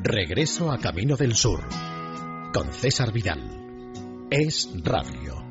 Regreso 0.00 0.70
a 0.70 0.78
Camino 0.78 1.16
del 1.16 1.34
Sur 1.34 1.60
con 2.52 2.72
César 2.72 3.12
Vidal. 3.12 4.28
Es 4.30 4.70
Radio. 4.84 5.44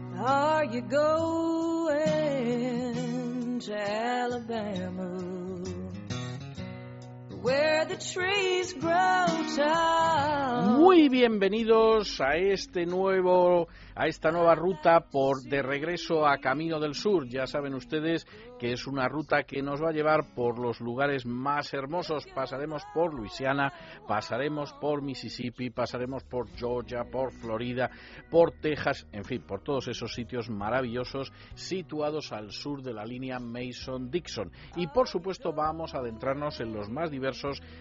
Muy 10.78 11.08
bienvenidos 11.08 12.20
a 12.20 12.36
este 12.36 12.86
nuevo 12.86 13.70
a 13.96 14.06
esta 14.06 14.32
nueva 14.32 14.54
ruta 14.54 15.00
por 15.00 15.42
de 15.42 15.64
regreso 15.64 16.28
a 16.28 16.38
Camino 16.38 16.80
del 16.80 16.94
Sur. 16.94 17.28
Ya 17.28 17.48
saben 17.48 17.74
ustedes 17.74 18.28
que 18.60 18.74
es 18.74 18.86
una 18.86 19.08
ruta 19.08 19.44
que 19.44 19.62
nos 19.62 19.82
va 19.82 19.90
a 19.90 19.94
llevar 19.94 20.36
por 20.36 20.60
los 20.60 20.82
lugares 20.82 21.26
más 21.26 21.74
hermosos. 21.74 22.26
Pasaremos 22.36 22.84
por 22.94 23.14
Luisiana, 23.14 23.72
pasaremos 24.08 24.74
por 24.74 25.02
Mississippi, 25.02 25.70
pasaremos 25.70 26.26
por 26.26 26.50
Georgia, 26.50 27.06
por 27.10 27.32
Florida, 27.32 27.90
por 28.30 28.52
Texas, 28.52 29.08
en 29.12 29.24
fin, 29.24 29.42
por 29.42 29.62
todos 29.62 29.88
esos 29.88 30.14
sitios 30.14 30.50
maravillosos 30.50 31.32
situados 31.56 32.32
al 32.34 32.52
sur 32.52 32.82
de 32.82 32.94
la 32.94 33.06
línea 33.06 33.40
Mason-Dixon. 33.40 34.52
Y 34.76 34.88
por 34.88 35.08
supuesto 35.08 35.54
vamos 35.54 35.96
a 35.96 36.00
adentrarnos 36.00 36.60
en 36.60 36.74
los 36.74 36.90
más 36.90 37.10
diversos 37.10 37.37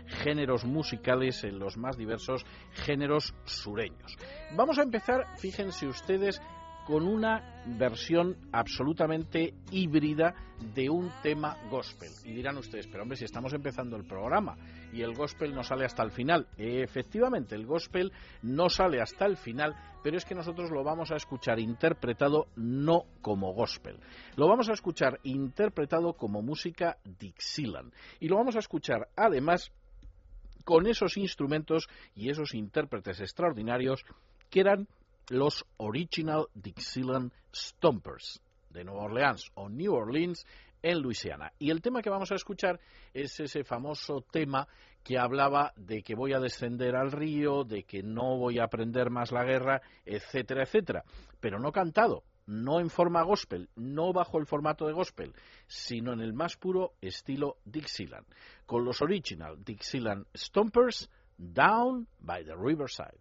géneros 0.06 0.64
musicales, 0.64 1.44
en 1.44 1.58
los 1.58 1.76
más 1.76 1.96
diversos 1.96 2.44
géneros 2.72 3.34
sureños. 3.44 4.16
Vamos 4.56 4.78
a 4.78 4.82
empezar, 4.82 5.26
fíjense 5.38 5.86
ustedes, 5.86 6.40
con 6.86 7.06
una 7.08 7.64
versión 7.66 8.36
absolutamente 8.52 9.54
híbrida 9.72 10.34
de 10.74 10.88
un 10.88 11.10
tema 11.22 11.56
gospel. 11.68 12.10
Y 12.24 12.32
dirán 12.32 12.56
ustedes, 12.56 12.86
pero 12.86 13.02
hombre, 13.02 13.18
si 13.18 13.24
estamos 13.24 13.52
empezando 13.52 13.96
el 13.96 14.04
programa 14.04 14.56
y 14.92 15.02
el 15.02 15.14
gospel 15.14 15.54
no 15.54 15.62
sale 15.62 15.84
hasta 15.84 16.02
el 16.02 16.10
final. 16.10 16.46
Efectivamente, 16.56 17.54
el 17.54 17.66
gospel 17.66 18.12
no 18.42 18.68
sale 18.68 19.00
hasta 19.00 19.26
el 19.26 19.36
final, 19.36 19.74
pero 20.02 20.16
es 20.16 20.24
que 20.24 20.34
nosotros 20.34 20.70
lo 20.70 20.84
vamos 20.84 21.10
a 21.10 21.16
escuchar 21.16 21.58
interpretado 21.58 22.46
no 22.56 23.04
como 23.22 23.52
gospel. 23.52 23.98
Lo 24.36 24.48
vamos 24.48 24.68
a 24.68 24.72
escuchar 24.72 25.20
interpretado 25.24 26.14
como 26.14 26.42
música 26.42 26.98
Dixieland. 27.04 27.92
Y 28.20 28.28
lo 28.28 28.36
vamos 28.36 28.56
a 28.56 28.60
escuchar 28.60 29.08
además 29.16 29.70
con 30.64 30.86
esos 30.86 31.16
instrumentos 31.16 31.88
y 32.14 32.30
esos 32.30 32.54
intérpretes 32.54 33.20
extraordinarios 33.20 34.04
que 34.50 34.60
eran 34.60 34.88
los 35.28 35.64
Original 35.76 36.46
Dixieland 36.54 37.32
Stompers 37.54 38.40
de 38.70 38.84
Nueva 38.84 39.04
Orleans 39.04 39.50
o 39.54 39.68
New 39.68 39.92
Orleans 39.92 40.46
en 40.82 41.00
Luisiana. 41.00 41.52
Y 41.58 41.70
el 41.70 41.82
tema 41.82 42.02
que 42.02 42.10
vamos 42.10 42.32
a 42.32 42.36
escuchar 42.36 42.80
es 43.12 43.38
ese 43.40 43.64
famoso 43.64 44.22
tema 44.30 44.68
que 45.02 45.18
hablaba 45.18 45.72
de 45.76 46.02
que 46.02 46.14
voy 46.14 46.32
a 46.32 46.40
descender 46.40 46.96
al 46.96 47.12
río, 47.12 47.64
de 47.64 47.84
que 47.84 48.02
no 48.02 48.36
voy 48.38 48.58
a 48.58 48.64
aprender 48.64 49.10
más 49.10 49.30
la 49.30 49.44
guerra, 49.44 49.80
etcétera, 50.04 50.64
etcétera. 50.64 51.04
Pero 51.40 51.58
no 51.60 51.70
cantado, 51.70 52.24
no 52.46 52.80
en 52.80 52.90
forma 52.90 53.22
gospel, 53.22 53.68
no 53.76 54.12
bajo 54.12 54.38
el 54.38 54.46
formato 54.46 54.86
de 54.86 54.92
gospel, 54.92 55.32
sino 55.66 56.12
en 56.12 56.20
el 56.20 56.32
más 56.32 56.56
puro 56.56 56.94
estilo 57.00 57.58
Dixieland, 57.64 58.26
con 58.64 58.84
los 58.84 59.02
Original 59.02 59.62
Dixieland 59.64 60.26
Stompers 60.34 61.10
Down 61.36 62.08
by 62.18 62.44
the 62.44 62.56
Riverside. 62.56 63.20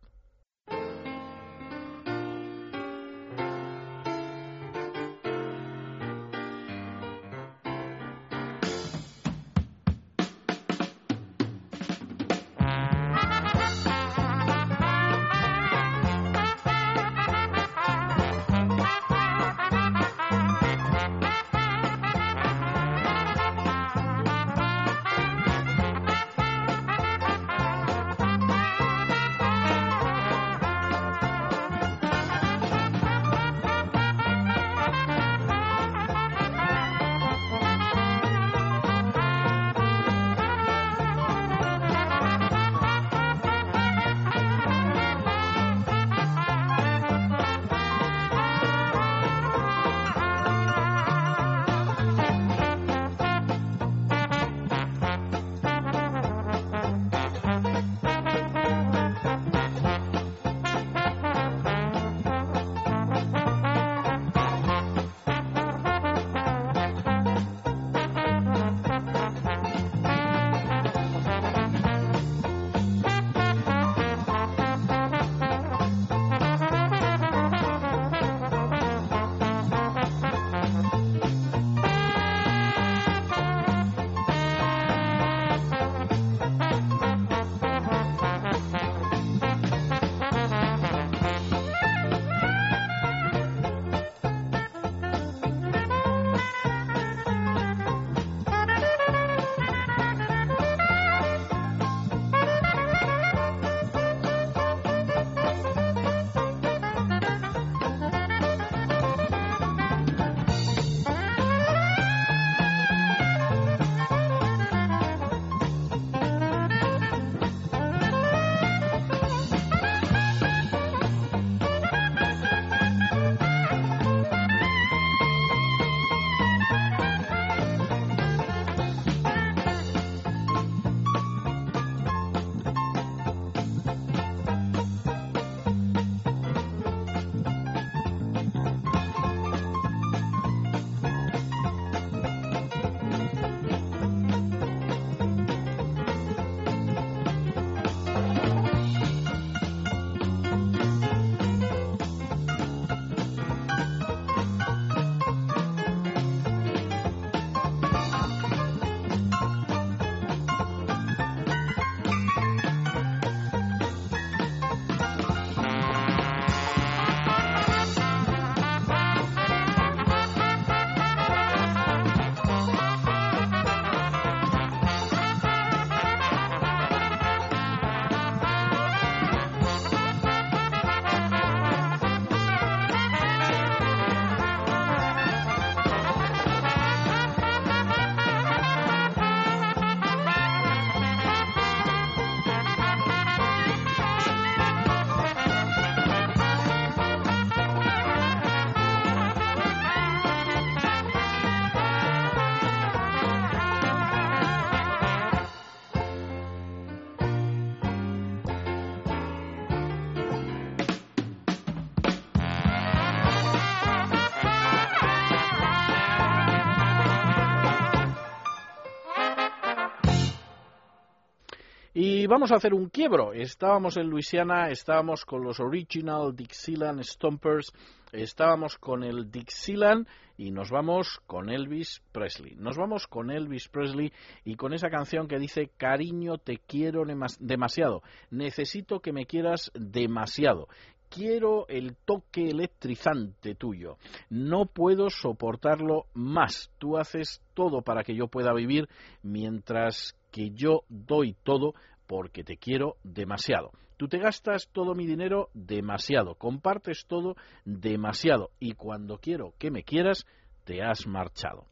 Vamos 222.36 222.52
a 222.52 222.56
hacer 222.56 222.74
un 222.74 222.90
quiebro. 222.90 223.32
Estábamos 223.32 223.96
en 223.96 224.10
Luisiana, 224.10 224.70
estábamos 224.70 225.24
con 225.24 225.42
los 225.42 225.62
Original 225.62 226.36
Dixieland 226.36 227.02
Stompers, 227.02 227.72
estábamos 228.12 228.78
con 228.78 229.06
el 229.06 229.32
Dixieland 229.32 230.06
y 230.38 230.52
nos 230.52 230.70
vamos 230.70 231.22
con 231.28 231.50
Elvis 231.50 232.04
Presley. 232.12 232.56
Nos 232.58 232.76
vamos 232.76 233.08
con 233.08 233.32
Elvis 233.32 233.70
Presley 233.70 234.12
y 234.44 234.56
con 234.56 234.74
esa 234.74 234.90
canción 234.90 235.30
que 235.30 235.40
dice 235.40 235.72
Cariño, 235.78 236.38
te 236.38 236.58
quiero 236.58 237.06
demasiado. 237.40 238.02
Necesito 238.32 239.00
que 239.00 239.14
me 239.14 239.26
quieras 239.26 239.72
demasiado 239.74 240.68
quiero 241.08 241.66
el 241.70 241.96
toque 241.96 242.50
electrizante 242.50 243.56
tuyo. 243.56 243.98
No 244.30 244.66
puedo 244.66 245.10
soportarlo 245.10 246.08
más. 246.14 246.72
Tú 246.78 246.98
haces 246.98 247.42
todo 247.54 247.84
para 247.84 248.04
que 248.04 248.16
yo 248.16 248.28
pueda 248.28 248.54
vivir 248.54 248.90
mientras 249.24 250.18
que 250.32 250.50
yo 250.50 250.82
doy 250.90 251.34
todo 251.44 251.76
porque 252.08 252.44
te 252.44 252.58
quiero 252.58 252.98
demasiado. 253.04 253.72
Tú 253.98 254.08
te 254.08 254.18
gastas 254.18 254.70
todo 254.74 254.94
mi 254.94 255.06
dinero 255.06 255.50
demasiado, 255.54 256.36
compartes 256.36 257.06
todo 257.08 257.36
demasiado 257.64 258.52
y 258.60 258.74
cuando 258.74 259.20
quiero 259.20 259.54
que 259.58 259.72
me 259.72 259.84
quieras, 259.84 260.26
te 260.66 260.84
has 260.84 261.08
marchado. 261.08 261.66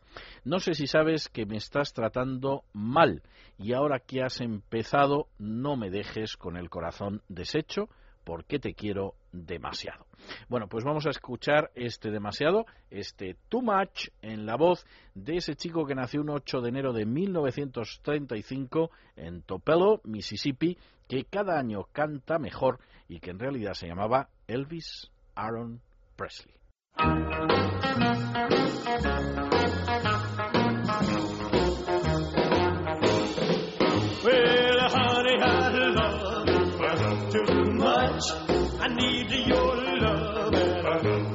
No 0.45 0.59
sé 0.59 0.73
si 0.73 0.87
sabes 0.87 1.27
que 1.27 1.45
me 1.45 1.57
estás 1.57 1.91
tratando 1.91 2.63
mal 2.71 3.23
y 3.57 3.73
ahora 3.73 3.99
que 3.99 4.21
has 4.21 4.39
empezado 4.39 5.27
no 5.37 5.75
me 5.75 5.89
dejes 5.89 6.37
con 6.37 6.55
el 6.55 6.69
corazón 6.69 7.21
deshecho 7.27 7.89
porque 8.23 8.59
te 8.59 8.73
quiero 8.73 9.15
demasiado. 9.31 10.05
Bueno, 10.47 10.67
pues 10.67 10.83
vamos 10.83 11.05
a 11.05 11.09
escuchar 11.09 11.71
este 11.75 12.11
demasiado, 12.11 12.65
este 12.89 13.35
Too 13.49 13.61
Much, 13.61 14.09
en 14.21 14.45
la 14.45 14.55
voz 14.55 14.85
de 15.13 15.37
ese 15.37 15.55
chico 15.55 15.85
que 15.85 15.95
nació 15.95 16.21
un 16.21 16.29
8 16.29 16.61
de 16.61 16.69
enero 16.69 16.93
de 16.93 17.05
1935 17.05 18.91
en 19.15 19.41
Tupelo, 19.41 20.01
Mississippi, 20.03 20.77
que 21.07 21.25
cada 21.25 21.59
año 21.59 21.85
canta 21.91 22.39
mejor 22.39 22.79
y 23.07 23.19
que 23.19 23.31
en 23.31 23.39
realidad 23.39 23.73
se 23.73 23.87
llamaba 23.87 24.29
Elvis 24.47 25.11
Aaron 25.35 25.81
Presley. 26.15 26.55
I 38.83 38.87
need 38.89 39.31
your 39.47 39.75
love 40.01 40.51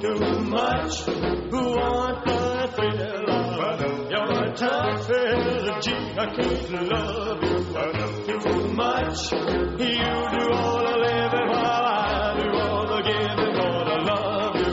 too 0.02 0.20
much. 0.50 1.00
Who 1.06 1.62
want 1.76 2.26
the 2.26 2.68
thrill 2.76 3.30
of 3.30 3.80
your 4.10 4.54
tough 4.54 5.08
energy? 5.08 5.96
I 6.18 6.26
can't 6.36 6.70
love 6.92 7.42
you 7.42 8.38
too 8.38 8.68
much. 8.74 9.32
You 9.32 9.48
do 9.78 10.44
all 10.52 10.78
the 10.84 10.96
living 11.06 11.48
while 11.48 11.86
I 11.88 12.36
do 12.38 12.48
all 12.52 12.86
the 12.86 13.00
giving. 13.08 13.54
Gonna 13.56 13.98
love 14.12 14.54
you 14.60 14.72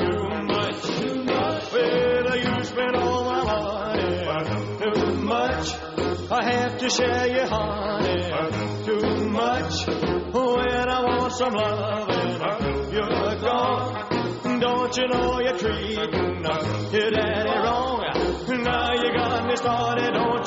too 0.00 0.32
much, 0.48 0.80
too 0.96 1.24
much. 1.24 1.72
Well, 1.74 2.36
you 2.38 2.64
spend 2.64 2.96
all 2.96 3.24
my 3.24 3.44
money 3.44 4.78
too 4.78 5.12
much. 5.16 5.66
I 6.32 6.42
have 6.54 6.78
to 6.78 6.88
share 6.88 7.26
your 7.26 7.46
honey 7.48 8.01
some 11.32 11.54
loving, 11.54 12.92
you're 12.92 13.36
gone. 13.40 14.60
Don't 14.60 14.96
you 14.96 15.08
know 15.08 15.40
you're 15.40 15.56
treating 15.56 15.92
your 15.92 17.10
daddy 17.10 17.58
wrong? 17.64 18.04
Now 18.62 18.92
you 18.92 19.12
got 19.14 19.46
me 19.46 19.56
started, 19.56 20.12
don't 20.12 20.41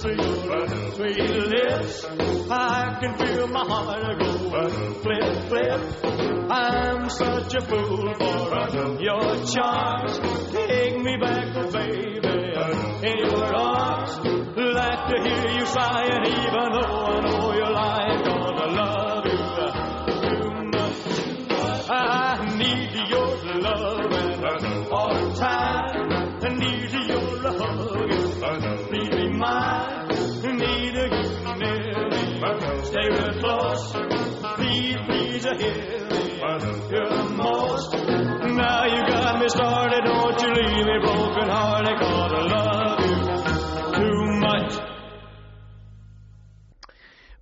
sweet 0.00 0.16
lips. 0.16 2.04
I 2.50 2.98
can 3.00 3.18
feel 3.18 3.46
my 3.48 3.64
heart 3.66 4.18
go 4.18 4.68
flip, 5.02 5.48
flip. 5.48 5.80
I'm 6.50 7.08
such 7.10 7.54
a 7.54 7.60
fool 7.60 8.14
for 8.14 9.02
your 9.02 9.44
charms. 9.46 10.18
Take 10.52 10.96
me 10.98 11.16
back, 11.20 11.54
oh 11.54 11.70
baby, 11.70 12.18
in 13.08 13.18
your 13.18 13.54
arms. 13.54 14.12
Like 14.56 15.08
to 15.10 15.16
hear 15.22 15.50
you 15.58 15.66
sighing, 15.66 16.24
even 16.26 16.72
though 16.72 17.04
I 17.04 17.20
know 17.20 17.52
you're 17.54 17.70
Most. 37.36 37.94
Now 37.94 38.84
got 39.08 39.40
me 39.40 39.48
started. 39.48 40.02
Don't 40.04 40.42
you 40.42 40.48
leave 40.48 40.86
me 40.86 40.98
broken 41.00 41.48
hearted. 41.48 42.00
Love 42.50 42.98
too 43.94 44.24
much. 44.40 44.72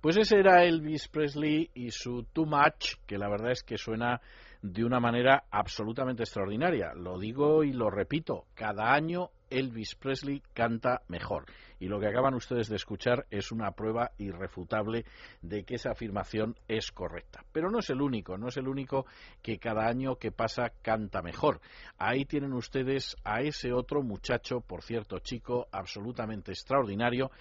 Pues 0.01 0.17
ese 0.17 0.37
era 0.37 0.63
Elvis 0.63 1.07
Presley 1.07 1.69
y 1.73 1.91
su 1.91 2.23
Too 2.31 2.45
Much, 2.45 2.95
que 3.05 3.17
la 3.17 3.27
verdad 3.27 3.51
es 3.51 3.63
que 3.63 3.77
suena 3.77 4.21
de 4.61 4.83
una 4.83 4.99
manera 4.99 5.43
absolutamente 5.51 6.23
extraordinaria. 6.23 6.93
Lo 6.95 7.17
digo 7.17 7.63
y 7.63 7.73
lo 7.73 7.89
repito, 7.89 8.45
cada 8.53 8.93
año 8.93 9.29
Elvis 9.49 9.95
Presley 9.95 10.41
canta 10.53 11.01
mejor. 11.07 11.45
Y 11.79 11.87
lo 11.87 11.99
que 11.99 12.07
acaban 12.07 12.33
ustedes 12.33 12.67
de 12.67 12.75
escuchar 12.75 13.25
es 13.31 13.51
una 13.51 13.71
prueba 13.71 14.11
irrefutable 14.17 15.05
de 15.41 15.63
que 15.63 15.75
esa 15.75 15.91
afirmación 15.91 16.55
es 16.67 16.91
correcta. 16.91 17.43
Pero 17.51 17.69
no 17.69 17.79
es 17.79 17.89
el 17.89 18.01
único, 18.01 18.37
no 18.37 18.49
es 18.49 18.57
el 18.57 18.67
único 18.67 19.05
que 19.41 19.57
cada 19.57 19.87
año 19.87 20.15
que 20.15 20.31
pasa 20.31 20.71
canta 20.81 21.21
mejor. 21.21 21.61
Ahí 21.97 22.25
tienen 22.25 22.53
ustedes 22.53 23.15
a 23.23 23.41
ese 23.41 23.73
otro 23.73 24.01
muchacho, 24.01 24.61
por 24.61 24.83
cierto, 24.83 25.19
chico 25.19 25.67
absolutamente 25.71 26.51
extraordinario, 26.51 27.31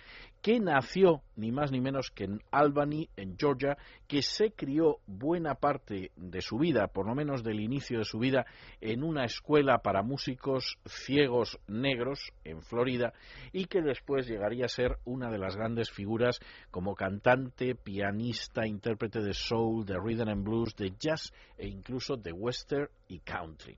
que 0.43 0.61
nació 0.61 1.23
ni 1.37 1.53
más 1.53 1.71
ni 1.71 1.81
menos 1.81 2.11
que 2.11 2.25
en 2.25 2.41
Albany, 2.51 3.09
en 3.17 3.37
Georgia, 3.39 3.77
que 4.09 4.23
se 4.23 4.51
crió 4.51 4.99
buena 5.07 5.55
parte 5.55 6.11
de 6.17 6.41
su 6.41 6.59
vida, 6.59 6.89
por 6.89 7.07
lo 7.07 7.15
menos 7.15 7.45
del 7.45 7.61
inicio 7.61 7.99
de 7.99 8.05
su 8.05 8.19
vida, 8.19 8.45
en 8.81 9.05
una 9.05 9.25
escuela 9.25 9.79
para 9.79 10.03
músicos 10.03 10.79
ciegos 10.85 11.59
negros 11.69 12.33
en 12.45 12.63
Florida 12.63 13.13
y 13.53 13.67
que 13.67 13.83
después 13.83 14.27
llegaría 14.27 14.65
a 14.65 14.69
ser 14.69 14.99
una 15.05 15.31
de 15.31 15.39
las 15.39 15.57
grandes 15.57 15.91
figuras 15.91 16.41
como 16.71 16.95
cantante, 16.95 17.77
pianista, 17.77 18.67
intérprete 18.67 19.21
de 19.21 19.35
soul, 19.35 19.85
de 19.85 19.97
rhythm 19.97 20.29
and 20.29 20.45
blues, 20.45 20.75
de 20.77 20.93
jazz 20.99 21.33
e 21.57 21.69
incluso 21.69 22.17
de 22.17 22.33
western 22.33 22.89
y 23.09 23.21
country. 23.21 23.77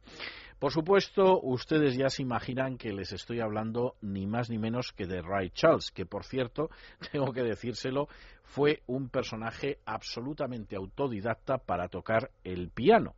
Por 0.60 0.72
supuesto, 0.72 1.40
ustedes 1.40 1.96
ya 1.96 2.10
se 2.10 2.20
imaginan 2.20 2.76
que 2.76 2.92
les 2.92 3.12
estoy 3.12 3.40
hablando 3.40 3.94
ni 4.02 4.26
más 4.26 4.50
ni 4.50 4.58
menos 4.58 4.92
que 4.92 5.06
de 5.06 5.22
Ray 5.22 5.48
Charles, 5.52 5.90
que 5.90 6.04
por 6.04 6.22
cierto, 6.22 6.68
tengo 7.12 7.32
que 7.32 7.42
decírselo, 7.42 8.08
fue 8.44 8.82
un 8.86 9.08
personaje 9.08 9.78
absolutamente 9.86 10.76
autodidacta 10.76 11.56
para 11.56 11.88
tocar 11.88 12.30
el 12.44 12.68
piano. 12.68 13.14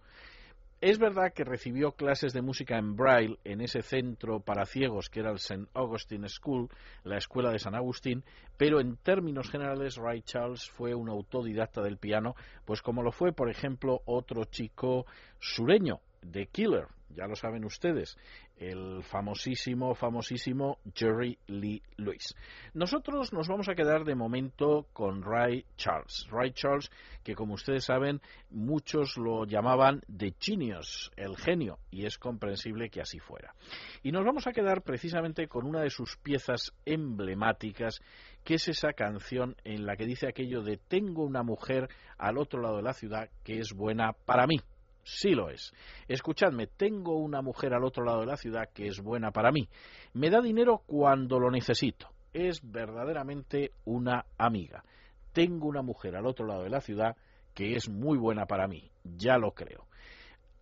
Es 0.81 1.01
verdad 1.01 1.33
que 1.35 1.43
recibió 1.43 1.93
clases 1.97 2.33
de 2.33 2.43
música 2.43 2.79
en 2.79 2.95
Braille 2.95 3.39
en 3.43 3.61
ese 3.61 3.83
centro 3.83 4.39
para 4.39 4.65
ciegos 4.65 5.09
que 5.09 5.19
era 5.19 5.31
el 5.31 5.39
St. 5.39 5.67
Augustine 5.75 6.29
School, 6.29 6.69
la 7.03 7.19
escuela 7.19 7.51
de 7.51 7.59
San 7.59 7.75
Agustín, 7.75 8.23
pero 8.57 8.79
en 8.79 8.97
términos 8.99 9.51
generales 9.51 9.97
Ray 9.97 10.23
Charles 10.23 10.71
fue 10.71 10.95
un 10.95 11.09
autodidacta 11.09 11.83
del 11.83 11.99
piano, 11.99 12.37
pues 12.65 12.83
como 12.83 13.03
lo 13.03 13.11
fue, 13.11 13.33
por 13.33 13.51
ejemplo, 13.51 14.01
otro 14.07 14.45
chico 14.45 15.07
sureño, 15.41 16.01
The 16.31 16.47
Killer, 16.47 16.87
ya 17.11 17.27
lo 17.27 17.37
saben 17.37 17.65
ustedes, 17.65 18.17
el 18.57 19.03
famosísimo, 19.03 19.95
famosísimo 19.95 20.79
Jerry 20.95 21.39
Lee 21.47 21.83
Lewis. 21.97 22.35
Nosotros 22.75 23.33
nos 23.33 23.49
vamos 23.49 23.69
a 23.69 23.75
quedar 23.75 24.05
de 24.05 24.15
momento 24.15 24.87
con 24.93 25.23
Ray 25.23 25.65
Charles. 25.77 26.27
Ray 26.31 26.53
Charles, 26.53 26.91
que 27.25 27.35
como 27.35 27.55
ustedes 27.55 27.85
saben, 27.85 28.21
muchos 28.51 29.17
lo 29.17 29.45
llamaban 29.45 30.03
The 30.17 30.35
Genius, 30.39 31.11
el 31.17 31.37
genio, 31.37 31.79
y 31.91 32.07
es 32.07 32.19
comprensible 32.19 32.89
que 32.89 33.01
así 33.01 33.19
fuera. 33.19 33.55
Y 34.03 34.13
nos 34.13 34.25
vamos 34.25 34.47
a 34.47 34.53
quedar 34.53 34.83
precisamente 34.83 35.49
con 35.49 35.67
una 35.67 35.83
de 35.83 35.91
sus 35.91 36.17
piezas 36.19 36.73
emblemáticas, 36.85 38.01
que 38.45 38.55
es 38.55 38.69
esa 38.69 38.93
canción 38.93 39.57
en 39.65 39.87
la 39.87 39.97
que 39.97 40.07
dice 40.07 40.29
aquello 40.29 40.63
de 40.63 40.77
Tengo 40.77 41.25
una 41.25 41.43
mujer 41.43 41.89
al 42.19 42.39
otro 42.39 42.61
lado 42.61 42.77
de 42.77 42.83
la 42.83 42.93
ciudad 42.93 43.29
que 43.45 43.59
es 43.59 43.73
buena 43.73 44.13
para 44.13 44.47
mí. 44.47 44.57
Sí 45.05 45.31
lo 45.31 45.51
es. 45.51 45.73
Escuchadme, 46.09 46.67
tengo 46.67 47.17
una 47.17 47.43
mujer 47.43 47.75
al 47.75 47.85
otro 47.85 48.05
lado 48.05 48.21
de 48.21 48.27
la 48.27 48.37
ciudad 48.37 48.69
que 48.73 48.87
es 48.87 49.01
buena 49.01 49.33
para 49.33 49.51
mí. 49.51 49.69
Me 50.15 50.31
da 50.31 50.41
dinero 50.41 50.83
cuando 50.87 51.39
lo 51.39 51.51
necesito. 51.51 52.09
Es 52.33 52.61
verdaderamente 52.63 53.73
una 53.85 54.25
amiga. 54.39 54.85
Tengo 55.33 55.67
una 55.67 55.83
mujer 55.83 56.17
al 56.17 56.27
otro 56.27 56.47
lado 56.47 56.63
de 56.63 56.71
la 56.71 56.81
ciudad 56.81 57.17
que 57.55 57.75
es 57.75 57.89
muy 57.89 58.19
buena 58.19 58.47
para 58.47 58.67
mí. 58.67 58.91
Ya 59.05 59.39
lo 59.39 59.53
creo. 59.53 59.87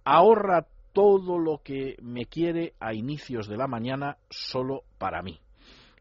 Ahorra 0.05 0.67
todo 0.93 1.39
lo 1.39 1.59
que 1.63 1.97
me 2.03 2.27
quiere 2.27 2.75
a 2.81 2.95
inicios 2.95 3.47
de 3.47 3.57
la 3.57 3.69
mañana 3.69 4.17
solo 4.29 4.85
para 4.99 5.23
mí. 5.23 5.41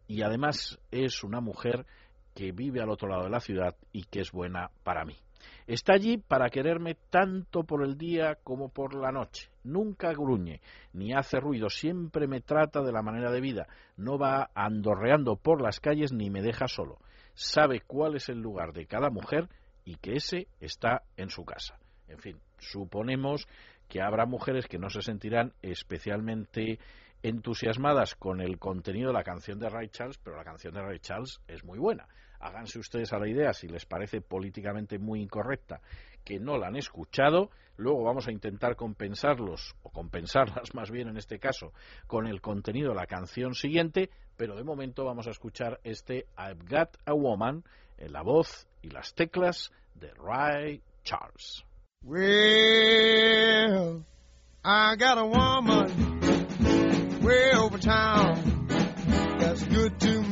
Y 0.08 0.24
además 0.24 0.79
es 0.91 1.24
una 1.24 1.41
mujer 1.41 1.86
que 2.34 2.51
vive 2.51 2.81
al 2.81 2.89
otro 2.89 3.10
lado 3.10 3.25
de 3.25 3.29
la 3.29 3.39
ciudad 3.39 3.75
y 3.91 4.03
que 4.05 4.22
es 4.22 4.31
buena 4.31 4.72
para 4.84 5.05
mí. 5.05 5.15
Está 5.70 5.94
allí 5.94 6.18
para 6.18 6.50
quererme 6.50 6.96
tanto 7.12 7.64
por 7.64 7.84
el 7.84 7.96
día 7.96 8.40
como 8.44 8.70
por 8.70 8.96
la 8.96 9.12
noche. 9.12 9.52
Nunca 9.64 10.12
gruñe, 10.14 10.62
ni 10.94 11.14
hace 11.14 11.40
ruido, 11.40 11.70
siempre 11.70 12.26
me 12.26 12.42
trata 12.42 12.82
de 12.82 12.92
la 12.92 13.04
manera 13.04 13.30
de 13.30 13.40
vida. 13.40 13.68
No 13.96 14.18
va 14.18 14.50
andorreando 14.56 15.36
por 15.36 15.62
las 15.62 15.80
calles 15.80 16.12
ni 16.12 16.32
me 16.32 16.42
deja 16.42 16.68
solo. 16.68 16.98
Sabe 17.36 17.82
cuál 17.82 18.16
es 18.16 18.30
el 18.30 18.40
lugar 18.42 18.74
de 18.74 18.88
cada 18.88 19.12
mujer 19.12 19.48
y 19.86 19.98
que 19.98 20.14
ese 20.14 20.48
está 20.60 21.04
en 21.18 21.30
su 21.30 21.46
casa. 21.46 21.78
En 22.08 22.18
fin, 22.18 22.40
suponemos 22.58 23.48
que 23.88 24.02
habrá 24.02 24.26
mujeres 24.26 24.66
que 24.66 24.80
no 24.80 24.90
se 24.90 25.04
sentirán 25.04 25.54
especialmente 25.62 26.80
entusiasmadas 27.22 28.16
con 28.16 28.42
el 28.42 28.58
contenido 28.58 29.10
de 29.10 29.14
la 29.20 29.24
canción 29.24 29.60
de 29.60 29.70
Ray 29.70 29.90
Charles, 29.90 30.18
pero 30.18 30.36
la 30.36 30.44
canción 30.44 30.74
de 30.74 30.82
Ray 30.82 30.98
Charles 30.98 31.40
es 31.48 31.64
muy 31.64 31.78
buena 31.78 32.08
háganse 32.39 32.79
ustedes 32.79 33.13
a 33.13 33.19
la 33.19 33.27
idea 33.27 33.53
si 33.53 33.67
les 33.67 33.86
parece 33.86 34.22
políticamente 34.22 35.00
muy 35.00 35.22
incorrecta 35.22 35.81
que 36.24 36.39
no 36.39 36.58
la 36.58 36.67
han 36.67 36.75
escuchado, 36.75 37.50
luego 37.77 38.03
vamos 38.03 38.27
a 38.27 38.31
intentar 38.31 38.75
compensarlos, 38.75 39.75
o 39.84 39.89
compensarlas 39.89 40.69
más 40.75 40.91
bien 40.91 41.08
en 41.08 41.17
este 41.17 41.39
caso, 41.39 41.74
con 42.08 42.27
el 42.27 42.41
contenido 42.41 42.89
de 42.89 42.96
la 42.96 43.08
canción 43.08 43.55
siguiente, 43.55 44.10
pero 44.38 44.55
de 44.55 44.63
momento 44.63 45.05
vamos 45.05 45.27
a 45.27 45.31
escuchar 45.31 45.79
este 45.84 46.27
I've 46.38 46.65
Got 46.67 46.98
a 47.05 47.13
Woman 47.13 47.63
en 47.98 48.13
la 48.13 48.22
voz 48.22 48.67
y 48.81 48.89
las 48.89 49.13
teclas 49.13 49.72
de 49.96 50.13
Ray 50.13 50.81
Charles. 51.03 51.63
Well, 52.03 54.05
I 54.63 54.96
got 54.96 55.17
a 55.17 55.25
woman 55.25 56.19
over 57.69 57.77
town 57.77 58.67
that's 59.38 59.63
good 59.63 60.00
to 60.00 60.22
me. 60.22 60.29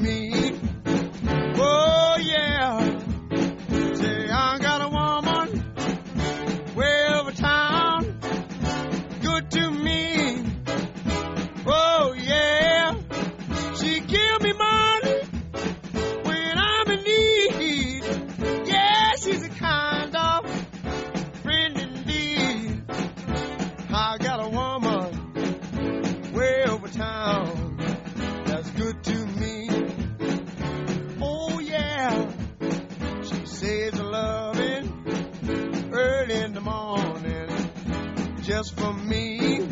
Just 38.58 38.76
for 38.76 38.92
me. 38.92 39.68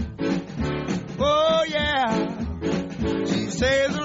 Oh 1.17 1.63
yeah, 1.67 3.25
she 3.25 3.49
says 3.49 4.04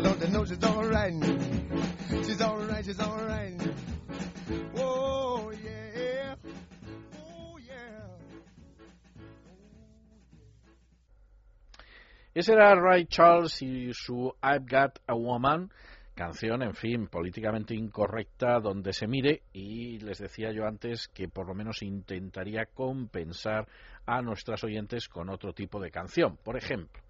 Don't 0.00 0.20
you 0.20 0.28
know 0.28 0.44
she's 0.44 0.64
alright? 0.64 1.12
She's 2.24 2.40
alright, 2.40 2.84
she's 2.84 2.98
alright. 2.98 3.60
Oh 4.76 5.52
yeah. 5.62 6.34
Oh 7.14 7.58
yeah. 7.58 8.00
Ese 12.34 12.48
era 12.48 12.74
Ray 12.74 13.04
Charles 13.04 13.60
y 13.62 13.92
su 13.92 14.32
I've 14.42 14.66
Got 14.66 14.98
a 15.06 15.14
Woman, 15.14 15.70
canción, 16.14 16.62
en 16.62 16.74
fin, 16.74 17.06
políticamente 17.08 17.74
incorrecta 17.74 18.60
donde 18.60 18.94
se 18.94 19.06
mire 19.06 19.42
y 19.52 19.98
les 19.98 20.18
decía 20.18 20.52
yo 20.52 20.66
antes 20.66 21.08
que 21.08 21.28
por 21.28 21.46
lo 21.46 21.54
menos 21.54 21.82
intentaría 21.82 22.64
compensar 22.64 23.68
a 24.06 24.22
nuestras 24.22 24.64
oyentes 24.64 25.08
con 25.08 25.28
otro 25.28 25.52
tipo 25.52 25.78
de 25.78 25.90
canción. 25.90 26.38
Por 26.42 26.56
ejemplo, 26.56 27.02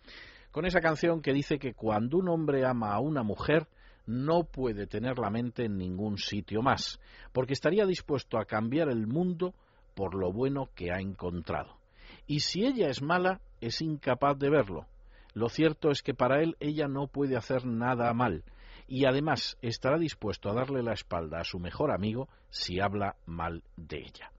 con 0.53 0.67
esa 0.67 0.81
canción 0.81 1.23
que 1.23 1.33
dice 1.33 1.59
que 1.59 1.75
cuando 1.75 2.19
un 2.19 2.29
hombre 2.29 2.65
ama 2.65 2.93
a 2.93 3.01
una 3.01 3.23
mujer 3.23 3.67
no 4.07 4.45
puede 4.45 4.87
tener 4.87 5.19
la 5.19 5.31
mente 5.31 5.65
en 5.65 5.79
ningún 5.79 6.19
sitio 6.19 6.63
más, 6.63 7.01
porque 7.33 7.55
estaría 7.55 7.87
dispuesto 7.87 8.39
a 8.39 8.45
cambiar 8.45 8.89
el 8.89 9.07
mundo 9.07 9.55
por 9.95 10.15
lo 10.15 10.33
bueno 10.33 10.69
que 10.75 10.93
ha 10.93 11.01
encontrado. 11.01 11.79
Y 12.27 12.41
si 12.41 12.65
ella 12.65 12.89
es 12.89 13.03
mala, 13.03 13.41
es 13.61 13.81
incapaz 13.81 14.39
de 14.39 14.51
verlo. 14.51 14.87
Lo 15.35 15.49
cierto 15.49 15.91
es 15.91 16.03
que 16.03 16.15
para 16.15 16.43
él 16.43 16.57
ella 16.61 16.89
no 16.89 17.07
puede 17.07 17.37
hacer 17.37 17.65
nada 17.65 18.13
mal, 18.13 18.45
y 18.87 19.07
además 19.07 19.57
estará 19.63 19.99
dispuesto 19.99 20.51
a 20.51 20.55
darle 20.55 20.83
la 20.83 20.93
espalda 20.93 21.41
a 21.41 21.45
su 21.45 21.59
mejor 21.59 21.91
amigo 21.91 22.29
si 22.51 22.81
habla 22.81 23.17
mal 23.25 23.63
de 23.77 23.99
ella. 24.01 24.33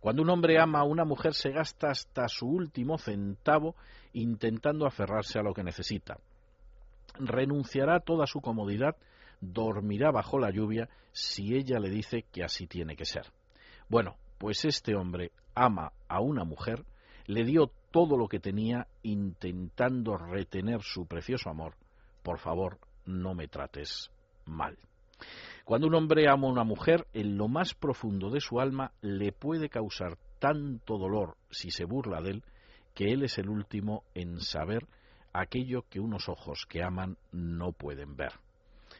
Cuando 0.00 0.22
un 0.22 0.30
hombre 0.30 0.58
ama 0.58 0.80
a 0.80 0.84
una 0.84 1.04
mujer 1.04 1.34
se 1.34 1.50
gasta 1.50 1.90
hasta 1.90 2.28
su 2.28 2.46
último 2.46 2.98
centavo 2.98 3.74
intentando 4.12 4.86
aferrarse 4.86 5.38
a 5.38 5.42
lo 5.42 5.52
que 5.52 5.64
necesita. 5.64 6.18
Renunciará 7.18 7.96
a 7.96 8.00
toda 8.00 8.26
su 8.26 8.40
comodidad, 8.40 8.96
dormirá 9.40 10.10
bajo 10.10 10.38
la 10.38 10.50
lluvia 10.50 10.88
si 11.12 11.54
ella 11.54 11.78
le 11.78 11.90
dice 11.90 12.24
que 12.32 12.44
así 12.44 12.66
tiene 12.66 12.96
que 12.96 13.04
ser. 13.04 13.26
Bueno, 13.88 14.16
pues 14.38 14.64
este 14.64 14.94
hombre 14.94 15.32
ama 15.54 15.92
a 16.08 16.20
una 16.20 16.44
mujer, 16.44 16.84
le 17.26 17.44
dio 17.44 17.70
todo 17.90 18.16
lo 18.16 18.28
que 18.28 18.40
tenía 18.40 18.86
intentando 19.02 20.16
retener 20.18 20.82
su 20.82 21.06
precioso 21.06 21.48
amor. 21.48 21.74
Por 22.22 22.38
favor, 22.38 22.78
no 23.06 23.34
me 23.34 23.48
trates 23.48 24.10
mal. 24.44 24.76
Cuando 25.66 25.88
un 25.88 25.96
hombre 25.96 26.28
ama 26.28 26.46
a 26.46 26.52
una 26.52 26.62
mujer, 26.62 27.08
en 27.12 27.36
lo 27.36 27.48
más 27.48 27.74
profundo 27.74 28.30
de 28.30 28.40
su 28.40 28.60
alma 28.60 28.92
le 29.00 29.32
puede 29.32 29.68
causar 29.68 30.16
tanto 30.38 30.96
dolor 30.96 31.38
si 31.50 31.72
se 31.72 31.84
burla 31.84 32.22
de 32.22 32.30
él, 32.30 32.44
que 32.94 33.12
él 33.12 33.24
es 33.24 33.36
el 33.38 33.48
último 33.48 34.04
en 34.14 34.38
saber 34.38 34.86
aquello 35.32 35.82
que 35.90 35.98
unos 35.98 36.28
ojos 36.28 36.66
que 36.68 36.84
aman 36.84 37.18
no 37.32 37.72
pueden 37.72 38.14
ver. 38.14 38.34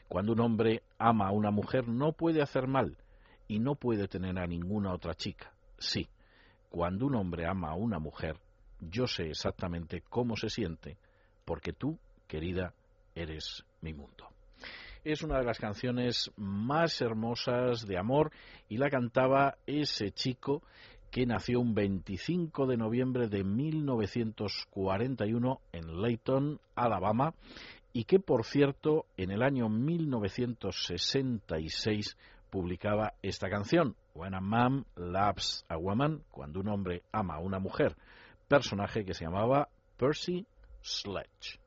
Cuando 0.09 0.33
un 0.33 0.41
hombre 0.41 0.83
ama 0.99 1.29
a 1.29 1.31
una 1.31 1.53
mujer 1.53 1.87
no 1.87 2.15
puede 2.15 2.43
hacer 2.43 2.67
mal 2.67 2.99
y 3.47 3.61
no 3.61 3.77
puede 3.77 4.09
tener 4.09 4.37
a 4.37 4.49
ninguna 4.49 4.93
otra 4.93 5.15
chica. 5.15 5.53
Sí, 5.79 6.09
cuando 6.69 7.07
un 7.07 7.15
hombre 7.15 7.47
ama 7.47 7.71
a 7.71 7.77
una 7.77 8.01
mujer, 8.01 8.41
yo 8.81 9.07
sé 9.07 9.29
exactamente 9.29 10.03
cómo 10.09 10.35
se 10.35 10.51
siente, 10.51 10.99
porque 11.45 11.73
tú, 11.73 11.97
querida, 12.27 12.75
eres 13.15 13.65
mi 13.83 13.95
mundo. 13.95 14.36
Es 15.07 15.23
una 15.23 15.39
de 15.39 15.45
las 15.45 15.59
canciones 15.61 16.33
más 16.37 17.01
hermosas 17.01 17.87
de 17.87 17.97
amor 17.97 18.33
y 18.69 18.79
la 18.79 18.91
cantaba 18.91 19.57
ese 19.65 20.11
chico 20.11 20.65
que 21.13 21.27
nació 21.27 21.61
un 21.61 21.77
25 21.77 22.67
de 22.67 22.77
noviembre 22.77 23.29
de 23.29 23.45
1941 23.45 25.61
en 25.71 26.03
Layton, 26.03 26.59
Alabama, 26.75 27.35
y 27.93 28.03
que, 28.03 28.19
por 28.19 28.45
cierto, 28.45 29.07
en 29.17 29.31
el 29.31 29.45
año 29.45 29.69
1966 29.69 32.17
publicaba 32.51 33.13
esta 33.23 33.49
canción, 33.49 33.95
When 34.13 34.35
a 34.35 34.41
Man 34.41 34.87
Loves 34.97 35.65
a 35.69 35.77
Woman, 35.77 36.25
cuando 36.33 36.59
un 36.59 36.67
hombre 36.67 37.05
ama 37.13 37.37
a 37.37 37.41
una 37.41 37.61
mujer, 37.61 37.95
personaje 38.49 39.05
que 39.05 39.15
se 39.15 39.25
llamaba 39.25 39.69
Percy 39.99 40.45
Sledge. 40.83 41.61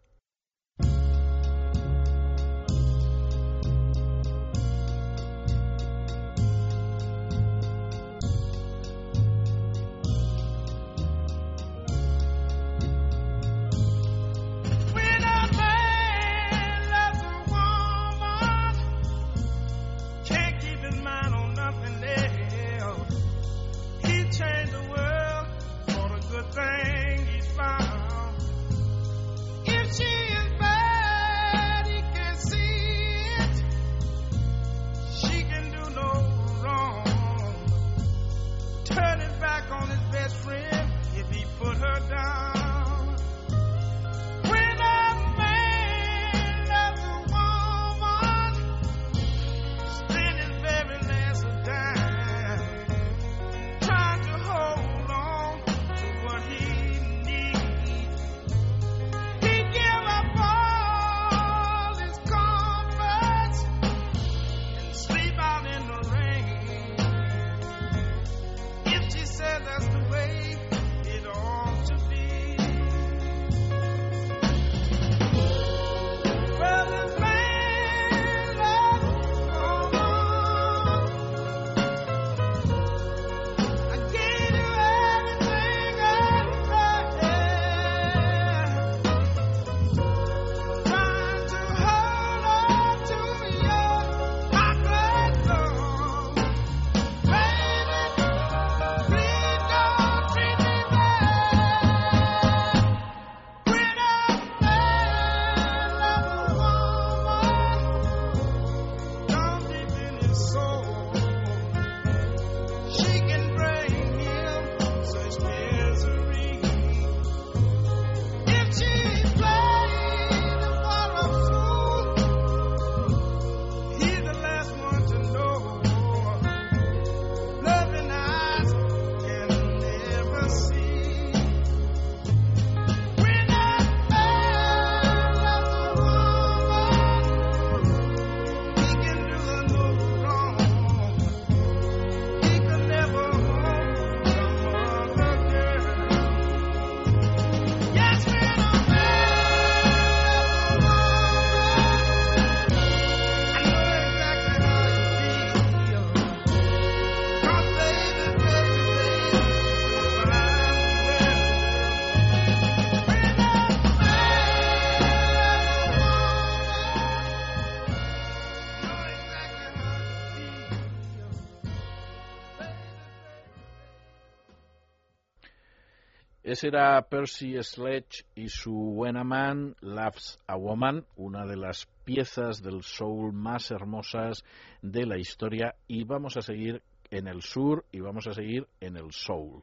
Ese 176.50 176.70
era 176.70 177.00
Percy 177.04 177.62
Sledge 177.62 178.26
y 178.34 178.50
su 178.50 178.74
Buena 178.74 179.24
Man 179.24 179.76
Loves 179.82 180.40
a 180.48 180.56
Woman, 180.56 181.06
una 181.16 181.46
de 181.46 181.56
las 181.56 181.86
piezas 182.04 182.64
del 182.64 182.82
soul 182.82 183.34
más 183.34 183.70
hermosas 183.70 184.44
de 184.82 185.06
la 185.06 185.20
historia. 185.20 185.76
Y 185.88 186.06
vamos 186.06 186.38
a 186.38 186.42
seguir 186.42 186.82
en 187.12 187.28
el 187.28 187.44
sur 187.44 187.86
y 187.92 188.00
vamos 188.00 188.26
a 188.26 188.34
seguir 188.34 188.68
en 188.80 188.98
el 188.98 189.12
soul. 189.12 189.62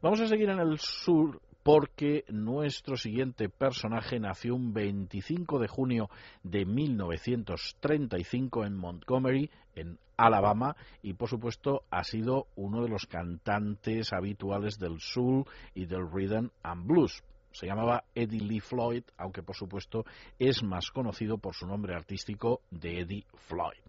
Vamos 0.00 0.20
a 0.20 0.28
seguir 0.28 0.48
en 0.50 0.60
el 0.60 0.78
sur 0.78 1.40
porque 1.68 2.24
nuestro 2.30 2.96
siguiente 2.96 3.50
personaje 3.50 4.18
nació 4.18 4.54
un 4.54 4.72
25 4.72 5.58
de 5.58 5.68
junio 5.68 6.08
de 6.42 6.64
1935 6.64 8.64
en 8.64 8.74
Montgomery, 8.74 9.50
en 9.74 9.98
Alabama, 10.16 10.76
y 11.02 11.12
por 11.12 11.28
supuesto 11.28 11.82
ha 11.90 12.04
sido 12.04 12.46
uno 12.56 12.82
de 12.82 12.88
los 12.88 13.04
cantantes 13.04 14.14
habituales 14.14 14.78
del 14.78 14.98
soul 14.98 15.44
y 15.74 15.84
del 15.84 16.10
rhythm 16.10 16.48
and 16.62 16.86
blues. 16.86 17.22
Se 17.52 17.66
llamaba 17.66 18.04
Eddie 18.14 18.40
Lee 18.40 18.60
Floyd, 18.60 19.02
aunque 19.18 19.42
por 19.42 19.56
supuesto 19.56 20.06
es 20.38 20.62
más 20.62 20.90
conocido 20.90 21.36
por 21.36 21.54
su 21.54 21.66
nombre 21.66 21.94
artístico 21.94 22.62
de 22.70 23.00
Eddie 23.00 23.26
Floyd. 23.34 23.80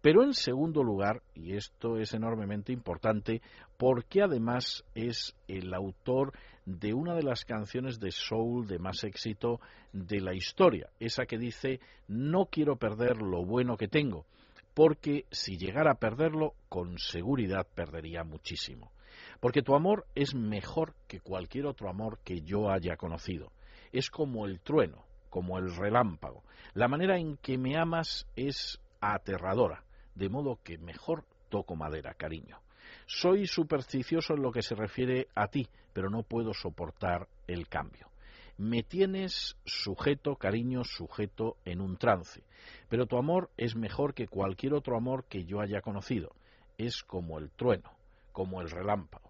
Pero 0.00 0.24
en 0.24 0.34
segundo 0.34 0.82
lugar, 0.82 1.22
y 1.34 1.54
esto 1.54 1.98
es 1.98 2.14
enormemente 2.14 2.72
importante, 2.72 3.42
porque 3.76 4.22
además 4.22 4.84
es 4.94 5.36
el 5.46 5.74
autor 5.74 6.32
de 6.68 6.92
una 6.92 7.14
de 7.14 7.22
las 7.22 7.44
canciones 7.44 7.98
de 7.98 8.10
soul 8.10 8.66
de 8.66 8.78
más 8.78 9.02
éxito 9.04 9.60
de 9.92 10.20
la 10.20 10.34
historia, 10.34 10.90
esa 11.00 11.24
que 11.26 11.38
dice 11.38 11.80
no 12.08 12.46
quiero 12.46 12.76
perder 12.76 13.22
lo 13.22 13.44
bueno 13.44 13.76
que 13.76 13.88
tengo, 13.88 14.26
porque 14.74 15.24
si 15.30 15.56
llegara 15.56 15.92
a 15.92 15.98
perderlo, 15.98 16.54
con 16.68 16.98
seguridad 16.98 17.66
perdería 17.74 18.22
muchísimo 18.22 18.92
porque 19.40 19.62
tu 19.62 19.74
amor 19.74 20.06
es 20.14 20.34
mejor 20.34 20.94
que 21.06 21.20
cualquier 21.20 21.66
otro 21.66 21.88
amor 21.88 22.18
que 22.24 22.42
yo 22.42 22.70
haya 22.70 22.96
conocido. 22.96 23.52
Es 23.92 24.10
como 24.10 24.46
el 24.46 24.60
trueno, 24.60 25.04
como 25.30 25.58
el 25.58 25.74
relámpago. 25.74 26.42
La 26.74 26.88
manera 26.88 27.18
en 27.18 27.36
que 27.36 27.56
me 27.56 27.76
amas 27.76 28.26
es 28.36 28.80
aterradora, 29.00 29.84
de 30.14 30.28
modo 30.28 30.58
que 30.62 30.78
mejor 30.78 31.24
toco 31.48 31.76
madera, 31.76 32.14
cariño. 32.14 32.58
Soy 33.08 33.48
supersticioso 33.48 34.34
en 34.34 34.42
lo 34.42 34.52
que 34.52 34.62
se 34.62 34.76
refiere 34.76 35.26
a 35.34 35.48
ti, 35.48 35.66
pero 35.92 36.10
no 36.10 36.22
puedo 36.22 36.54
soportar 36.54 37.26
el 37.48 37.66
cambio. 37.66 38.06
Me 38.58 38.84
tienes 38.84 39.56
sujeto, 39.64 40.36
cariño, 40.36 40.84
sujeto 40.84 41.56
en 41.64 41.80
un 41.80 41.96
trance, 41.96 42.44
pero 42.88 43.06
tu 43.06 43.16
amor 43.16 43.50
es 43.56 43.74
mejor 43.74 44.14
que 44.14 44.28
cualquier 44.28 44.74
otro 44.74 44.96
amor 44.96 45.24
que 45.24 45.44
yo 45.44 45.60
haya 45.60 45.80
conocido. 45.80 46.30
Es 46.76 47.02
como 47.02 47.40
el 47.40 47.50
trueno, 47.50 47.90
como 48.32 48.60
el 48.60 48.70
relámpago 48.70 49.28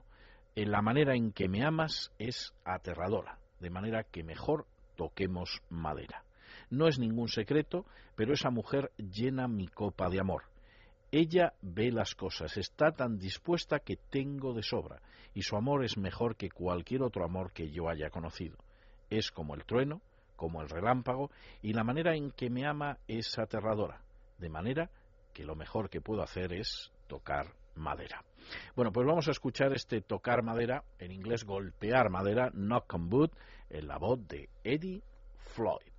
la 0.66 0.82
manera 0.82 1.14
en 1.14 1.32
que 1.32 1.48
me 1.48 1.64
amas 1.64 2.12
es 2.18 2.52
aterradora, 2.64 3.38
de 3.60 3.70
manera 3.70 4.04
que 4.04 4.24
mejor 4.24 4.66
toquemos 4.96 5.62
madera. 5.70 6.24
No 6.70 6.88
es 6.88 6.98
ningún 6.98 7.28
secreto, 7.28 7.84
pero 8.16 8.32
esa 8.32 8.50
mujer 8.50 8.90
llena 8.96 9.46
mi 9.46 9.68
copa 9.68 10.08
de 10.08 10.20
amor. 10.20 10.42
Ella 11.10 11.54
ve 11.62 11.90
las 11.90 12.14
cosas, 12.14 12.58
está 12.58 12.92
tan 12.92 13.18
dispuesta 13.18 13.78
que 13.78 13.96
tengo 13.96 14.52
de 14.52 14.62
sobra, 14.62 15.00
y 15.32 15.42
su 15.42 15.56
amor 15.56 15.82
es 15.82 15.96
mejor 15.96 16.36
que 16.36 16.50
cualquier 16.50 17.02
otro 17.02 17.24
amor 17.24 17.52
que 17.52 17.70
yo 17.70 17.88
haya 17.88 18.10
conocido. 18.10 18.58
Es 19.08 19.30
como 19.30 19.54
el 19.54 19.64
trueno, 19.64 20.02
como 20.36 20.60
el 20.60 20.68
relámpago, 20.68 21.30
y 21.62 21.72
la 21.72 21.82
manera 21.82 22.14
en 22.14 22.30
que 22.30 22.50
me 22.50 22.66
ama 22.66 22.98
es 23.08 23.38
aterradora, 23.38 24.02
de 24.36 24.50
manera 24.50 24.90
que 25.32 25.44
lo 25.44 25.54
mejor 25.54 25.88
que 25.88 26.02
puedo 26.02 26.22
hacer 26.22 26.52
es 26.52 26.92
tocar 27.06 27.54
madera. 27.74 28.22
Bueno, 28.76 28.92
pues 28.92 29.06
vamos 29.06 29.28
a 29.28 29.30
escuchar 29.30 29.72
este 29.72 30.02
tocar 30.02 30.42
madera, 30.42 30.84
en 30.98 31.12
inglés 31.12 31.44
golpear 31.44 32.10
madera, 32.10 32.50
knock 32.50 32.92
on 32.92 33.10
wood, 33.10 33.30
en 33.70 33.88
la 33.88 33.96
voz 33.96 34.26
de 34.28 34.50
Eddie 34.62 35.02
Floyd. 35.54 35.97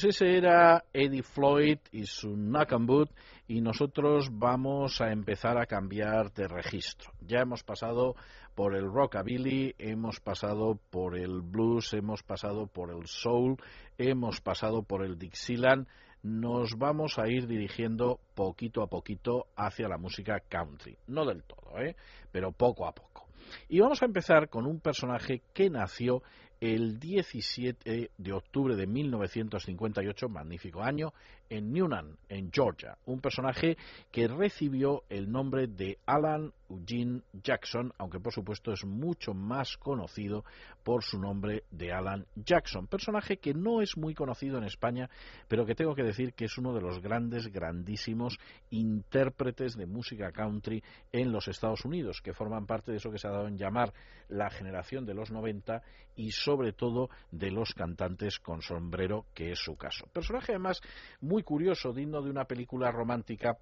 Pues 0.00 0.14
ese 0.14 0.36
era 0.36 0.84
Eddie 0.92 1.24
Floyd 1.24 1.78
y 1.90 2.06
su 2.06 2.36
Boot 2.36 3.10
y 3.48 3.60
nosotros 3.60 4.28
vamos 4.30 5.00
a 5.00 5.10
empezar 5.10 5.58
a 5.58 5.66
cambiar 5.66 6.32
de 6.34 6.46
registro. 6.46 7.10
Ya 7.20 7.40
hemos 7.40 7.64
pasado 7.64 8.14
por 8.54 8.76
el 8.76 8.84
rockabilly, 8.84 9.74
hemos 9.76 10.20
pasado 10.20 10.78
por 10.90 11.18
el 11.18 11.40
blues, 11.40 11.94
hemos 11.94 12.22
pasado 12.22 12.68
por 12.68 12.92
el 12.92 13.08
soul, 13.08 13.56
hemos 13.96 14.40
pasado 14.40 14.84
por 14.84 15.04
el 15.04 15.18
Dixieland, 15.18 15.88
nos 16.22 16.78
vamos 16.78 17.18
a 17.18 17.26
ir 17.26 17.48
dirigiendo 17.48 18.20
poquito 18.36 18.82
a 18.82 18.86
poquito 18.86 19.46
hacia 19.56 19.88
la 19.88 19.98
música 19.98 20.38
country. 20.48 20.96
No 21.08 21.24
del 21.24 21.42
todo, 21.42 21.76
¿eh? 21.80 21.96
pero 22.30 22.52
poco 22.52 22.86
a 22.86 22.92
poco. 22.92 23.26
Y 23.68 23.80
vamos 23.80 24.00
a 24.02 24.06
empezar 24.06 24.48
con 24.48 24.64
un 24.64 24.78
personaje 24.78 25.42
que 25.52 25.70
nació 25.70 26.22
el 26.60 26.98
17 26.98 28.10
de 28.16 28.32
octubre 28.32 28.74
de 28.76 28.86
1958, 28.86 30.28
magnífico 30.28 30.82
año, 30.82 31.12
en 31.50 31.72
Newnan, 31.72 32.16
en 32.28 32.50
Georgia, 32.52 32.98
un 33.06 33.20
personaje 33.20 33.76
que 34.10 34.28
recibió 34.28 35.04
el 35.08 35.30
nombre 35.30 35.66
de 35.66 35.98
Alan 36.06 36.52
Eugene 36.68 37.22
Jackson, 37.32 37.92
aunque 37.98 38.20
por 38.20 38.32
supuesto 38.32 38.72
es 38.72 38.84
mucho 38.84 39.32
más 39.32 39.76
conocido 39.78 40.44
por 40.84 41.02
su 41.02 41.18
nombre 41.18 41.64
de 41.70 41.92
Alan 41.92 42.26
Jackson, 42.36 42.86
personaje 42.86 43.38
que 43.38 43.54
no 43.54 43.80
es 43.80 43.96
muy 43.96 44.14
conocido 44.14 44.58
en 44.58 44.64
España, 44.64 45.08
pero 45.48 45.64
que 45.64 45.74
tengo 45.74 45.94
que 45.94 46.02
decir 46.02 46.34
que 46.34 46.44
es 46.44 46.58
uno 46.58 46.74
de 46.74 46.80
los 46.80 47.00
grandes, 47.00 47.48
grandísimos 47.48 48.38
intérpretes 48.70 49.76
de 49.76 49.86
música 49.86 50.32
country 50.32 50.82
en 51.12 51.32
los 51.32 51.48
Estados 51.48 51.84
Unidos, 51.84 52.20
que 52.22 52.34
forman 52.34 52.66
parte 52.66 52.90
de 52.90 52.98
eso 52.98 53.10
que 53.10 53.18
se 53.18 53.28
ha 53.28 53.32
dado 53.32 53.48
en 53.48 53.56
llamar 53.56 53.92
la 54.28 54.50
generación 54.50 55.06
de 55.06 55.14
los 55.14 55.30
90 55.30 55.82
y 56.16 56.32
sobre 56.32 56.72
todo 56.72 57.08
de 57.30 57.50
los 57.50 57.72
cantantes 57.74 58.38
con 58.40 58.60
sombrero, 58.60 59.26
que 59.34 59.52
es 59.52 59.58
su 59.58 59.76
caso. 59.76 60.06
Personaje 60.12 60.52
además 60.52 60.80
muy 61.20 61.37
curioso, 61.42 61.92
digno 61.92 62.22
de 62.22 62.30
una 62.30 62.44
película 62.44 62.90
romántica, 62.90 63.58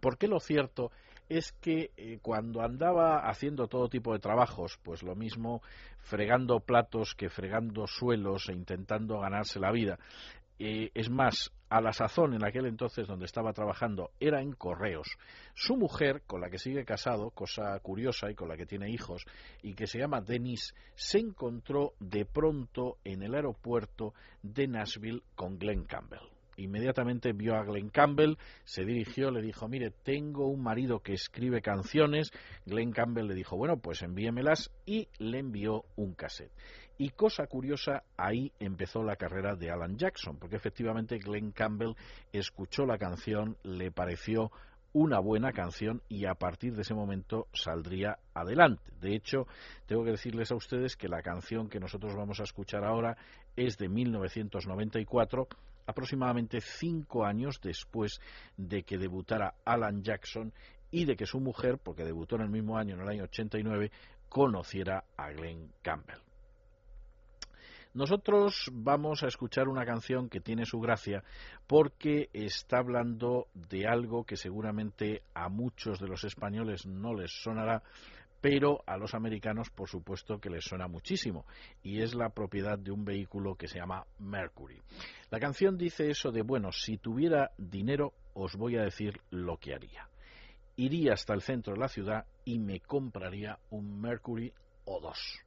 porque 0.00 0.28
lo 0.28 0.40
cierto 0.40 0.90
es 1.30 1.52
que 1.52 1.92
eh, 1.96 2.18
cuando 2.20 2.60
andaba 2.60 3.28
haciendo 3.28 3.68
todo 3.68 3.88
tipo 3.88 4.12
de 4.12 4.18
trabajos, 4.18 4.78
pues 4.82 5.02
lo 5.02 5.14
mismo 5.14 5.62
fregando 6.00 6.58
platos 6.58 7.14
que 7.14 7.30
fregando 7.30 7.86
suelos 7.86 8.48
e 8.48 8.52
intentando 8.52 9.20
ganarse 9.20 9.60
la 9.60 9.70
vida, 9.70 9.98
eh, 10.58 10.90
es 10.92 11.08
más, 11.08 11.52
a 11.70 11.80
la 11.80 11.92
sazón 11.92 12.34
en 12.34 12.44
aquel 12.44 12.66
entonces 12.66 13.06
donde 13.06 13.26
estaba 13.26 13.52
trabajando 13.52 14.10
era 14.18 14.42
en 14.42 14.52
correos. 14.52 15.16
Su 15.54 15.76
mujer, 15.76 16.22
con 16.26 16.40
la 16.40 16.50
que 16.50 16.58
sigue 16.58 16.84
casado, 16.84 17.30
cosa 17.30 17.78
curiosa 17.78 18.28
y 18.28 18.34
con 18.34 18.48
la 18.48 18.56
que 18.56 18.66
tiene 18.66 18.90
hijos, 18.90 19.24
y 19.62 19.74
que 19.74 19.86
se 19.86 20.00
llama 20.00 20.20
Denise, 20.20 20.74
se 20.96 21.18
encontró 21.18 21.94
de 22.00 22.24
pronto 22.24 22.98
en 23.04 23.22
el 23.22 23.36
aeropuerto 23.36 24.14
de 24.42 24.66
Nashville 24.66 25.22
con 25.36 25.58
Glenn 25.58 25.84
Campbell 25.84 26.39
inmediatamente 26.62 27.32
vio 27.32 27.56
a 27.56 27.64
Glenn 27.64 27.90
Campbell, 27.90 28.36
se 28.64 28.84
dirigió, 28.84 29.30
le 29.30 29.42
dijo, 29.42 29.68
mire, 29.68 29.90
tengo 29.90 30.46
un 30.48 30.62
marido 30.62 31.00
que 31.00 31.12
escribe 31.12 31.62
canciones. 31.62 32.30
Glenn 32.66 32.92
Campbell 32.92 33.26
le 33.26 33.34
dijo, 33.34 33.56
bueno, 33.56 33.78
pues 33.78 34.02
envíemelas 34.02 34.70
y 34.86 35.08
le 35.18 35.38
envió 35.38 35.84
un 35.96 36.14
cassette. 36.14 36.52
Y 36.98 37.10
cosa 37.10 37.46
curiosa, 37.46 38.02
ahí 38.18 38.52
empezó 38.60 39.02
la 39.02 39.16
carrera 39.16 39.56
de 39.56 39.70
Alan 39.70 39.96
Jackson, 39.96 40.36
porque 40.38 40.56
efectivamente 40.56 41.18
Glenn 41.18 41.52
Campbell 41.52 41.94
escuchó 42.30 42.84
la 42.84 42.98
canción, 42.98 43.56
le 43.62 43.90
pareció 43.90 44.50
una 44.92 45.20
buena 45.20 45.52
canción 45.52 46.02
y 46.08 46.26
a 46.26 46.34
partir 46.34 46.74
de 46.74 46.82
ese 46.82 46.94
momento 46.94 47.46
saldría 47.52 48.18
adelante. 48.34 48.92
De 49.00 49.14
hecho, 49.14 49.46
tengo 49.86 50.04
que 50.04 50.10
decirles 50.10 50.50
a 50.50 50.56
ustedes 50.56 50.96
que 50.96 51.08
la 51.08 51.22
canción 51.22 51.68
que 51.68 51.80
nosotros 51.80 52.14
vamos 52.14 52.40
a 52.40 52.44
escuchar 52.44 52.84
ahora 52.84 53.16
es 53.56 53.78
de 53.78 53.88
1994 53.88 55.48
aproximadamente 55.86 56.60
cinco 56.60 57.24
años 57.24 57.60
después 57.62 58.20
de 58.56 58.82
que 58.82 58.98
debutara 58.98 59.54
Alan 59.64 60.02
Jackson 60.02 60.52
y 60.90 61.04
de 61.04 61.16
que 61.16 61.26
su 61.26 61.40
mujer, 61.40 61.78
porque 61.78 62.04
debutó 62.04 62.36
en 62.36 62.42
el 62.42 62.50
mismo 62.50 62.76
año, 62.76 62.94
en 62.94 63.02
el 63.02 63.08
año 63.08 63.24
89, 63.24 63.90
conociera 64.28 65.04
a 65.16 65.30
Glenn 65.30 65.72
Campbell. 65.82 66.20
Nosotros 67.92 68.70
vamos 68.72 69.24
a 69.24 69.26
escuchar 69.26 69.66
una 69.68 69.84
canción 69.84 70.28
que 70.28 70.40
tiene 70.40 70.64
su 70.64 70.78
gracia 70.78 71.24
porque 71.66 72.30
está 72.32 72.78
hablando 72.78 73.48
de 73.52 73.88
algo 73.88 74.22
que 74.22 74.36
seguramente 74.36 75.22
a 75.34 75.48
muchos 75.48 75.98
de 75.98 76.06
los 76.06 76.22
españoles 76.22 76.86
no 76.86 77.14
les 77.14 77.32
sonará, 77.32 77.82
pero 78.40 78.82
a 78.86 78.96
los 78.96 79.14
americanos 79.14 79.70
por 79.70 79.88
supuesto 79.88 80.40
que 80.40 80.50
les 80.50 80.64
suena 80.64 80.88
muchísimo 80.88 81.46
y 81.82 82.00
es 82.00 82.14
la 82.14 82.30
propiedad 82.30 82.78
de 82.78 82.90
un 82.90 83.04
vehículo 83.04 83.54
que 83.54 83.68
se 83.68 83.78
llama 83.78 84.06
Mercury. 84.18 84.80
La 85.30 85.38
canción 85.38 85.76
dice 85.76 86.10
eso 86.10 86.30
de, 86.30 86.42
bueno, 86.42 86.72
si 86.72 86.98
tuviera 86.98 87.52
dinero 87.58 88.14
os 88.34 88.56
voy 88.56 88.76
a 88.76 88.82
decir 88.82 89.20
lo 89.30 89.58
que 89.58 89.74
haría. 89.74 90.08
Iría 90.76 91.12
hasta 91.12 91.34
el 91.34 91.42
centro 91.42 91.74
de 91.74 91.80
la 91.80 91.88
ciudad 91.88 92.24
y 92.44 92.58
me 92.58 92.80
compraría 92.80 93.58
un 93.70 94.00
Mercury 94.00 94.52
o 94.84 95.00
dos. 95.00 95.40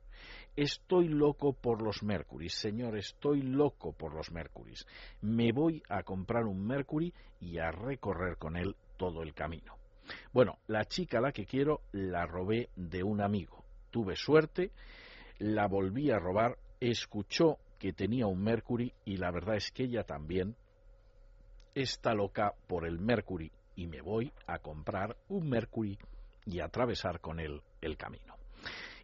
Estoy 0.56 1.08
loco 1.08 1.54
por 1.54 1.82
los 1.82 2.04
Mercury, 2.04 2.50
señor, 2.50 2.96
estoy 2.96 3.42
loco 3.42 3.94
por 3.94 4.14
los 4.14 4.32
Mercury. 4.32 4.76
Me 5.22 5.52
voy 5.52 5.82
a 5.90 6.04
comprar 6.04 6.46
un 6.46 6.64
Mercury 6.64 7.12
y 7.40 7.58
a 7.58 7.72
recorrer 7.72 8.38
con 8.38 8.56
él 8.56 8.76
todo 8.98 9.24
el 9.24 9.34
camino. 9.34 9.83
Bueno, 10.32 10.60
la 10.68 10.86
chica 10.86 11.22
la 11.22 11.32
que 11.32 11.46
quiero 11.46 11.82
la 11.92 12.26
robé 12.26 12.70
de 12.76 13.04
un 13.04 13.22
amigo. 13.22 13.64
Tuve 13.92 14.16
suerte, 14.16 14.72
la 15.40 15.68
volví 15.68 16.12
a 16.12 16.20
robar, 16.20 16.58
escuchó 16.80 17.58
que 17.80 17.94
tenía 17.94 18.28
un 18.28 18.44
Mercury 18.44 18.94
y 19.06 19.18
la 19.18 19.32
verdad 19.32 19.56
es 19.56 19.72
que 19.72 19.84
ella 19.84 20.04
también 20.04 20.56
está 21.76 22.14
loca 22.14 22.54
por 22.68 22.88
el 22.88 23.00
Mercury 23.00 23.52
y 23.76 23.88
me 23.88 24.02
voy 24.02 24.32
a 24.48 24.60
comprar 24.60 25.18
un 25.30 25.50
Mercury 25.50 25.98
y 26.46 26.60
a 26.60 26.66
atravesar 26.66 27.20
con 27.20 27.40
él 27.40 27.62
el 27.82 27.98
camino. 27.98 28.36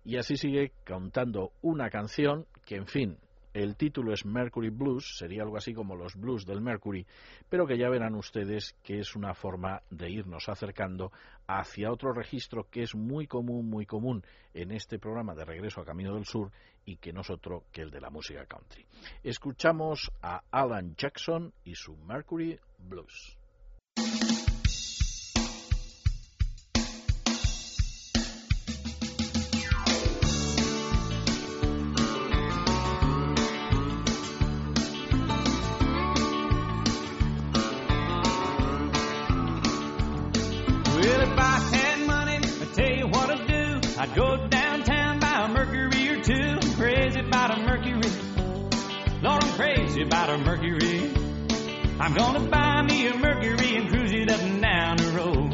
Y 0.04 0.18
así 0.18 0.38
sigue 0.38 0.72
cantando 0.84 1.52
una 1.62 1.90
canción 1.90 2.48
que, 2.66 2.76
en 2.76 2.88
fin, 2.88 3.18
el 3.54 3.76
título 3.76 4.14
es 4.14 4.26
Mercury 4.26 4.70
Blues, 4.70 5.18
sería 5.18 5.44
algo 5.44 5.58
así 5.58 5.74
como 5.74 5.96
los 5.96 6.16
blues 6.16 6.46
del 6.46 6.62
Mercury, 6.62 7.06
pero 7.50 7.66
que 7.66 7.78
ya 7.78 7.90
verán 7.90 8.16
ustedes 8.16 8.76
que 8.84 9.00
es 9.00 9.16
una 9.16 9.34
forma 9.34 9.82
de 9.90 10.10
irnos 10.10 10.50
acercando 10.50 11.12
hacia 11.48 11.92
otro 11.92 12.14
registro 12.14 12.70
que 12.70 12.84
es 12.84 12.96
muy 12.96 13.28
común, 13.28 13.70
muy 13.70 13.86
común 13.86 14.24
en 14.54 14.72
este 14.72 15.00
programa 15.00 15.34
de 15.34 15.46
Regreso 15.46 15.82
a 15.82 15.86
Camino 15.86 16.14
del 16.14 16.26
Sur 16.26 16.52
y 16.86 16.98
que 16.98 17.14
no 17.14 17.22
es 17.22 17.30
otro 17.30 17.66
que 17.72 17.82
el 17.82 17.92
de 17.92 18.02
la 18.02 18.10
música 18.10 18.46
country. 18.46 18.86
Escuchamos 19.24 20.12
a 20.22 20.44
Alan 20.52 20.96
Jackson 20.96 21.54
y 21.64 21.76
su 21.76 21.96
Mercury 21.98 22.60
Blues. 22.80 23.38
About 50.30 50.42
a 50.42 50.44
Mercury. 50.44 51.12
I'm 52.00 52.14
gonna 52.14 52.50
buy 52.50 52.82
me 52.84 53.08
a 53.08 53.18
Mercury 53.18 53.76
and 53.78 53.90
cruise 53.90 54.12
it 54.12 54.32
up 54.32 54.42
and 54.42 54.62
down 54.62 54.98
the 54.98 55.12
road. 55.12 55.52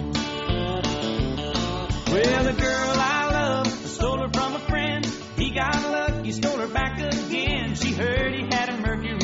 Well, 2.12 2.44
the 2.44 2.54
girl 2.54 2.94
I 2.98 3.30
love, 3.32 3.68
stole 3.68 4.20
her 4.20 4.30
from 4.30 4.56
a 4.56 4.60
friend. 4.60 5.06
He 5.38 5.52
got 5.52 5.76
lucky, 5.76 6.32
stole 6.32 6.58
her 6.58 6.68
back 6.68 7.00
again. 7.00 7.76
She 7.76 7.94
heard 7.94 8.34
he 8.34 8.44
had 8.52 8.70
a 8.70 8.78
Mercury. 8.78 9.20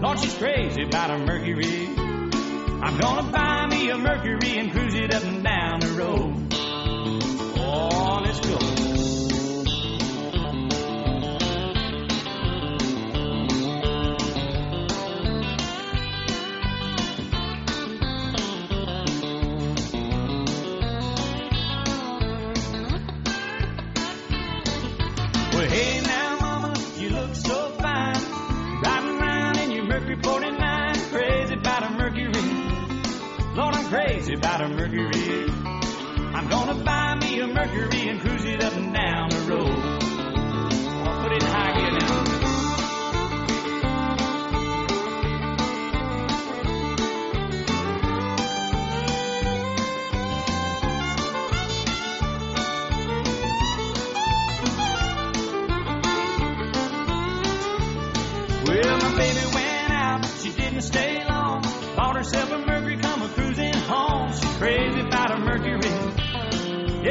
Lord, 0.00 0.18
she's 0.18 0.34
crazy 0.34 0.82
about 0.82 1.10
a 1.10 1.18
Mercury. 1.18 1.86
I'm 1.96 2.98
gonna 2.98 3.30
buy 3.32 3.66
me 3.68 3.90
a 3.90 3.96
Mercury 3.96 4.58
and 4.58 4.70
cruise 4.70 4.94
it 4.94 5.14
up 5.14 5.24
and 5.24 5.42
down 5.44 5.80
the 5.80 5.92
road. 5.92 6.25
Crazy 33.88 34.34
about 34.34 34.60
a 34.62 34.68
Mercury. 34.68 35.48
I'm 36.34 36.48
gonna 36.48 36.82
buy 36.82 37.14
me 37.14 37.40
a 37.40 37.46
Mercury 37.46 38.08
and 38.08 38.20
cruise 38.20 38.44
it 38.44 38.55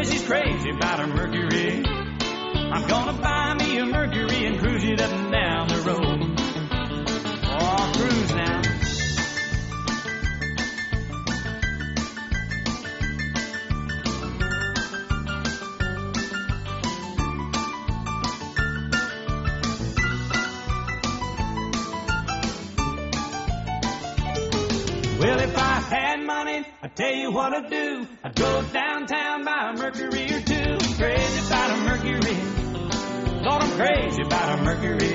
She's 0.09 0.23
crazy 0.23 0.69
about 0.69 0.99
her 0.99 1.07
Mercury. 1.07 1.83
I'm 1.85 2.87
gonna 2.87 3.13
buy 3.21 3.53
me 3.55 3.77
a 3.79 3.85
Mercury 3.85 4.45
and 4.45 4.59
cruise 4.59 4.83
it 4.83 5.01
up 5.01 5.11
and 5.11 5.31
down 5.31 5.67
the 5.67 5.81
road. 5.81 6.39
Oh, 7.47 7.91
cruise 7.95 8.33
now. 8.33 8.61
Well, 25.19 25.39
if 25.39 25.57
I 25.57 25.79
had 25.89 26.19
money, 26.21 26.67
I'd 26.83 26.95
tell 26.95 27.13
you 27.13 27.31
what 27.31 27.53
I'd 27.53 27.69
do. 27.69 28.07
Mercury. 34.65 35.14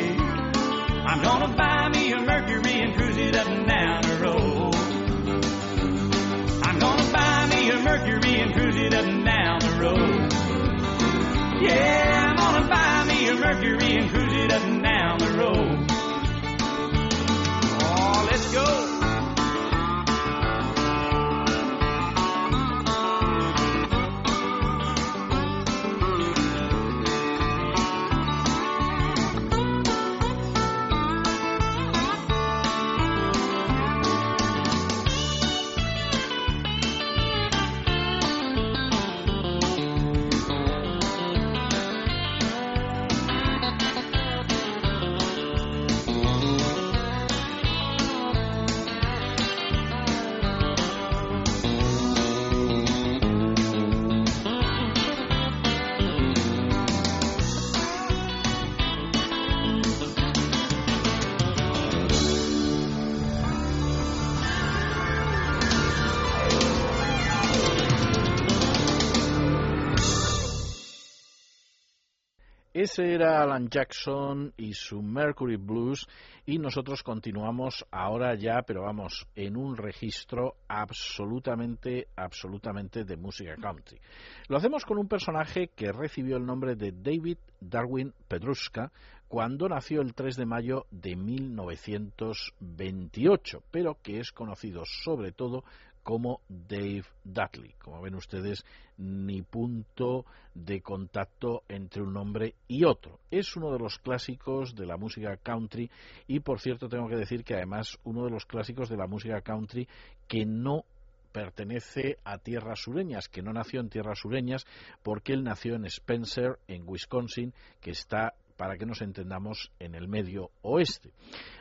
Era 73.20 73.42
Alan 73.42 73.68
Jackson 73.68 74.54
y 74.56 74.72
su 74.72 75.02
Mercury 75.02 75.56
Blues 75.56 76.08
y 76.46 76.58
nosotros 76.58 77.02
continuamos 77.02 77.84
ahora 77.90 78.34
ya, 78.34 78.62
pero 78.62 78.84
vamos, 78.84 79.28
en 79.34 79.58
un 79.58 79.76
registro 79.76 80.54
absolutamente, 80.68 82.08
absolutamente 82.16 83.04
de 83.04 83.18
música 83.18 83.56
country. 83.56 84.00
Lo 84.48 84.56
hacemos 84.56 84.86
con 84.86 84.96
un 84.96 85.06
personaje 85.06 85.68
que 85.76 85.92
recibió 85.92 86.38
el 86.38 86.46
nombre 86.46 86.76
de 86.76 86.92
David 86.92 87.36
Darwin 87.60 88.14
Pedruska 88.26 88.90
cuando 89.28 89.68
nació 89.68 90.00
el 90.00 90.14
3 90.14 90.36
de 90.36 90.46
mayo 90.46 90.86
de 90.90 91.14
1928, 91.14 93.62
pero 93.70 93.98
que 94.02 94.18
es 94.18 94.32
conocido 94.32 94.86
sobre 94.86 95.32
todo 95.32 95.62
como 96.02 96.40
Dave 96.48 97.04
Dudley. 97.24 97.74
Como 97.78 98.00
ven 98.00 98.14
ustedes, 98.14 98.64
ni 98.98 99.42
punto 99.42 100.24
de 100.54 100.80
contacto 100.80 101.62
entre 101.68 102.02
un 102.02 102.12
nombre 102.12 102.54
y 102.68 102.84
otro. 102.84 103.18
Es 103.30 103.56
uno 103.56 103.72
de 103.72 103.78
los 103.78 103.98
clásicos 103.98 104.74
de 104.74 104.86
la 104.86 104.96
música 104.96 105.36
country 105.36 105.90
y, 106.26 106.40
por 106.40 106.60
cierto, 106.60 106.88
tengo 106.88 107.08
que 107.08 107.16
decir 107.16 107.44
que 107.44 107.54
además 107.54 107.98
uno 108.04 108.24
de 108.24 108.30
los 108.30 108.46
clásicos 108.46 108.88
de 108.88 108.96
la 108.96 109.06
música 109.06 109.40
country 109.40 109.88
que 110.28 110.44
no 110.44 110.84
pertenece 111.32 112.18
a 112.24 112.38
tierras 112.38 112.80
sureñas, 112.80 113.28
que 113.28 113.42
no 113.42 113.52
nació 113.52 113.80
en 113.80 113.88
tierras 113.88 114.18
sureñas 114.18 114.66
porque 115.02 115.32
él 115.32 115.44
nació 115.44 115.76
en 115.76 115.84
Spencer, 115.86 116.58
en 116.66 116.88
Wisconsin, 116.88 117.54
que 117.80 117.92
está 117.92 118.34
para 118.60 118.76
que 118.76 118.84
nos 118.84 119.00
entendamos, 119.00 119.72
en 119.78 119.94
el 119.94 120.06
medio 120.06 120.50
oeste. 120.60 121.12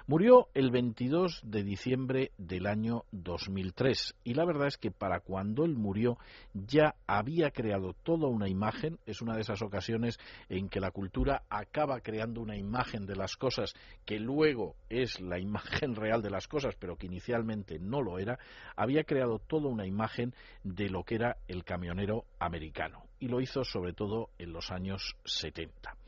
Murió 0.05 0.49
el 0.53 0.69
22 0.69 1.39
de 1.45 1.63
diciembre 1.63 2.31
del 2.38 2.67
año 2.67 3.05
2003 3.13 4.15
y 4.25 4.33
la 4.33 4.43
verdad 4.43 4.67
es 4.67 4.77
que 4.77 4.91
para 4.91 5.21
cuando 5.21 5.63
él 5.63 5.77
murió 5.77 6.17
ya 6.53 6.95
había 7.07 7.51
creado 7.51 7.93
toda 8.03 8.27
una 8.27 8.49
imagen, 8.49 8.99
es 9.05 9.21
una 9.21 9.35
de 9.35 9.43
esas 9.43 9.62
ocasiones 9.62 10.19
en 10.49 10.67
que 10.67 10.81
la 10.81 10.91
cultura 10.91 11.43
acaba 11.49 12.01
creando 12.01 12.41
una 12.41 12.57
imagen 12.57 13.05
de 13.05 13.15
las 13.15 13.38
cosas 13.38 13.75
que 14.03 14.19
luego 14.19 14.75
es 14.89 15.21
la 15.21 15.39
imagen 15.39 15.95
real 15.95 16.21
de 16.21 16.31
las 16.31 16.49
cosas, 16.49 16.75
pero 16.77 16.97
que 16.97 17.07
inicialmente 17.07 17.79
no 17.79 18.01
lo 18.01 18.19
era, 18.19 18.39
había 18.75 19.05
creado 19.05 19.39
toda 19.39 19.69
una 19.69 19.88
imagen 19.88 20.33
de 20.65 20.89
lo 20.89 21.05
que 21.05 21.15
era 21.15 21.38
el 21.47 21.63
camionero 21.63 22.25
americano 22.39 23.05
y 23.21 23.29
lo 23.29 23.39
hizo 23.39 23.63
sobre 23.63 23.93
todo 23.93 24.31
en 24.38 24.51
los 24.51 24.69
años 24.69 25.15
70. 25.23 25.98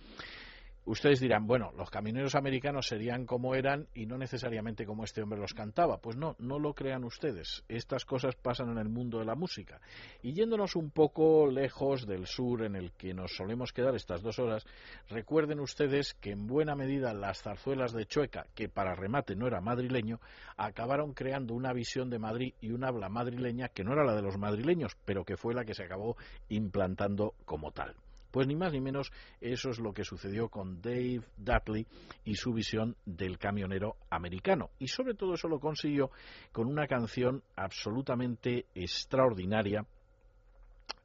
Ustedes 0.84 1.20
dirán, 1.20 1.46
bueno, 1.46 1.72
los 1.78 1.91
camioneros 1.91 2.34
americanos 2.34 2.88
serían 2.88 3.28
como 3.28 3.54
eran 3.54 3.88
y 3.94 4.08
no 4.08 4.17
necesariamente 4.17 4.84
como 4.86 5.04
este 5.04 5.22
hombre 5.22 5.39
los 5.39 5.54
cantaba. 5.54 6.00
Pues 6.00 6.17
no, 6.17 6.36
no 6.39 6.58
lo 6.58 6.74
crean 6.74 7.04
ustedes. 7.04 7.63
Estas 7.67 8.04
cosas 8.04 8.36
pasan 8.36 8.70
en 8.72 8.80
el 8.80 8.89
mundo 8.89 9.20
de 9.20 9.26
la 9.26 9.36
música. 9.36 9.80
Y 10.24 10.34
yéndonos 10.34 10.76
un 10.76 10.89
poco 10.89 11.46
lejos 11.48 12.08
del 12.08 12.26
sur 12.26 12.63
en 12.63 12.76
el 12.76 12.94
que 12.94 13.13
nos 13.13 13.36
solemos 13.36 13.74
quedar 13.74 13.96
estas 13.96 14.24
dos 14.24 14.39
horas, 14.39 14.65
recuerden 15.08 15.60
ustedes 15.60 16.15
que 16.15 16.32
en 16.32 16.48
buena 16.48 16.76
medida 16.76 17.13
las 17.13 17.44
zarzuelas 17.44 17.94
de 17.94 18.08
Chueca, 18.08 18.48
que 18.56 18.67
para 18.67 18.96
remate 18.96 19.36
no 19.36 19.46
era 19.46 19.62
madrileño, 19.62 20.20
acabaron 20.58 21.13
creando 21.13 21.54
una 21.54 21.74
visión 21.74 22.10
de 22.10 22.17
Madrid 22.17 22.56
y 22.60 22.72
un 22.72 22.84
habla 22.84 23.08
madrileña 23.08 23.70
que 23.70 23.84
no 23.84 23.94
era 23.94 24.04
la 24.04 24.15
de 24.15 24.24
los 24.24 24.39
madrileños, 24.39 24.98
pero 25.06 25.26
que 25.26 25.38
fue 25.38 25.54
la 25.54 25.63
que 25.63 25.76
se 25.76 25.84
acabó 25.84 26.17
implantando 26.50 27.36
como 27.46 27.72
tal. 27.72 27.96
Pues 28.32 28.48
ni 28.48 28.56
más 28.56 28.72
ni 28.72 28.82
menos 28.82 29.12
eso 29.39 29.70
es 29.70 29.80
lo 29.80 29.94
que 29.94 30.04
sucedió 30.04 30.50
con 30.50 30.82
Dave 30.82 31.22
Dudley 31.38 31.86
y 32.24 32.36
su 32.36 32.53
visión 32.53 32.95
del 33.05 33.38
camionero 33.38 33.97
americano. 34.10 34.70
Y 34.80 34.88
sobre 34.88 35.14
todo 35.14 35.34
eso 35.34 35.47
lo 35.47 35.60
consiguió 35.60 36.12
con 36.51 36.68
una 36.68 36.88
canción 36.88 37.43
absolutamente 37.55 38.66
extraordinaria 38.74 39.86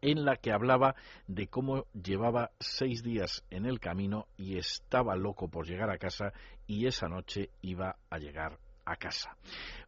en 0.00 0.24
la 0.24 0.36
que 0.36 0.53
hablaba 0.53 0.94
de 1.26 1.48
cómo 1.48 1.86
llevaba 1.92 2.50
seis 2.61 3.03
días 3.03 3.44
en 3.50 3.66
el 3.66 3.80
camino 3.80 4.26
y 4.36 4.59
estaba 4.59 5.16
loco 5.16 5.48
por 5.48 5.66
llegar 5.66 5.90
a 5.90 5.98
casa 5.98 6.32
y 6.66 6.86
esa 6.86 7.09
noche 7.09 7.50
iba 7.62 7.96
a 8.11 8.18
llegar 8.18 8.59
a 8.87 8.97
casa. 8.97 9.37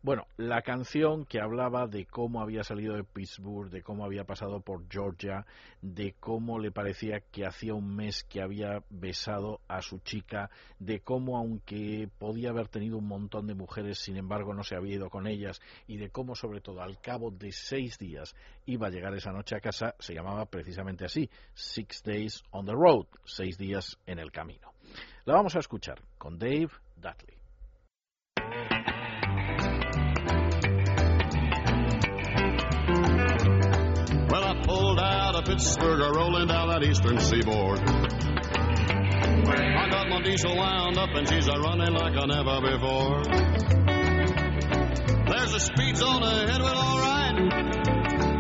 Bueno, 0.03 0.27
la 0.37 0.63
canción 0.63 1.25
que 1.25 1.41
hablaba 1.41 1.87
de 1.87 2.05
cómo 2.05 2.41
había 2.41 2.63
salido 2.63 2.95
de 2.95 3.05
Pittsburgh, 3.05 3.71
de 3.71 3.83
cómo 3.83 4.05
había 4.05 4.25
pasado 4.25 4.61
por 4.61 4.89
Georgia, 4.89 5.47
de 5.81 6.15
cómo 6.21 6.59
le 6.59 6.71
parecía 6.71 7.21
que 7.21 7.47
hacía 7.47 7.75
un 7.75 7.97
mes 7.97 8.25
que 8.25 8.43
había 8.43 8.83
besado 8.91 9.61
a 9.69 9.81
su 9.83 9.99
chica, 10.01 10.51
de 10.79 11.01
cómo 11.01 11.37
aunque 11.37 12.09
podía 12.19 12.51
haber 12.51 12.69
tenido 12.69 12.99
un 12.99 13.07
montón 13.07 13.47
de 13.47 13.55
mujeres, 13.55 13.99
sin 13.99 14.17
embargo 14.17 14.53
no 14.53 14.63
se 14.63 14.77
había 14.77 14.97
ido 14.97 15.11
con 15.11 15.27
ellas, 15.27 15.61
y 15.87 15.97
de 15.97 16.11
cómo 16.11 16.35
sobre 16.35 16.61
todo 16.61 16.83
al 16.83 17.01
cabo 17.01 17.31
de 17.31 17.53
seis 17.53 17.99
días 17.99 18.35
iba 18.67 18.89
a 18.89 18.91
llegar 18.91 19.15
esa 19.15 19.33
noche 19.33 19.57
a 19.57 19.61
casa, 19.61 19.95
se 19.99 20.15
llamaba 20.15 20.47
precisamente 20.47 21.05
así, 21.05 21.31
Six 21.55 22.03
Days 22.03 22.43
on 22.51 22.67
the 22.67 22.73
Road, 22.73 23.07
seis 23.25 23.57
días 23.57 23.99
en 24.07 24.19
el 24.19 24.33
camino. 24.33 24.73
La 25.25 25.35
vamos 25.35 25.55
a 25.57 25.61
escuchar 25.61 26.03
con 26.19 26.39
Dave 26.39 26.71
Dudley. 26.97 27.38
Pittsburgh, 35.49 36.01
rolling 36.15 36.47
down 36.47 36.69
that 36.69 36.83
eastern 36.83 37.19
seaboard. 37.21 37.81
I 37.81 37.85
got 39.89 40.11
my 40.11 40.21
diesel 40.21 40.55
wound 40.55 40.99
up 40.99 41.09
and 41.15 41.27
she's 41.27 41.49
a 41.49 41.59
running 41.59 41.95
like 41.95 42.13
I 42.13 42.27
never 42.27 42.61
before. 42.61 43.23
There's 45.25 45.55
a 45.55 45.61
speed 45.61 45.97
zone 45.97 46.23
ahead, 46.23 46.61
well, 46.61 46.77
all 46.77 46.99
right. 46.99 47.51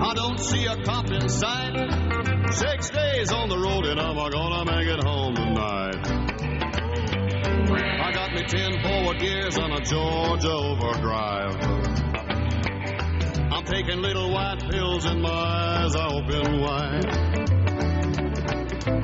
I 0.02 0.12
don't 0.16 0.38
see 0.38 0.66
a 0.66 0.76
cop 0.84 1.10
in 1.10 1.30
sight. 1.30 1.76
Six 2.52 2.90
days 2.90 3.32
on 3.32 3.48
the 3.48 3.56
road 3.56 3.86
and 3.86 3.98
I'm 3.98 4.16
gonna 4.30 4.66
make 4.70 4.88
it 4.88 5.02
home 5.02 5.34
tonight. 5.34 6.06
I 8.04 8.12
got 8.12 8.34
me 8.34 8.42
ten 8.42 8.82
forward 8.82 9.18
gears 9.18 9.56
on 9.56 9.72
a 9.72 9.80
Georgia 9.80 10.52
overdrive. 10.52 11.56
I'm 13.50 13.64
taking 13.64 14.02
little 14.02 14.30
white 14.30 14.58
pills 14.70 15.06
and 15.06 15.22
my 15.22 15.30
eyes 15.30 15.96
are 15.96 16.12
open 16.12 16.60
wide. 16.60 17.06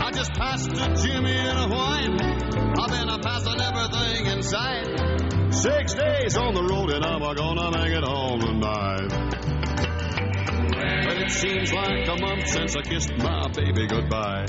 I 0.00 0.10
just 0.12 0.34
passed 0.34 0.70
a 0.70 0.94
Jimmy 1.02 1.32
in 1.32 1.56
a 1.56 1.66
wine. 1.68 2.20
I've 2.20 2.90
been 2.90 3.08
a 3.08 3.18
passing 3.20 3.58
everything 3.60 4.26
in 4.26 4.42
sight. 4.42 4.86
Six 5.50 5.94
days 5.94 6.36
on 6.36 6.52
the 6.54 6.62
road 6.62 6.90
and 6.90 7.02
I'm 7.04 7.20
gonna 7.20 7.70
make 7.78 7.92
it 7.96 8.04
home 8.04 8.40
tonight. 8.40 9.08
But 11.06 11.16
it 11.22 11.30
seems 11.30 11.72
like 11.72 12.06
a 12.06 12.16
month 12.20 12.46
since 12.46 12.76
I 12.76 12.82
kissed 12.82 13.16
my 13.16 13.48
baby 13.48 13.86
goodbye. 13.86 14.44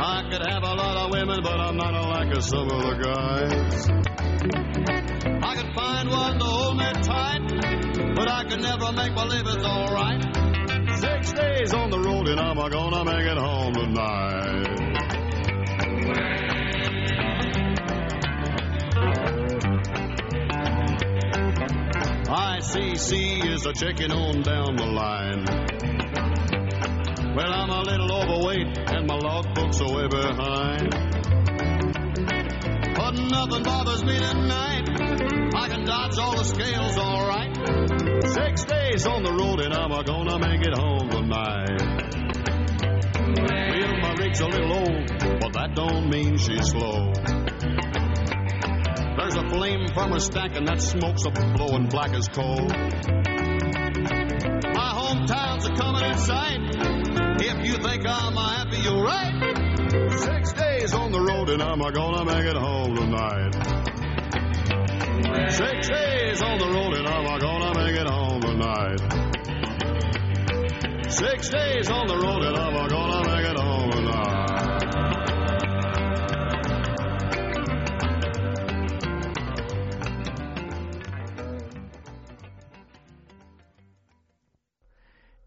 I 0.00 0.22
could 0.30 0.46
have 0.46 0.62
a 0.62 0.74
lot 0.74 0.96
of 0.96 1.10
women, 1.12 1.42
but 1.42 1.60
I'm 1.60 1.76
not 1.76 1.92
like 1.92 2.40
some 2.40 2.70
of 2.70 2.82
the 2.82 2.94
guys. 3.04 3.90
I 5.44 5.56
could 5.56 5.74
find 5.74 6.08
one 6.08 6.38
to 6.38 6.44
hold 6.44 6.76
me 6.76 6.92
tight, 7.02 7.42
but 8.14 8.28
I 8.28 8.44
could 8.48 8.60
never 8.60 8.92
make 8.92 9.14
believe 9.14 9.46
it's 9.46 9.64
alright. 9.64 10.22
Six 11.00 11.32
days 11.32 11.74
on 11.74 11.90
the 11.90 11.98
road 11.98 12.28
and 12.28 12.38
I'm 12.38 12.56
gonna 12.56 13.04
make 13.04 13.26
it 13.26 13.38
home 13.38 13.74
tonight. 13.74 14.72
ICC 22.28 23.52
is 23.52 23.66
a 23.66 23.72
checking 23.72 24.12
on 24.12 24.42
down 24.42 24.76
the 24.76 24.86
line. 24.86 25.44
Well, 27.34 27.52
I'm 27.52 27.70
a 27.70 27.80
little 27.80 28.12
overweight 28.12 28.78
and 28.78 29.06
my 29.08 29.18
logbooks 29.18 29.80
way 29.92 30.06
behind. 30.06 30.90
But 32.94 33.12
nothing 33.12 33.62
bothers 33.64 34.04
me 34.04 34.18
tonight. 34.18 34.71
I 35.54 35.68
can 35.68 35.84
dodge 35.84 36.18
all 36.18 36.36
the 36.36 36.44
scales 36.44 36.98
all 36.98 37.26
right. 37.28 37.54
Six 38.26 38.64
days 38.64 39.06
on 39.06 39.22
the 39.22 39.32
road 39.32 39.60
and 39.60 39.74
I'm 39.74 39.90
gonna 40.04 40.38
make 40.38 40.66
it 40.66 40.76
home 40.76 41.08
tonight. 41.08 42.02
Well, 43.38 43.96
my 44.00 44.14
rig's 44.18 44.40
a 44.40 44.46
little 44.46 44.72
old, 44.72 45.08
but 45.40 45.52
that 45.52 45.74
don't 45.74 46.10
mean 46.10 46.36
she's 46.36 46.70
slow. 46.70 47.12
There's 49.16 49.36
a 49.36 49.48
flame 49.48 49.86
from 49.94 50.12
her 50.12 50.18
stack 50.18 50.56
and 50.56 50.66
that 50.66 50.80
smoke's 50.82 51.24
a 51.26 51.30
blowing 51.30 51.86
black 51.88 52.12
as 52.14 52.28
coal. 52.28 52.66
My 54.74 54.90
hometown's 54.98 55.66
a 55.66 55.74
coming 55.74 56.04
in 56.10 56.18
sight. 56.18 56.60
If 57.40 57.66
you 57.66 57.74
think 57.74 58.06
I'm 58.06 58.34
happy, 58.34 58.78
you're 58.78 59.02
right. 59.02 59.32
Six 60.18 60.52
days 60.54 60.94
on 60.94 61.12
the 61.12 61.20
road 61.20 61.50
and 61.50 61.62
I'm 61.62 61.78
gonna 61.78 62.24
make 62.24 62.44
it 62.44 62.56
home 62.56 62.96
tonight. 62.96 63.91
Six 65.48 65.88
days 65.88 66.42
on 66.42 66.58
the 66.58 66.66
road 66.66 66.94
and 66.94 67.08
I'm 67.08 67.38
gonna 67.38 67.72
make 67.78 67.96
it 67.96 68.06
home. 68.08 68.32
Six 71.12 71.50
days 71.50 71.90
on 71.90 72.06
the 72.06 72.16
road 72.16 72.42
and 72.42 72.56
I'm 72.56 72.88
gonna 72.88 73.30
make 73.30 73.44
it 73.50 73.58
home. 73.58 73.82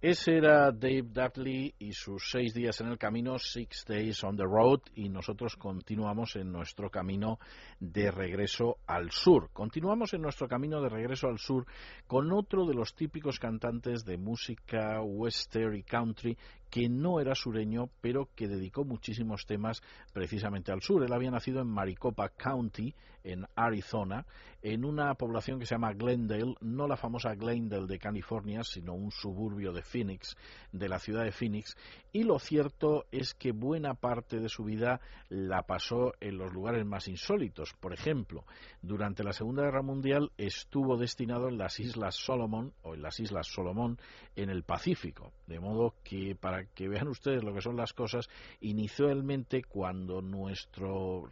Ese 0.05 0.33
era 0.33 0.71
Dave 0.71 1.09
Dudley 1.11 1.73
y 1.79 1.91
sus 1.93 2.29
seis 2.29 2.53
días 2.53 2.79
en 2.79 2.89
el 2.89 2.97
camino, 2.99 3.39
Six 3.39 3.85
Days 3.87 4.23
on 4.23 4.37
the 4.37 4.43
Road, 4.43 4.81
y 4.93 5.09
nosotros 5.09 5.55
continuamos 5.55 6.35
en 6.35 6.51
nuestro 6.51 6.91
camino 6.91 7.39
de 7.79 8.11
regreso 8.11 8.77
al 8.87 9.11
sur. 9.11 9.49
Continuamos 9.51 10.13
en 10.13 10.21
nuestro 10.21 10.47
camino 10.47 10.81
de 10.81 10.89
regreso 10.89 11.27
al 11.27 11.39
sur 11.39 11.65
con 12.07 12.31
otro 12.31 12.65
de 12.65 12.73
los 12.73 12.95
típicos 12.95 13.39
cantantes 13.39 14.05
de 14.05 14.17
música 14.17 15.01
western 15.01 15.75
y 15.75 15.83
country 15.83 16.37
que 16.69 16.89
no 16.89 17.19
era 17.19 17.35
sureño, 17.35 17.89
pero 18.01 18.29
que 18.35 18.47
dedicó 18.47 18.83
muchísimos 18.83 19.45
temas 19.45 19.81
precisamente 20.13 20.71
al 20.71 20.81
sur. 20.81 21.03
Él 21.03 21.13
había 21.13 21.31
nacido 21.31 21.61
en 21.61 21.67
Maricopa 21.67 22.29
County, 22.29 22.93
en 23.23 23.45
Arizona, 23.55 24.25
en 24.61 24.83
una 24.83 25.13
población 25.15 25.59
que 25.59 25.65
se 25.65 25.75
llama 25.75 25.93
Glendale, 25.93 26.55
no 26.61 26.87
la 26.87 26.97
famosa 26.97 27.33
Glendale 27.33 27.87
de 27.87 27.97
California, 27.97 28.61
sino 28.63 28.93
un 28.93 29.11
suburbio 29.11 29.71
de 29.71 29.83
Phoenix, 29.83 30.35
de 30.71 30.89
la 30.89 30.99
ciudad 30.99 31.23
de 31.23 31.31
Phoenix, 31.31 31.75
y 32.11 32.23
lo 32.23 32.39
cierto 32.39 33.05
es 33.11 33.33
que 33.33 33.51
buena 33.51 33.93
parte 33.93 34.39
de 34.39 34.49
su 34.49 34.63
vida 34.63 34.99
la 35.29 35.63
pasó 35.63 36.13
en 36.19 36.37
los 36.37 36.53
lugares 36.53 36.85
más 36.85 37.07
insólitos. 37.07 37.64
Por 37.73 37.93
ejemplo, 37.93 38.45
durante 38.81 39.23
la 39.23 39.33
Segunda 39.33 39.63
Guerra 39.63 39.81
Mundial 39.81 40.31
estuvo 40.37 40.97
destinado 40.97 41.47
en 41.47 41.57
las 41.57 41.79
Islas 41.79 42.15
Solomon, 42.15 42.73
o 42.83 42.93
en 42.93 43.01
las 43.01 43.19
Islas 43.19 43.47
Solomón, 43.47 43.97
en 44.35 44.49
el 44.49 44.63
Pacífico, 44.63 45.31
de 45.47 45.59
modo 45.59 45.95
que 46.03 46.35
para 46.35 46.65
que 46.65 46.87
vean 46.87 47.07
ustedes 47.07 47.43
lo 47.43 47.53
que 47.53 47.61
son 47.61 47.75
las 47.75 47.93
cosas, 47.93 48.29
inicialmente 48.61 49.63
cuando 49.63 50.21
nuestro 50.21 51.29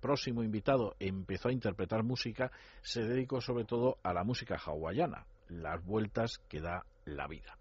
próximo 0.00 0.42
invitado 0.42 0.94
empezó 0.98 1.48
a 1.48 1.52
interpretar 1.52 2.02
música, 2.02 2.50
se 2.82 3.02
dedicó 3.02 3.40
sobre 3.40 3.64
todo 3.64 3.98
a 4.02 4.12
la 4.12 4.24
música 4.24 4.56
hawaiana, 4.56 5.26
las 5.48 5.84
vueltas 5.84 6.38
que 6.48 6.60
da 6.60 6.84
la 7.04 7.26
vida. 7.26 7.56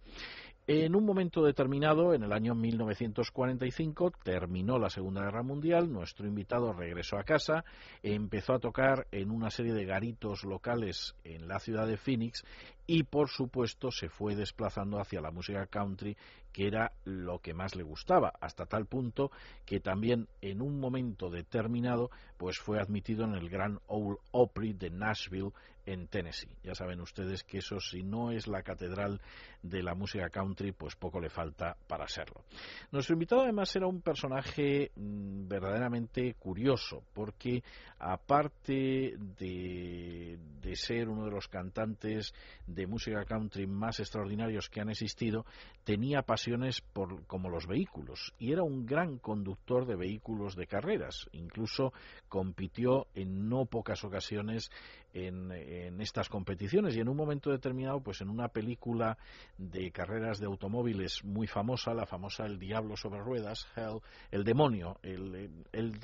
En 0.68 0.96
un 0.96 1.06
momento 1.06 1.44
determinado, 1.44 2.16
en 2.16 2.24
el 2.24 2.34
año 2.34 2.56
1945, 2.56 4.14
terminó 4.24 4.80
la 4.80 4.90
Segunda 4.90 5.22
Guerra 5.22 5.44
Mundial, 5.44 5.94
nuestro 5.94 6.26
invitado 6.26 6.74
regresó 6.74 7.20
a 7.20 7.24
casa, 7.24 7.64
empezó 8.02 8.54
a 8.54 8.60
tocar 8.60 9.06
en 9.12 9.30
una 9.30 9.52
serie 9.52 9.74
de 9.74 9.86
garitos 9.86 10.44
locales 10.44 11.16
en 11.24 11.48
la 11.48 11.60
ciudad 11.60 11.86
de 11.86 11.98
Phoenix 11.98 12.44
y, 12.88 13.04
por 13.04 13.30
supuesto, 13.30 13.92
se 13.92 14.10
fue 14.10 14.36
desplazando 14.36 15.00
hacia 15.00 15.22
la 15.22 15.32
música 15.32 15.66
country, 15.68 16.16
que 16.56 16.68
era 16.68 16.94
lo 17.04 17.40
que 17.40 17.54
más 17.54 17.76
le 17.76 17.84
gustaba, 17.84 18.32
hasta 18.40 18.66
tal 18.66 18.86
punto 18.86 19.30
que 19.66 19.82
también 19.82 20.30
en 20.42 20.62
un 20.62 20.80
momento 20.80 21.30
determinado 21.30 22.10
pues 22.38 22.60
fue 22.60 22.80
admitido 22.80 23.26
en 23.26 23.34
el 23.34 23.50
Gran 23.50 23.80
Ole 23.88 24.20
Opry 24.32 24.72
de 24.72 24.90
Nashville 24.90 25.52
en 25.86 26.08
Tennessee. 26.08 26.56
Ya 26.64 26.74
saben 26.74 27.02
ustedes 27.02 27.44
que 27.44 27.60
eso 27.60 27.80
si 27.80 28.04
no 28.04 28.32
es 28.32 28.48
la 28.48 28.64
catedral 28.64 29.22
de 29.62 29.84
la 29.84 29.96
música 29.96 30.30
country, 30.30 30.72
pues 30.72 30.96
poco 30.96 31.20
le 31.20 31.30
falta 31.30 31.76
para 31.88 32.08
serlo. 32.08 32.44
Nuestro 32.92 33.14
invitado 33.14 33.42
además 33.42 33.76
era 33.76 33.88
un 33.88 34.02
personaje 34.02 34.92
mmm, 34.96 35.48
verdaderamente 35.48 36.36
curioso, 36.36 37.04
porque 37.14 37.64
aparte 38.00 39.16
de, 39.18 40.40
de 40.62 40.76
ser 40.76 41.10
uno 41.10 41.26
de 41.26 41.32
los 41.32 41.48
cantantes 41.48 42.34
música 42.88 43.24
country 43.26 43.68
más 43.68 44.00
extraordinarios 44.00 44.70
que 44.70 44.82
han 44.82 44.90
existido, 44.90 45.46
tenía 45.84 46.22
pasiones 46.22 46.82
por, 46.82 47.26
como 47.26 47.50
los 47.50 47.68
vehículos 47.68 48.34
y 48.38 48.52
era 48.52 48.64
un 48.64 48.86
gran 48.86 49.18
conductor 49.18 49.86
de 49.86 49.96
vehículos 49.96 50.56
de 50.56 50.68
carreras. 50.68 51.28
Incluso 51.32 51.94
compitió 52.28 53.08
en 53.16 53.48
no 53.50 53.66
pocas 53.66 54.04
ocasiones 54.04 54.70
en, 55.14 55.52
en, 55.52 56.02
estas 56.02 56.28
competiciones 56.28 56.96
y 56.96 57.00
en 57.00 57.08
un 57.08 57.16
momento 57.16 57.50
determinado, 57.50 58.02
pues 58.02 58.20
en 58.20 58.30
una 58.30 58.50
película 58.50 59.18
de 59.58 59.90
carreras 59.92 60.40
de 60.40 60.46
automóviles 60.46 61.24
muy 61.24 61.48
famosa, 61.48 61.94
la 61.94 62.06
famosa 62.06 62.46
El 62.46 62.60
Diablo 62.60 62.98
sobre 62.98 63.22
Ruedas, 63.22 63.66
Hell, 63.76 64.02
el 64.32 64.44
demonio, 64.44 64.98
el, 65.04 65.50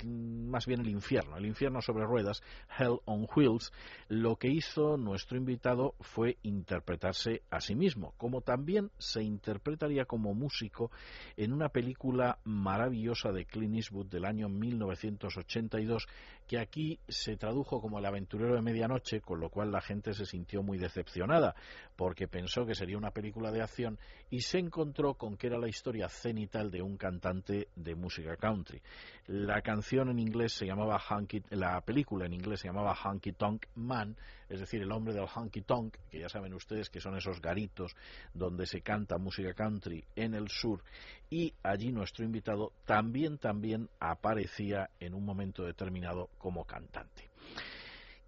más 0.06 0.66
bien 0.66 0.82
el 0.82 0.90
infierno, 0.90 1.38
el 1.38 1.46
infierno 1.46 1.82
sobre 1.82 2.06
ruedas, 2.06 2.42
Hell 2.78 3.00
on 3.06 3.28
Wheels, 3.36 3.72
lo 4.08 4.38
que 4.38 4.48
hizo 4.48 4.98
nuestro 4.98 5.38
invitado 5.38 5.96
fue 6.00 6.38
interpretarse 6.62 7.42
a 7.50 7.60
sí 7.60 7.76
mismo, 7.76 8.14
como 8.18 8.42
también 8.42 8.92
se 8.98 9.24
interpretaría 9.24 10.06
como 10.06 10.34
músico 10.34 10.92
en 11.36 11.54
una 11.54 11.70
película 11.70 12.38
maravillosa 12.44 13.32
de 13.32 13.46
Clint 13.46 13.76
Eastwood 13.76 14.08
del 14.08 14.26
año 14.26 14.48
1982, 14.48 16.08
que 16.48 16.60
aquí 16.60 17.00
se 17.08 17.36
tradujo 17.36 17.82
como 17.82 18.00
El 18.00 18.06
aventurero 18.06 18.56
de 18.56 18.62
medianoche, 18.62 19.22
con 19.22 19.40
lo 19.40 19.50
cual 19.50 19.72
la 19.72 19.82
gente 19.82 20.14
se 20.14 20.26
sintió 20.26 20.62
muy 20.64 20.78
decepcionada, 20.78 21.56
porque 21.96 22.28
pensó 22.28 22.66
que 22.66 22.76
sería 22.76 22.98
una 22.98 23.12
película 23.12 23.52
de 23.52 23.62
acción 23.62 23.98
y 24.30 24.42
se 24.42 24.60
encontró 24.60 25.16
con 25.16 25.38
que 25.38 25.48
era 25.48 25.58
la 25.58 25.68
historia 25.68 26.08
cenital 26.10 26.70
de 26.70 26.82
un 26.82 26.98
cantante 26.98 27.70
de 27.76 27.96
música 27.96 28.36
country. 28.38 28.82
La 29.28 29.62
canción 29.62 30.10
en 30.10 30.20
inglés 30.20 30.54
se 30.54 30.66
llamaba 30.66 31.02
Hunky, 31.10 31.44
la 31.50 31.82
película 31.82 32.26
en 32.26 32.34
inglés 32.34 32.62
se 32.62 32.68
llamaba 32.68 32.96
Hunky 33.04 33.34
Tonk 33.34 33.66
Man, 33.76 34.16
es 34.52 34.60
decir, 34.60 34.82
el 34.82 34.92
hombre 34.92 35.14
del 35.14 35.28
Hunky 35.34 35.62
Tonk, 35.62 35.96
que 36.10 36.20
ya 36.20 36.30
saben 36.30 36.54
ustedes 36.54 36.90
que 36.90 37.00
son 37.00 37.16
esos 37.16 37.42
garitos 37.42 37.96
donde 38.34 38.66
se 38.66 38.82
canta 38.82 39.18
música 39.18 39.54
country 39.54 40.04
en 40.16 40.34
el 40.36 40.50
sur, 40.50 40.84
y 41.30 41.54
allí 41.64 41.92
nuestro 41.92 42.26
invitado 42.26 42.74
también 42.86 43.38
también 43.38 43.90
aparecía 44.00 44.90
en 45.00 45.14
un 45.14 45.26
momento 45.26 45.64
determinado 45.64 46.30
como 46.38 46.66
cantante. 46.66 47.30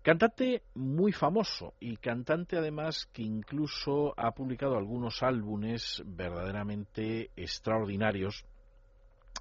Cantante 0.02 0.64
muy 0.76 1.14
famoso 1.14 1.76
y 1.80 1.96
cantante 1.96 2.58
además 2.58 3.08
que 3.14 3.22
incluso 3.22 4.14
ha 4.18 4.32
publicado 4.32 4.78
algunos 4.78 5.24
álbumes 5.24 6.04
verdaderamente 6.06 7.32
extraordinarios 7.38 8.46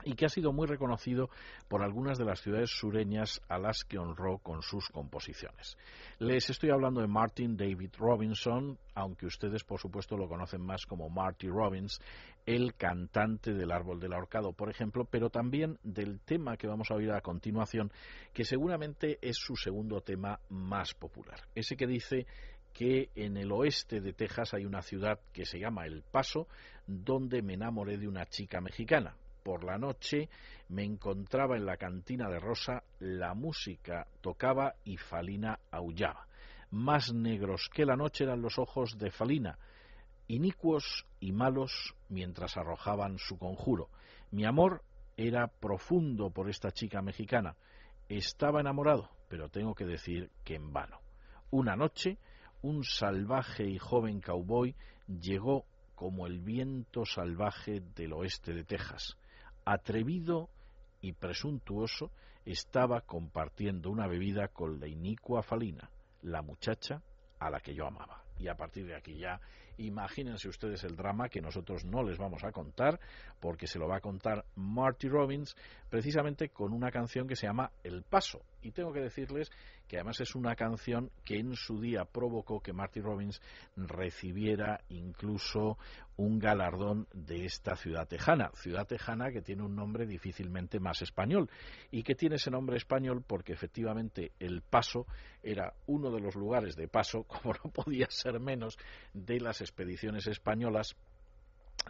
y 0.04 0.14
que 0.14 0.26
ha 0.26 0.28
sido 0.28 0.52
muy 0.52 0.66
reconocido 0.66 1.30
por 1.68 1.82
algunas 1.82 2.18
de 2.18 2.24
las 2.24 2.40
ciudades 2.40 2.70
sureñas 2.70 3.40
a 3.48 3.58
las 3.58 3.84
que 3.84 3.98
honró 3.98 4.38
con 4.38 4.62
sus 4.62 4.88
composiciones. 4.88 5.76
Les 6.18 6.50
estoy 6.50 6.70
hablando 6.70 7.00
de 7.00 7.06
Martin 7.06 7.56
David 7.56 7.90
Robinson, 7.98 8.78
aunque 8.94 9.26
ustedes 9.26 9.64
por 9.64 9.80
supuesto 9.80 10.16
lo 10.16 10.28
conocen 10.28 10.60
más 10.60 10.86
como 10.86 11.08
Marty 11.08 11.48
Robbins, 11.48 12.00
el 12.46 12.74
cantante 12.74 13.52
del 13.52 13.70
Árbol 13.70 14.00
del 14.00 14.12
Ahorcado, 14.12 14.52
por 14.52 14.68
ejemplo, 14.70 15.04
pero 15.04 15.30
también 15.30 15.78
del 15.82 16.20
tema 16.20 16.56
que 16.56 16.66
vamos 16.66 16.90
a 16.90 16.94
oír 16.94 17.12
a 17.12 17.20
continuación, 17.20 17.92
que 18.32 18.44
seguramente 18.44 19.18
es 19.22 19.36
su 19.36 19.56
segundo 19.56 20.00
tema 20.00 20.40
más 20.48 20.94
popular. 20.94 21.40
Ese 21.54 21.76
que 21.76 21.86
dice 21.86 22.26
que 22.72 23.10
en 23.14 23.36
el 23.36 23.52
oeste 23.52 24.00
de 24.00 24.14
Texas 24.14 24.54
hay 24.54 24.64
una 24.64 24.82
ciudad 24.82 25.20
que 25.32 25.44
se 25.44 25.58
llama 25.58 25.86
El 25.86 26.02
Paso, 26.02 26.48
donde 26.86 27.42
me 27.42 27.54
enamoré 27.54 27.98
de 27.98 28.08
una 28.08 28.26
chica 28.26 28.60
mexicana 28.60 29.14
por 29.42 29.64
la 29.64 29.78
noche 29.78 30.28
me 30.68 30.84
encontraba 30.84 31.56
en 31.56 31.66
la 31.66 31.76
cantina 31.76 32.28
de 32.28 32.38
Rosa, 32.38 32.82
la 33.00 33.34
música 33.34 34.06
tocaba 34.20 34.74
y 34.84 34.96
Falina 34.96 35.58
aullaba. 35.70 36.26
Más 36.70 37.12
negros 37.12 37.68
que 37.72 37.84
la 37.84 37.96
noche 37.96 38.24
eran 38.24 38.40
los 38.40 38.58
ojos 38.58 38.96
de 38.98 39.10
Falina, 39.10 39.58
inicuos 40.28 41.06
y 41.20 41.32
malos 41.32 41.94
mientras 42.08 42.56
arrojaban 42.56 43.18
su 43.18 43.38
conjuro. 43.38 43.90
Mi 44.30 44.46
amor 44.46 44.82
era 45.16 45.48
profundo 45.48 46.30
por 46.30 46.48
esta 46.48 46.70
chica 46.72 47.02
mexicana. 47.02 47.54
Estaba 48.08 48.60
enamorado, 48.60 49.10
pero 49.28 49.50
tengo 49.50 49.74
que 49.74 49.84
decir 49.84 50.30
que 50.44 50.54
en 50.54 50.72
vano. 50.72 51.00
Una 51.50 51.76
noche, 51.76 52.16
un 52.62 52.84
salvaje 52.84 53.64
y 53.64 53.78
joven 53.78 54.20
cowboy 54.20 54.74
llegó 55.06 55.66
como 55.94 56.26
el 56.26 56.40
viento 56.40 57.04
salvaje 57.04 57.82
del 57.94 58.14
oeste 58.14 58.54
de 58.54 58.64
Texas 58.64 59.18
atrevido 59.64 60.48
y 61.00 61.12
presuntuoso, 61.12 62.10
estaba 62.44 63.02
compartiendo 63.02 63.90
una 63.90 64.06
bebida 64.06 64.48
con 64.48 64.80
la 64.80 64.86
inicua 64.86 65.42
Falina, 65.42 65.90
la 66.22 66.42
muchacha 66.42 67.02
a 67.38 67.50
la 67.50 67.60
que 67.60 67.74
yo 67.74 67.86
amaba. 67.86 68.22
Y 68.38 68.48
a 68.48 68.56
partir 68.56 68.86
de 68.86 68.96
aquí 68.96 69.18
ya 69.18 69.40
Imagínense 69.78 70.48
ustedes 70.48 70.84
el 70.84 70.96
drama 70.96 71.28
que 71.28 71.40
nosotros 71.40 71.84
no 71.84 72.02
les 72.02 72.18
vamos 72.18 72.44
a 72.44 72.52
contar, 72.52 73.00
porque 73.40 73.66
se 73.66 73.78
lo 73.78 73.88
va 73.88 73.96
a 73.96 74.00
contar 74.00 74.44
Marty 74.56 75.08
Robbins, 75.08 75.54
precisamente 75.88 76.48
con 76.48 76.72
una 76.72 76.90
canción 76.90 77.26
que 77.26 77.36
se 77.36 77.46
llama 77.46 77.70
El 77.82 78.02
Paso. 78.02 78.40
Y 78.62 78.70
tengo 78.70 78.92
que 78.92 79.00
decirles 79.00 79.50
que 79.88 79.96
además 79.96 80.20
es 80.20 80.34
una 80.34 80.54
canción 80.54 81.10
que 81.24 81.38
en 81.38 81.54
su 81.54 81.80
día 81.80 82.04
provocó 82.04 82.60
que 82.60 82.72
Marty 82.72 83.00
Robbins 83.00 83.40
recibiera 83.76 84.80
incluso 84.88 85.76
un 86.16 86.38
galardón 86.38 87.08
de 87.12 87.44
esta 87.44 87.74
ciudad 87.74 88.06
tejana, 88.06 88.50
ciudad 88.54 88.86
tejana 88.86 89.32
que 89.32 89.42
tiene 89.42 89.62
un 89.62 89.74
nombre 89.74 90.06
difícilmente 90.06 90.78
más 90.78 91.02
español 91.02 91.50
y 91.90 92.02
que 92.02 92.14
tiene 92.14 92.36
ese 92.36 92.50
nombre 92.50 92.76
español 92.76 93.24
porque 93.26 93.52
efectivamente 93.52 94.32
El 94.38 94.62
Paso 94.62 95.06
era 95.42 95.74
uno 95.86 96.10
de 96.10 96.20
los 96.20 96.36
lugares 96.36 96.76
de 96.76 96.88
paso, 96.88 97.24
como 97.24 97.54
no 97.54 97.70
podía 97.70 98.06
ser 98.08 98.38
menos, 98.40 98.78
de 99.12 99.40
las 99.40 99.60
expediciones 99.62 100.26
españolas 100.26 100.94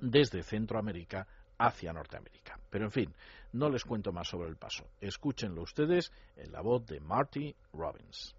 desde 0.01 0.43
Centroamérica 0.43 1.27
hacia 1.59 1.93
Norteamérica. 1.93 2.59
Pero 2.71 2.85
en 2.85 2.91
fin, 2.91 3.15
no 3.53 3.69
les 3.69 3.85
cuento 3.85 4.13
más 4.13 4.29
sobre 4.29 4.49
el 4.49 4.57
paso. 4.57 4.89
Escúchenlo 5.01 5.63
ustedes 5.63 6.13
en 6.37 6.53
la 6.53 6.61
voz 6.61 6.87
de 6.87 7.01
Marty 7.01 7.55
Robbins. 7.73 8.35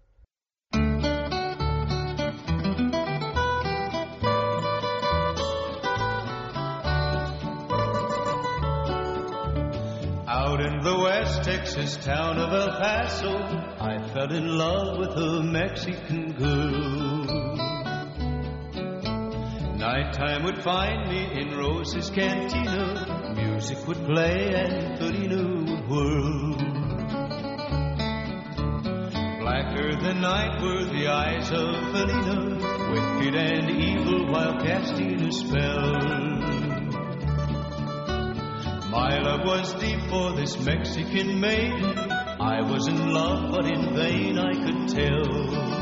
Out 10.26 10.60
in 10.60 10.80
the 10.82 10.98
West 10.98 11.44
Texas 11.44 11.96
town 12.04 12.38
of 12.38 12.52
El 12.52 12.68
Paso, 12.78 13.30
I 13.78 13.98
fell 14.12 14.32
in 14.32 14.58
love 14.58 14.98
with 14.98 15.16
a 15.16 15.42
Mexican 15.42 16.32
girl. 16.32 17.13
Nighttime 19.84 20.44
would 20.44 20.62
find 20.62 21.10
me 21.10 21.42
in 21.42 21.58
Rose's 21.58 22.08
cantina. 22.08 23.34
Music 23.36 23.86
would 23.86 24.02
play 24.06 24.50
and 24.54 24.98
Felina 24.98 25.42
would 25.42 25.86
whirl. 25.86 26.54
Blacker 29.40 29.92
than 30.00 30.22
night 30.22 30.62
were 30.62 30.84
the 30.84 31.06
eyes 31.06 31.50
of 31.52 31.74
Felina, 31.92 32.56
wicked 32.92 33.34
and 33.34 33.70
evil 33.70 34.32
while 34.32 34.58
casting 34.64 35.20
a 35.20 35.30
spell. 35.30 35.92
My 38.88 39.18
love 39.18 39.44
was 39.44 39.74
deep 39.74 40.00
for 40.08 40.34
this 40.34 40.58
Mexican 40.64 41.38
maiden. 41.38 41.98
I 41.98 42.62
was 42.62 42.88
in 42.88 43.12
love, 43.12 43.50
but 43.50 43.66
in 43.66 43.94
vain 43.94 44.38
I 44.38 44.54
could 44.64 44.88
tell. 44.88 45.73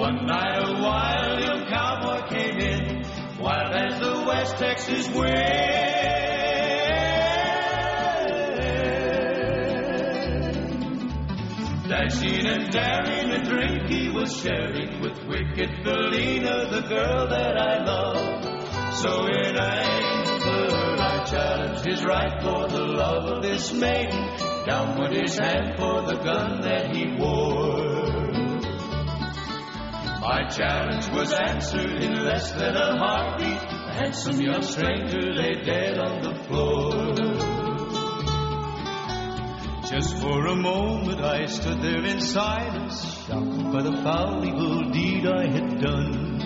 One 0.00 0.24
night 0.24 0.56
a 0.56 0.82
wild 0.82 1.44
young 1.44 1.66
cowboy 1.68 2.26
came 2.28 2.58
in, 2.58 3.04
wild 3.38 3.74
as 3.74 4.00
the 4.00 4.24
West 4.26 4.56
Texas 4.56 5.06
wind. 5.10 5.34
Dashing 11.86 12.46
and 12.46 12.70
daring, 12.72 13.30
a 13.30 13.44
drink 13.44 13.90
he 13.90 14.08
was 14.08 14.34
sharing 14.40 15.02
with 15.02 15.22
wicked 15.26 15.68
Felina, 15.84 16.70
the 16.70 16.80
girl 16.88 17.28
that 17.28 17.58
I 17.58 17.84
love. 17.84 18.94
So 18.94 19.26
in 19.26 19.54
anger, 19.54 20.96
I 20.98 21.24
challenged 21.26 21.84
his 21.84 22.02
right 22.06 22.40
for 22.40 22.68
the 22.68 22.86
love 22.86 23.26
of 23.26 23.42
this 23.42 23.70
maiden. 23.74 24.34
Down 24.64 24.98
went 24.98 25.12
his 25.12 25.38
hand 25.38 25.74
for 25.76 26.00
the 26.06 26.16
gun 26.24 26.62
that 26.62 26.96
he 26.96 27.04
wore. 27.18 27.89
My 30.20 30.46
challenge 30.48 31.08
was 31.08 31.32
answered 31.32 32.02
in 32.02 32.12
less 32.22 32.52
than 32.52 32.76
a 32.76 32.98
heartbeat. 32.98 33.62
A 33.72 33.94
handsome 33.94 34.38
young 34.38 34.60
stranger 34.60 35.18
lay 35.18 35.62
dead 35.62 35.98
on 35.98 36.20
the 36.20 36.34
floor. 36.44 36.90
Just 39.90 40.18
for 40.18 40.46
a 40.46 40.54
moment 40.54 41.22
I 41.22 41.46
stood 41.46 41.80
there 41.80 42.04
in 42.04 42.20
silence, 42.20 43.24
shocked 43.26 43.72
by 43.72 43.82
the 43.82 43.96
foul 44.02 44.44
evil 44.44 44.90
deed 44.90 45.26
I 45.26 45.46
had 45.50 45.80
done. 45.80 46.36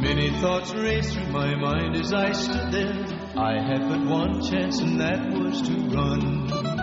Many 0.00 0.30
thoughts 0.40 0.72
raced 0.74 1.12
through 1.12 1.30
my 1.30 1.56
mind 1.56 1.96
as 1.96 2.14
I 2.14 2.32
stood 2.32 2.72
there. 2.72 3.04
I 3.36 3.60
had 3.60 3.86
but 3.86 4.02
one 4.06 4.40
chance, 4.40 4.80
and 4.80 4.98
that 4.98 5.28
was 5.30 5.60
to 5.60 5.74
run. 5.94 6.75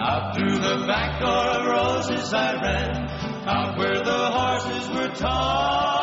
Out 0.00 0.36
through 0.36 0.58
the 0.58 0.86
back 0.88 1.20
door 1.20 1.30
of 1.30 1.66
roses 1.66 2.34
I 2.34 2.54
ran, 2.54 3.08
out 3.46 3.78
where 3.78 3.94
the 3.94 4.30
horses 4.32 4.88
were 4.90 5.08
tied. 5.14 5.94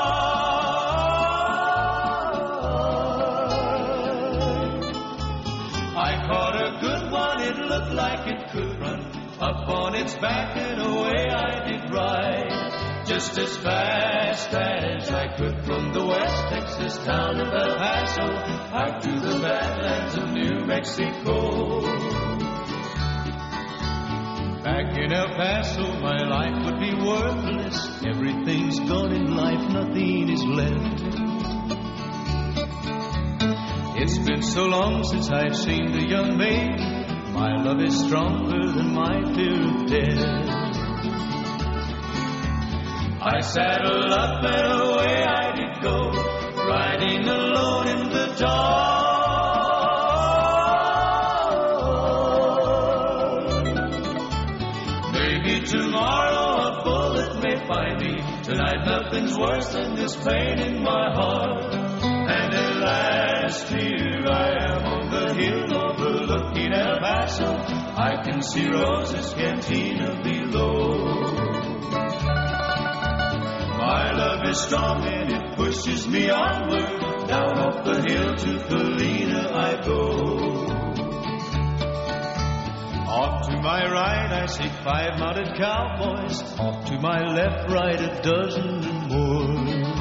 I 5.93 6.25
caught 6.25 6.55
a 6.55 6.79
good 6.79 7.11
one, 7.11 7.41
it 7.41 7.57
looked 7.57 7.91
like 7.91 8.27
it 8.27 8.49
could 8.51 8.79
run. 8.79 9.01
Up 9.41 9.67
on 9.67 9.95
its 9.95 10.15
back 10.15 10.55
and 10.55 10.81
away 10.81 11.27
I 11.29 11.67
did 11.67 11.91
ride. 11.91 13.05
Just 13.05 13.37
as 13.37 13.57
fast 13.57 14.53
as 14.53 15.11
I 15.11 15.35
could 15.35 15.65
from 15.65 15.91
the 15.91 16.05
west 16.05 16.47
Texas 16.47 16.97
town 17.03 17.41
of 17.41 17.47
El 17.53 17.75
Paso 17.77 18.21
out 18.73 19.01
to 19.01 19.11
the 19.19 19.39
badlands 19.41 20.17
of 20.17 20.31
New 20.31 20.65
Mexico. 20.65 22.30
Back 24.63 24.95
in 24.95 25.11
El 25.11 25.27
Paso, 25.29 25.81
my 26.01 26.17
life 26.17 26.65
would 26.65 26.79
be 26.79 26.93
worthless. 26.93 28.03
Everything's 28.05 28.79
gone 28.81 29.11
in 29.11 29.35
life, 29.35 29.67
nothing 29.71 30.29
is 30.29 30.43
left. 30.45 31.01
It's 33.97 34.19
been 34.19 34.43
so 34.43 34.65
long 34.65 35.03
since 35.03 35.31
I've 35.31 35.57
seen 35.57 35.91
the 35.91 36.05
young 36.07 36.37
maid. 36.37 36.77
My 37.33 37.55
love 37.63 37.81
is 37.81 38.05
stronger 38.05 38.71
than 38.71 38.93
my 38.93 39.33
fear 39.33 39.63
of 39.67 39.87
death. 39.87 40.51
I 43.19 43.39
saddled 43.39 44.11
up 44.11 44.43
and 44.45 44.81
away 44.83 45.23
I 45.23 45.55
did 45.55 45.81
go, 45.81 46.11
riding 46.67 47.27
alone 47.27 47.87
in 47.87 48.09
the 48.11 48.35
dark. 48.37 49.00
Tonight 58.43 58.83
nothing's 58.85 59.37
worse 59.37 59.71
than 59.71 59.95
this 59.95 60.15
pain 60.15 60.59
in 60.59 60.83
my 60.83 61.13
heart. 61.13 61.73
And 61.73 62.53
at 62.53 62.75
last 62.77 63.67
here 63.69 64.25
I 64.27 64.73
am 64.73 64.83
on 64.83 65.09
the 65.09 65.33
hill 65.35 65.73
overlooking 65.73 66.73
El 66.73 66.99
Paso. 66.99 67.45
I 67.45 68.21
can 68.23 68.41
see 68.41 68.67
Rose's 68.67 69.33
cantina 69.33 70.21
below. 70.21 71.21
My 73.77 74.11
love 74.11 74.49
is 74.49 74.59
strong 74.59 75.05
and 75.05 75.31
it 75.31 75.55
pushes 75.55 76.07
me 76.07 76.29
onward. 76.29 77.27
Down 77.27 77.57
off 77.57 77.85
the 77.85 78.01
hill 78.01 78.35
to 78.35 78.59
Felina 78.67 79.51
I 79.53 79.81
go. 79.85 80.80
Off 83.11 83.45
to 83.45 83.57
my 83.57 83.83
right 83.91 84.31
I 84.31 84.45
see 84.45 84.69
five 84.85 85.19
mounted 85.19 85.53
cowboys. 85.57 86.41
Off 86.57 86.85
to 86.85 86.97
my 86.97 87.19
left, 87.19 87.69
right 87.69 87.99
a 87.99 88.21
dozen 88.21 88.85
and 88.85 89.09
more. 89.11 89.91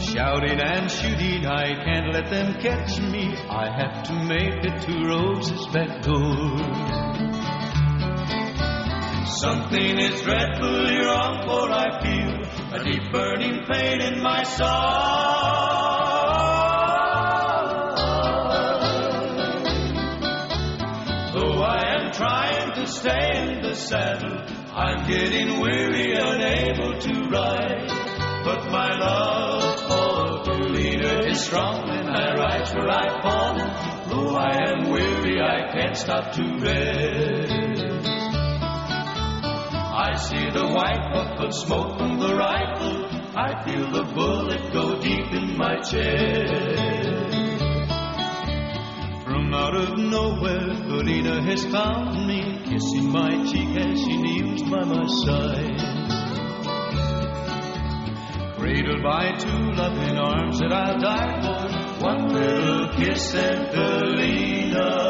Shouting 0.00 0.60
and 0.60 0.88
shooting, 0.88 1.46
I 1.46 1.74
can't 1.84 2.12
let 2.12 2.30
them 2.30 2.60
catch 2.60 3.00
me. 3.00 3.34
I 3.50 3.68
have 3.76 4.04
to 4.04 4.12
make 4.22 4.64
it 4.64 4.80
to 4.82 5.04
Rose's 5.04 5.66
back 5.66 6.02
door. 6.02 6.58
Something 9.26 9.98
is 9.98 10.22
dreadfully 10.22 10.96
wrong, 11.04 11.42
for 11.44 11.72
I 11.72 12.00
feel 12.04 12.40
a 12.72 12.84
deep 12.84 13.12
burning 13.12 13.64
pain 13.66 14.00
in 14.00 14.22
my 14.22 14.44
side. 14.44 15.97
Stay 22.88 23.30
in 23.36 23.62
the 23.62 23.74
saddle, 23.74 24.38
I'm 24.72 25.06
getting 25.06 25.60
weary, 25.60 26.14
unable 26.14 26.98
to 26.98 27.28
ride. 27.28 27.86
But 28.44 28.70
my 28.70 28.96
love 28.98 29.80
for 29.80 30.44
the 30.44 30.68
leader 30.68 31.28
is 31.28 31.40
strong, 31.40 31.88
and 31.90 32.08
I 32.08 32.34
rise 32.34 32.74
where 32.74 32.88
I 32.88 33.20
fall. 33.22 33.56
Though 34.08 34.36
I 34.36 34.70
am 34.70 34.90
weary, 34.90 35.40
I 35.40 35.70
can't 35.72 35.96
stop 35.96 36.32
to 36.32 36.42
rest. 36.62 37.52
I 40.08 40.14
see 40.16 40.50
the 40.50 40.66
white 40.66 41.12
puff 41.12 41.40
of 41.40 41.54
smoke 41.54 41.98
from 41.98 42.18
the 42.18 42.34
rifle. 42.34 43.04
I 43.36 43.64
feel 43.64 43.90
the 43.90 44.04
bullet 44.14 44.72
go 44.72 45.00
deep 45.00 45.32
in 45.32 45.56
my 45.56 45.76
chest. 45.80 46.97
From 49.48 49.56
out 49.56 49.76
of 49.76 49.96
nowhere, 49.96 50.74
Felina 50.74 51.42
has 51.42 51.64
found 51.64 52.26
me, 52.26 52.60
kissing 52.66 53.10
my 53.10 53.30
cheek 53.50 53.80
as 53.80 53.98
she 53.98 54.16
kneels 54.18 54.60
by 54.64 54.84
my 54.84 55.06
side. 55.24 55.80
Cradled 58.58 59.02
by 59.02 59.32
two 59.38 59.72
loving 59.72 60.18
arms 60.18 60.58
that 60.58 60.70
I'll 60.70 61.00
die 61.00 61.40
for, 61.40 62.04
one 62.04 62.28
little 62.28 62.88
kiss 62.98 63.34
and 63.36 63.68
Felina, 63.72 65.08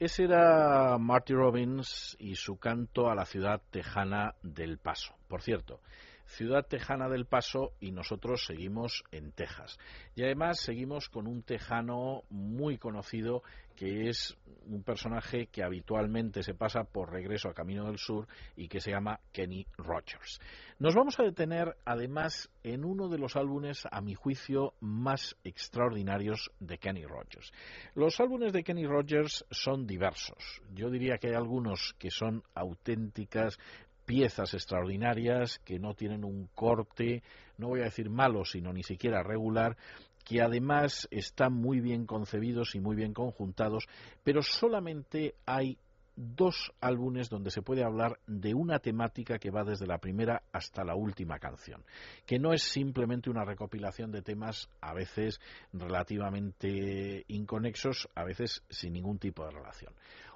Ese 0.00 0.24
era 0.24 0.96
Marty 0.96 1.34
Robbins 1.34 2.16
y 2.18 2.34
su 2.34 2.56
canto 2.56 3.10
a 3.10 3.14
la 3.14 3.26
ciudad 3.26 3.60
tejana 3.70 4.34
del 4.42 4.78
Paso. 4.78 5.14
Por 5.28 5.42
cierto, 5.42 5.82
ciudad 6.24 6.64
tejana 6.64 7.10
del 7.10 7.26
Paso 7.26 7.74
y 7.80 7.92
nosotros 7.92 8.46
seguimos 8.46 9.04
en 9.12 9.32
Texas. 9.32 9.78
Y 10.14 10.22
además 10.22 10.58
seguimos 10.58 11.10
con 11.10 11.26
un 11.26 11.42
tejano 11.42 12.22
muy 12.30 12.78
conocido 12.78 13.42
que 13.76 14.08
es 14.08 14.38
un 14.64 14.82
personaje 14.82 15.48
que 15.48 15.62
habitualmente 15.62 16.42
se 16.42 16.54
pasa 16.54 16.84
por 16.84 17.12
regreso 17.12 17.50
a 17.50 17.54
Camino 17.54 17.84
del 17.84 17.98
Sur 17.98 18.26
y 18.56 18.68
que 18.68 18.80
se 18.80 18.92
llama 18.92 19.20
Kenny 19.32 19.66
Rogers. 19.76 20.40
Nos 20.80 20.94
vamos 20.94 21.20
a 21.20 21.24
detener 21.24 21.76
además 21.84 22.48
en 22.62 22.86
uno 22.86 23.10
de 23.10 23.18
los 23.18 23.36
álbumes, 23.36 23.86
a 23.90 24.00
mi 24.00 24.14
juicio, 24.14 24.72
más 24.80 25.36
extraordinarios 25.44 26.50
de 26.58 26.78
Kenny 26.78 27.04
Rogers. 27.04 27.52
Los 27.94 28.18
álbumes 28.18 28.54
de 28.54 28.64
Kenny 28.64 28.86
Rogers 28.86 29.44
son 29.50 29.86
diversos. 29.86 30.62
Yo 30.72 30.88
diría 30.88 31.18
que 31.18 31.26
hay 31.26 31.34
algunos 31.34 31.94
que 31.98 32.10
son 32.10 32.44
auténticas 32.54 33.58
piezas 34.06 34.54
extraordinarias 34.54 35.58
que 35.66 35.78
no 35.78 35.92
tienen 35.92 36.24
un 36.24 36.48
corte, 36.54 37.22
no 37.58 37.68
voy 37.68 37.80
a 37.80 37.84
decir 37.84 38.08
malo, 38.08 38.46
sino 38.46 38.72
ni 38.72 38.82
siquiera 38.82 39.22
regular, 39.22 39.76
que 40.24 40.40
además 40.40 41.06
están 41.10 41.52
muy 41.52 41.80
bien 41.80 42.06
concebidos 42.06 42.74
y 42.74 42.80
muy 42.80 42.96
bien 42.96 43.12
conjuntados, 43.12 43.86
pero 44.24 44.42
solamente 44.42 45.34
hay 45.44 45.76
dos 46.20 46.72
álbumes 46.80 47.30
donde 47.30 47.50
se 47.50 47.62
puede 47.62 47.82
hablar 47.82 48.18
de 48.26 48.54
una 48.54 48.78
temática 48.78 49.38
que 49.38 49.50
va 49.50 49.64
desde 49.64 49.86
la 49.86 49.98
primera 49.98 50.42
hasta 50.52 50.84
la 50.84 50.94
última 50.94 51.38
canción, 51.38 51.82
que 52.26 52.38
no 52.38 52.52
es 52.52 52.62
simplemente 52.62 53.30
una 53.30 53.44
recopilación 53.44 54.12
de 54.12 54.20
temas 54.20 54.68
a 54.80 54.92
veces 54.92 55.40
relativamente 55.72 57.24
inconexos, 57.28 58.08
a 58.14 58.24
veces 58.24 58.62
sin 58.68 58.92
ningún 58.92 59.18
tipo 59.18 59.44
de 59.44 59.52
relación. 59.52 59.94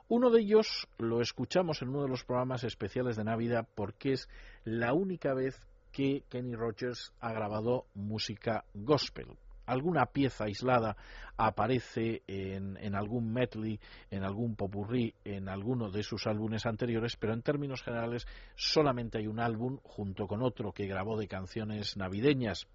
Uno 0.08 0.30
de 0.30 0.40
ellos 0.40 0.88
lo 0.98 1.20
escuchamos 1.20 1.82
en 1.82 1.88
uno 1.90 2.02
de 2.02 2.08
los 2.08 2.24
programas 2.24 2.64
especiales 2.64 3.16
de 3.16 3.24
Navidad 3.24 3.68
porque 3.74 4.12
es 4.12 4.28
la 4.64 4.94
única 4.94 5.34
vez 5.34 5.60
que 5.92 6.24
Kenny 6.28 6.54
Rogers 6.54 7.12
ha 7.20 7.32
grabado 7.32 7.86
música 7.94 8.64
gospel. 8.74 9.36
Alguna 9.66 10.06
pieza 10.06 10.44
aislada 10.44 10.96
aparece 11.36 12.22
en, 12.26 12.76
en, 12.76 12.94
algún 12.94 13.32
medley, 13.32 13.80
en 14.10 14.22
algún 14.22 14.56
popurrí, 14.56 15.14
en 15.24 15.48
alguno 15.48 15.90
de 15.90 16.02
sus 16.02 16.26
álbumes 16.26 16.66
anteriores, 16.66 17.16
pero 17.16 17.32
en 17.32 17.42
términos 17.42 17.82
generales 17.82 18.26
solamente 18.54 19.18
hay 19.18 19.26
un 19.26 19.40
álbum 19.40 19.78
junto 19.82 20.26
con 20.26 20.42
otro 20.42 20.72
que 20.72 20.86
grabó 20.86 21.18
de 21.18 21.28
canciones 21.28 21.96
navideñas 21.96 22.66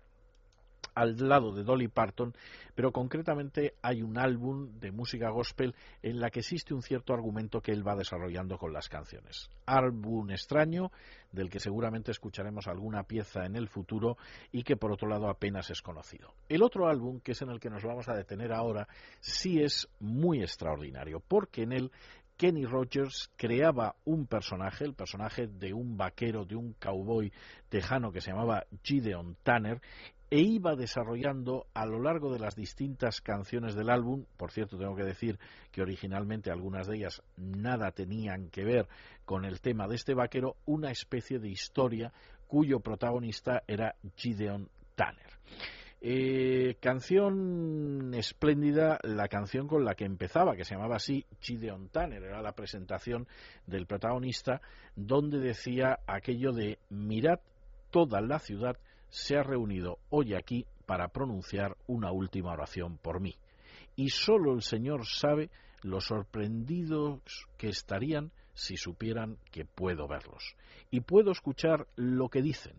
al 0.96 1.18
lado 1.18 1.54
de 1.54 1.64
Dolly 1.64 1.88
Parton, 1.88 2.34
pero 2.76 2.92
concretamente 2.92 3.76
hay 3.82 4.02
un 4.02 4.18
álbum 4.18 4.80
de 4.80 4.92
música 4.92 5.30
gospel 5.30 5.76
en 6.02 6.20
la 6.20 6.30
que 6.30 6.40
existe 6.40 6.74
un 6.74 6.82
cierto 6.82 7.14
argumento 7.14 7.62
que 7.62 7.72
él 7.72 7.88
va 7.88 7.96
desarrollando 7.96 8.58
con 8.58 8.74
las 8.74 8.90
canciones. 8.90 9.50
Álbum 9.66 10.30
extraño, 10.32 10.92
del 11.32 11.50
que 11.50 11.60
seguramente 11.60 12.12
escucharemos 12.12 12.68
alguna 12.68 13.04
pieza 13.04 13.46
en 13.46 13.56
el 13.56 13.68
futuro 13.68 14.18
y 14.52 14.64
que 14.64 14.78
por 14.78 14.92
otro 14.92 15.08
lado 15.08 15.30
apenas 15.30 15.70
es 15.70 15.82
conocido. 15.82 16.34
El 16.48 16.64
otro 16.64 16.88
álbum, 16.88 17.20
que 17.20 17.34
es 17.34 17.42
en 17.42 17.50
el 17.50 17.60
que 17.60 17.70
nos 17.70 17.84
vamos 17.84 18.08
a 18.10 18.16
detener 18.16 18.52
ahora, 18.54 18.88
sí 19.20 19.62
es 19.62 19.88
muy 20.00 20.42
extraordinario, 20.42 21.20
porque 21.20 21.64
en 21.64 21.74
él 21.74 21.92
Kenny 22.40 22.64
Rogers 22.64 23.30
creaba 23.36 23.98
un 24.06 24.26
personaje, 24.26 24.86
el 24.86 24.94
personaje 24.94 25.48
de 25.48 25.74
un 25.74 25.98
vaquero, 25.98 26.46
de 26.46 26.56
un 26.56 26.72
cowboy 26.72 27.34
tejano 27.68 28.14
que 28.14 28.22
se 28.22 28.32
llamaba 28.32 28.64
Gideon 28.82 29.36
Tanner, 29.44 29.82
e 30.32 30.40
iba 30.40 30.78
desarrollando 30.78 31.68
a 31.74 31.86
lo 31.86 32.00
largo 32.02 32.32
de 32.32 32.40
las 32.40 32.56
distintas 32.56 33.20
canciones 33.20 33.76
del 33.76 33.90
álbum, 33.90 34.24
por 34.38 34.52
cierto 34.52 34.78
tengo 34.78 34.96
que 34.96 35.04
decir 35.04 35.38
que 35.74 35.82
originalmente 35.82 36.50
algunas 36.50 36.88
de 36.88 36.96
ellas 36.96 37.22
nada 37.36 37.92
tenían 37.92 38.50
que 38.52 38.64
ver 38.64 38.88
con 39.26 39.44
el 39.44 39.60
tema 39.60 39.90
de 39.90 39.96
este 39.96 40.14
vaquero, 40.14 40.56
una 40.66 40.92
especie 40.92 41.40
de 41.40 41.50
historia 41.50 42.14
cuyo 42.48 42.80
protagonista 42.80 43.64
era 43.68 43.96
Gideon 44.16 44.70
Tanner. 44.96 45.30
Eh, 46.02 46.78
canción 46.80 48.14
espléndida, 48.14 49.00
la 49.04 49.28
canción 49.28 49.68
con 49.68 49.84
la 49.84 49.96
que 49.96 50.06
empezaba, 50.06 50.56
que 50.56 50.64
se 50.64 50.76
llamaba 50.76 50.96
así 50.96 51.26
Gideon 51.42 51.90
Tanner, 51.90 52.24
era 52.24 52.42
la 52.42 52.54
presentación 52.54 53.28
del 53.68 53.86
protagonista, 53.86 54.62
donde 54.96 55.40
decía 55.40 56.00
aquello 56.08 56.54
de 56.54 56.80
mirad 56.90 57.40
toda 57.92 58.22
la 58.22 58.40
ciudad 58.40 58.78
se 59.10 59.38
ha 59.38 59.44
reunido 59.44 59.98
hoy 60.10 60.36
aquí 60.36 60.66
para 60.86 61.10
pronunciar 61.10 61.76
una 61.88 62.12
última 62.12 62.54
oración 62.54 62.98
por 62.98 63.20
mí. 63.20 63.36
Y 63.96 64.10
solo 64.10 64.54
el 64.54 64.62
Señor 64.62 65.06
sabe 65.06 65.50
lo 65.82 66.00
sorprendidos 66.00 67.22
que 67.58 67.68
estarían 67.68 68.32
si 68.54 68.78
supieran 68.78 69.38
que 69.52 69.66
puedo 69.66 70.08
verlos. 70.08 70.56
Y 70.92 71.02
puedo 71.02 71.32
escuchar 71.32 71.88
lo 71.96 72.30
que 72.30 72.42
dicen. 72.42 72.74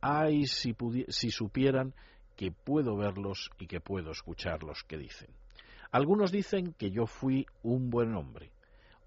Ay, 0.00 0.46
si, 0.46 0.74
si 1.08 1.30
supieran 1.30 1.94
que 2.36 2.50
puedo 2.52 2.96
verlos 2.96 3.50
y 3.58 3.66
que 3.66 3.80
puedo 3.80 4.10
escuchar 4.10 4.62
los 4.62 4.82
que 4.84 4.98
dicen. 4.98 5.28
Algunos 5.90 6.32
dicen 6.32 6.72
que 6.72 6.90
yo 6.90 7.06
fui 7.06 7.46
un 7.62 7.90
buen 7.90 8.14
hombre, 8.14 8.50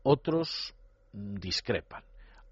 otros 0.03 0.73
discrepan. 1.11 2.03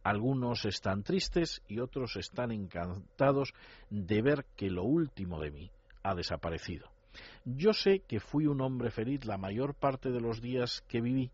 Algunos 0.03 0.65
están 0.65 1.03
tristes 1.03 1.63
y 1.67 1.79
otros 1.79 2.15
están 2.17 2.51
encantados 2.51 3.53
de 3.89 4.21
ver 4.21 4.45
que 4.55 4.69
lo 4.69 4.83
último 4.83 5.39
de 5.39 5.51
mí 5.51 5.71
ha 6.03 6.13
desaparecido. 6.13 6.91
Yo 7.45 7.73
sé 7.73 8.01
que 8.07 8.19
fui 8.19 8.45
un 8.45 8.61
hombre 8.61 8.91
feliz 8.91 9.25
la 9.25 9.37
mayor 9.37 9.73
parte 9.73 10.11
de 10.11 10.19
los 10.19 10.41
días 10.41 10.83
que 10.87 11.01
viví 11.01 11.31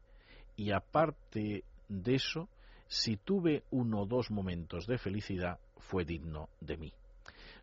y 0.55 0.71
aparte 0.71 1.63
de 1.89 2.15
eso, 2.15 2.47
si 2.87 3.17
tuve 3.17 3.63
uno 3.71 4.01
o 4.01 4.05
dos 4.05 4.31
momentos 4.31 4.85
de 4.85 4.97
felicidad, 4.97 5.59
fue 5.77 6.05
digno 6.05 6.49
de 6.59 6.77
mí. 6.77 6.93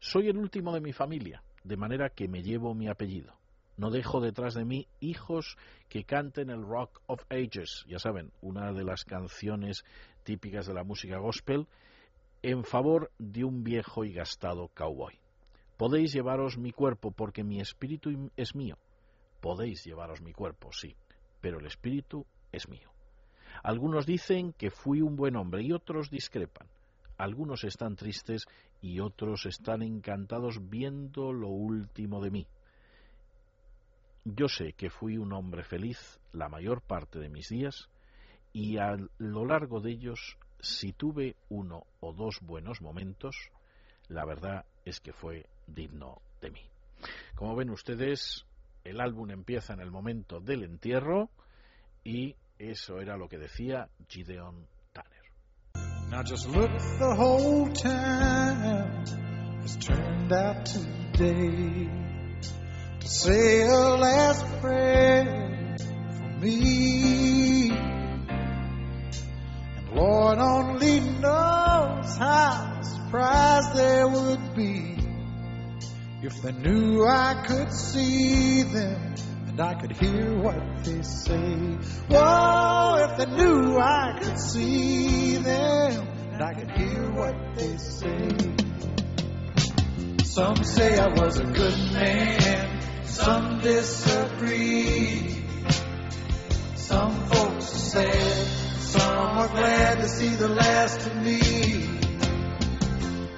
Soy 0.01 0.29
el 0.29 0.37
último 0.37 0.73
de 0.75 0.81
mi 0.81 0.93
familia, 0.93 1.43
de 1.69 1.77
manera 1.77 2.09
que 2.09 2.29
me 2.29 2.43
llevo 2.43 2.75
mi 2.75 2.89
apellido. 2.89 3.35
No 3.77 3.91
dejo 3.91 4.21
detrás 4.21 4.55
de 4.55 4.65
mí 4.65 4.89
hijos 5.01 5.57
que 5.89 6.05
canten 6.05 6.51
el 6.51 6.63
Rock 6.63 7.01
of 7.07 7.23
Ages, 7.31 7.85
ya 7.87 7.99
saben, 7.99 8.33
una 8.41 8.73
de 8.73 8.83
las 8.83 9.05
canciones 9.05 9.85
típicas 10.25 10.67
de 10.67 10.75
la 10.75 10.83
música 10.83 11.19
gospel, 11.19 11.69
en 12.43 12.65
favor 12.65 13.13
de 13.19 13.45
un 13.45 13.63
viejo 13.63 14.05
y 14.05 14.13
gastado 14.13 14.69
cowboy. 14.75 15.19
Podéis 15.77 16.13
llevaros 16.13 16.59
mi 16.59 16.73
cuerpo 16.73 17.13
porque 17.13 17.45
mi 17.45 17.61
espíritu 17.61 18.31
es 18.37 18.57
mío. 18.57 18.79
Podéis 19.41 19.85
llevaros 19.85 20.23
mi 20.23 20.33
cuerpo, 20.33 20.73
sí, 20.73 20.97
pero 21.41 21.61
el 21.61 21.67
espíritu 21.67 22.27
es 22.51 22.69
mío. 22.69 22.91
Algunos 23.63 24.07
dicen 24.07 24.53
que 24.55 24.71
fui 24.71 25.03
un 25.03 25.17
buen 25.17 25.37
hombre 25.37 25.63
y 25.63 25.73
otros 25.73 26.11
discrepan. 26.11 26.67
Algunos 27.17 27.65
están 27.65 27.97
tristes 27.97 28.47
y 28.81 29.01
otros 29.01 29.47
están 29.47 29.83
encantados 29.83 30.69
viendo 30.69 31.33
lo 31.33 31.49
último 31.49 32.23
de 32.23 32.31
mí. 32.31 32.47
Yo 34.25 34.49
sé 34.49 34.75
que 34.75 34.91
fui 34.91 35.17
un 35.17 35.33
hombre 35.33 35.65
feliz 35.65 36.21
la 36.33 36.49
mayor 36.49 36.83
parte 36.83 37.19
de 37.19 37.29
mis 37.29 37.49
días 37.49 37.89
y 38.53 38.79
a 38.79 38.97
lo 39.19 39.45
largo 39.45 39.81
de 39.81 39.93
ellos, 39.93 40.37
si 40.61 40.93
tuve 40.93 41.37
uno 41.49 41.87
o 42.01 42.13
dos 42.13 42.41
buenos 42.41 42.81
momentos, 42.81 43.51
la 44.09 44.25
verdad 44.25 44.65
es 44.85 45.01
que 45.01 45.13
fue 45.13 45.47
digno 45.67 46.21
de 46.41 46.51
mí. 46.51 46.61
Como 47.35 47.57
ven 47.57 47.71
ustedes, 47.71 48.47
el 48.85 49.01
álbum 49.01 49.31
empieza 49.31 49.75
en 49.75 49.81
el 49.81 49.91
momento 49.91 50.41
del 50.41 50.65
entierro 50.65 51.31
y 52.05 52.37
eso 52.59 53.01
era 53.01 53.17
lo 53.17 53.29
que 53.29 53.39
decía 53.39 53.89
Gideon. 54.09 54.67
Now 56.11 56.23
just 56.23 56.49
look, 56.49 56.71
the 56.99 57.15
whole 57.15 57.69
town 57.69 59.05
has 59.61 59.77
turned 59.77 60.33
out 60.33 60.65
today 60.65 61.91
to 63.01 63.09
say 63.09 63.67
a 63.67 63.71
last 63.71 64.47
prayer 64.61 65.77
for 66.09 66.39
me. 66.41 67.71
And 67.71 68.31
Lord 69.93 70.39
only 70.39 71.01
knows 71.01 72.17
how 72.17 72.81
surprised 72.81 73.77
they 73.77 74.05
would 74.05 74.55
be 74.55 74.97
if 76.23 76.41
they 76.41 76.53
knew 76.53 77.07
I 77.07 77.45
could 77.47 77.71
see 77.71 78.63
them 78.63 79.15
and 79.59 79.67
I 79.67 79.75
could 79.75 79.91
hear 79.97 80.39
what 80.39 80.85
they 80.85 81.03
say. 81.03 81.77
Whoa, 82.09 83.09
if 83.11 83.19
they 83.19 83.27
knew 83.27 83.77
I 83.77 84.17
could 84.23 84.39
see 84.39 85.35
them 85.37 86.09
and 86.33 86.43
I 86.43 86.55
could 86.55 86.71
hear 86.71 87.11
what 87.11 87.35
they 87.57 87.77
say. 87.77 88.29
Some 90.23 90.63
say 90.63 90.97
I 90.97 91.09
was 91.09 91.41
a 91.41 91.45
good 91.45 91.77
man, 91.93 93.05
some 93.05 93.59
disagree. 93.61 95.45
Some 96.77 97.27
folks 97.27 97.75
are 97.75 97.79
sad, 97.79 98.47
some 98.79 99.39
are 99.39 99.49
glad 99.49 99.99
to 99.99 100.09
see 100.09 100.37
the 100.37 100.51
last 100.51 101.05
of 101.05 101.17
me. 101.17 101.41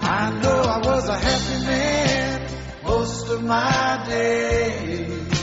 I 0.02 0.38
know 0.42 0.60
I 0.60 0.86
was 0.86 1.08
a 1.08 1.18
happy 1.18 1.64
man 1.64 2.50
most 2.84 3.28
of 3.30 3.42
my 3.42 4.04
days. 4.06 5.39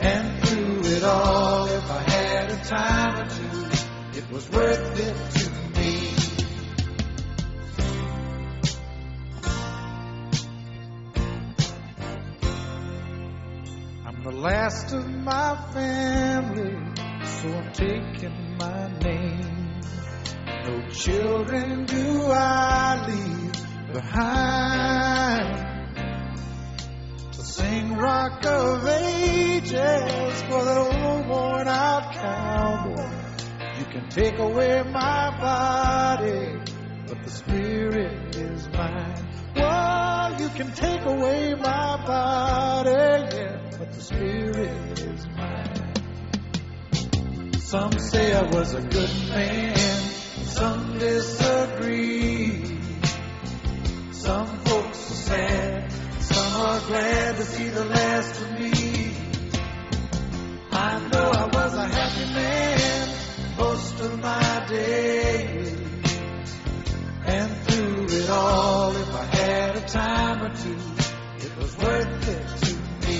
And 0.00 0.42
through 0.44 0.80
it 0.96 1.02
all, 1.02 1.66
if 1.66 1.90
I 1.90 2.02
had 2.02 2.50
a 2.50 2.64
time 2.64 3.20
or 3.20 3.28
two, 3.28 4.18
it 4.18 4.30
was 4.30 4.48
worth 4.50 5.00
it 5.00 5.30
to 5.40 5.50
me. 5.50 6.14
I'm 14.06 14.22
the 14.22 14.32
last 14.32 14.92
of 14.92 15.08
my 15.08 15.56
family, 15.72 16.76
so 17.24 17.48
I'm 17.48 17.72
taking 17.72 18.56
my 18.58 18.88
name. 18.98 19.80
No 20.64 20.88
children 20.90 21.86
do 21.86 22.22
I 22.30 23.06
leave 23.08 23.92
behind 23.92 25.67
sing 27.58 27.96
Rock 27.96 28.46
of 28.46 28.86
Ages 28.86 30.42
for 30.48 30.64
the 30.64 30.78
old 30.78 31.26
worn 31.26 31.66
out 31.66 32.12
cowboy. 32.14 33.10
You 33.78 33.84
can 33.86 34.08
take 34.10 34.38
away 34.38 34.82
my 34.84 35.30
body, 35.40 36.60
but 37.08 37.24
the 37.24 37.30
spirit 37.30 38.36
is 38.36 38.68
mine. 38.68 39.28
Well, 39.56 40.40
you 40.40 40.48
can 40.50 40.72
take 40.72 41.04
away 41.04 41.54
my 41.54 42.04
body, 42.06 42.90
yeah, 42.90 43.70
but 43.76 43.92
the 43.92 44.00
spirit 44.02 44.98
is 45.00 45.26
mine. 45.36 45.94
Some 47.58 47.92
say 47.98 48.34
I 48.34 48.42
was 48.54 48.74
a 48.74 48.82
good 48.82 49.10
man, 49.30 49.76
some 49.76 50.98
disagree. 50.98 52.78
Some 54.12 54.46
folks 54.64 55.10
are 55.10 55.20
sad, 55.28 55.77
are 56.58 56.80
glad 56.80 57.36
to 57.36 57.44
see 57.44 57.68
the 57.68 57.84
last 57.84 58.40
of 58.40 58.58
me. 58.58 58.72
I 60.72 61.08
know 61.08 61.30
I 61.30 61.46
was 61.46 61.74
a 61.74 61.86
happy 61.86 62.34
man 62.34 63.08
most 63.56 64.00
of 64.00 64.20
my 64.20 64.66
days. 64.68 65.72
And 67.26 67.56
through 67.58 68.06
it 68.08 68.28
all, 68.30 68.90
if 68.90 69.14
I 69.14 69.24
had 69.24 69.76
a 69.76 69.80
time 69.82 70.42
or 70.42 70.54
two, 70.56 70.78
it 71.46 71.56
was 71.58 71.78
worth 71.78 72.28
it 72.28 72.46
to 72.64 72.74
me. 73.06 73.18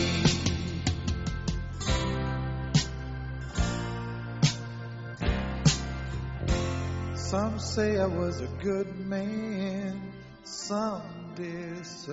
Some 7.15 7.59
say 7.61 7.99
I 8.01 8.07
was 8.07 8.41
a 8.41 8.49
good 8.63 8.99
man, 8.99 10.13
some 10.43 11.18
Ese 11.39 12.11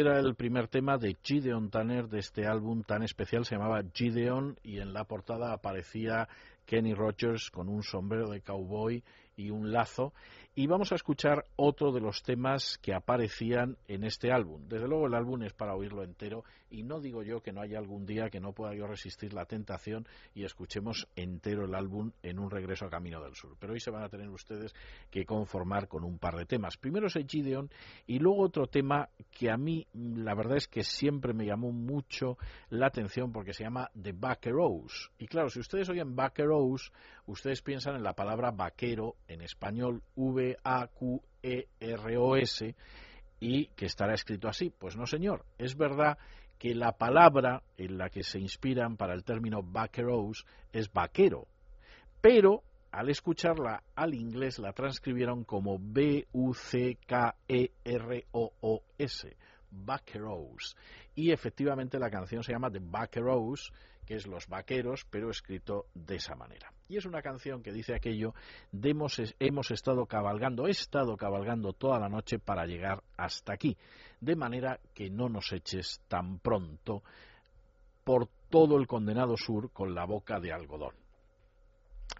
era 0.00 0.18
el 0.18 0.34
primer 0.34 0.66
tema 0.66 0.98
de 0.98 1.16
Gideon 1.22 1.70
Tanner 1.70 2.08
de 2.08 2.18
este 2.18 2.48
álbum 2.48 2.82
tan 2.82 3.04
especial, 3.04 3.44
se 3.44 3.54
llamaba 3.54 3.84
Gideon 3.94 4.58
y 4.64 4.80
en 4.80 4.92
la 4.92 5.04
portada 5.04 5.52
aparecía 5.52 6.28
Kenny 6.66 6.94
Rogers 6.94 7.52
con 7.52 7.68
un 7.68 7.84
sombrero 7.84 8.28
de 8.28 8.40
cowboy 8.40 9.04
y 9.36 9.50
un 9.50 9.70
lazo. 9.70 10.12
Y 10.58 10.66
vamos 10.66 10.90
a 10.90 10.96
escuchar 10.96 11.44
otro 11.54 11.92
de 11.92 12.00
los 12.00 12.24
temas 12.24 12.78
que 12.78 12.92
aparecían 12.92 13.76
en 13.86 14.02
este 14.02 14.32
álbum. 14.32 14.66
Desde 14.66 14.88
luego 14.88 15.06
el 15.06 15.14
álbum 15.14 15.44
es 15.44 15.52
para 15.52 15.76
oírlo 15.76 16.02
entero 16.02 16.42
y 16.68 16.82
no 16.82 16.98
digo 17.00 17.22
yo 17.22 17.40
que 17.40 17.52
no 17.52 17.60
haya 17.60 17.78
algún 17.78 18.04
día 18.04 18.28
que 18.28 18.40
no 18.40 18.52
pueda 18.52 18.74
yo 18.74 18.88
resistir 18.88 19.34
la 19.34 19.44
tentación 19.44 20.08
y 20.34 20.42
escuchemos 20.42 21.06
entero 21.14 21.64
el 21.64 21.76
álbum 21.76 22.10
en 22.24 22.40
un 22.40 22.50
regreso 22.50 22.86
a 22.86 22.90
Camino 22.90 23.22
del 23.22 23.36
Sur. 23.36 23.56
Pero 23.60 23.74
hoy 23.74 23.78
se 23.78 23.92
van 23.92 24.02
a 24.02 24.08
tener 24.08 24.28
ustedes 24.30 24.74
que 25.12 25.24
conformar 25.24 25.86
con 25.86 26.02
un 26.02 26.18
par 26.18 26.34
de 26.34 26.44
temas. 26.44 26.76
Primero 26.76 27.06
es 27.06 27.14
el 27.14 27.28
Gideon 27.28 27.70
y 28.08 28.18
luego 28.18 28.42
otro 28.42 28.66
tema 28.66 29.10
que 29.30 29.52
a 29.52 29.56
mí 29.56 29.86
la 29.94 30.34
verdad 30.34 30.56
es 30.56 30.66
que 30.66 30.82
siempre 30.82 31.34
me 31.34 31.46
llamó 31.46 31.70
mucho 31.70 32.36
la 32.68 32.88
atención 32.88 33.30
porque 33.30 33.52
se 33.52 33.62
llama 33.62 33.92
The 33.94 34.10
Vaqueros. 34.12 35.12
Y 35.18 35.28
claro, 35.28 35.50
si 35.50 35.60
ustedes 35.60 35.88
oyen 35.88 36.16
Vaqueros, 36.16 36.92
ustedes 37.26 37.62
piensan 37.62 37.94
en 37.94 38.02
la 38.02 38.14
palabra 38.14 38.50
vaquero 38.50 39.14
en 39.28 39.42
español 39.42 40.02
V-A-Q-E-R-O-S 40.56 42.74
y 43.40 43.66
que 43.68 43.86
estará 43.86 44.14
escrito 44.14 44.48
así. 44.48 44.70
Pues 44.70 44.96
no, 44.96 45.06
señor. 45.06 45.44
Es 45.58 45.76
verdad 45.76 46.18
que 46.58 46.74
la 46.74 46.92
palabra 46.92 47.62
en 47.76 47.98
la 47.98 48.08
que 48.10 48.22
se 48.22 48.38
inspiran 48.38 48.96
para 48.96 49.14
el 49.14 49.24
término 49.24 49.62
vaqueros 49.62 50.46
es 50.72 50.92
vaquero, 50.92 51.48
pero 52.20 52.62
al 52.90 53.10
escucharla 53.10 53.82
al 53.94 54.14
inglés 54.14 54.58
la 54.58 54.72
transcribieron 54.72 55.44
como 55.44 55.78
B-U-C-K-E-R-O-O-S, 55.78 56.56
Vaqueros. 59.70 60.76
Y 61.14 61.30
efectivamente 61.30 61.98
la 61.98 62.08
canción 62.10 62.42
se 62.42 62.52
llama 62.52 62.70
The 62.70 62.80
Vaqueros, 62.80 63.70
que 64.06 64.14
es 64.14 64.26
Los 64.26 64.48
Vaqueros, 64.48 65.04
pero 65.10 65.28
escrito 65.30 65.88
de 65.94 66.16
esa 66.16 66.34
manera. 66.34 66.72
Y 66.90 66.96
es 66.96 67.04
una 67.04 67.20
canción 67.20 67.62
que 67.62 67.70
dice 67.70 67.94
aquello 67.94 68.32
de 68.72 68.90
hemos, 68.90 69.20
hemos 69.38 69.70
estado 69.70 70.06
cabalgando, 70.06 70.66
he 70.66 70.70
estado 70.70 71.18
cabalgando 71.18 71.74
toda 71.74 71.98
la 72.00 72.08
noche 72.08 72.38
para 72.38 72.64
llegar 72.64 73.02
hasta 73.18 73.52
aquí, 73.52 73.76
de 74.22 74.34
manera 74.34 74.80
que 74.94 75.10
no 75.10 75.28
nos 75.28 75.52
eches 75.52 76.00
tan 76.08 76.38
pronto 76.38 77.02
por 78.04 78.26
todo 78.48 78.78
el 78.78 78.86
condenado 78.86 79.36
sur 79.36 79.70
con 79.70 79.94
la 79.94 80.06
boca 80.06 80.40
de 80.40 80.50
algodón. 80.50 80.94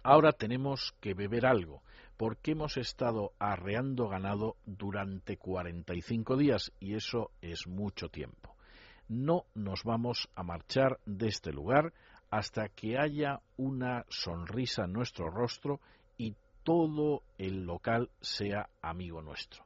Ahora 0.03 0.33
tenemos 0.33 0.93
que 1.01 1.15
beber 1.15 1.47
algo, 1.47 1.81
porque 2.15 2.51
hemos 2.51 2.77
estado 2.77 3.33
arreando 3.39 4.07
ganado 4.07 4.55
durante 4.67 5.37
45 5.37 6.37
días 6.37 6.71
y 6.79 6.93
eso 6.93 7.31
es 7.41 7.65
mucho 7.65 8.09
tiempo. 8.09 8.55
No 9.07 9.45
nos 9.55 9.83
vamos 9.83 10.29
a 10.35 10.43
marchar 10.43 10.99
de 11.07 11.27
este 11.27 11.51
lugar 11.51 11.91
hasta 12.29 12.69
que 12.69 12.97
haya 12.97 13.41
una 13.57 14.05
sonrisa 14.09 14.85
en 14.85 14.93
nuestro 14.93 15.29
rostro 15.29 15.79
y 16.17 16.35
todo 16.63 17.23
el 17.37 17.65
local 17.65 18.09
sea 18.21 18.69
amigo 18.81 19.21
nuestro. 19.21 19.63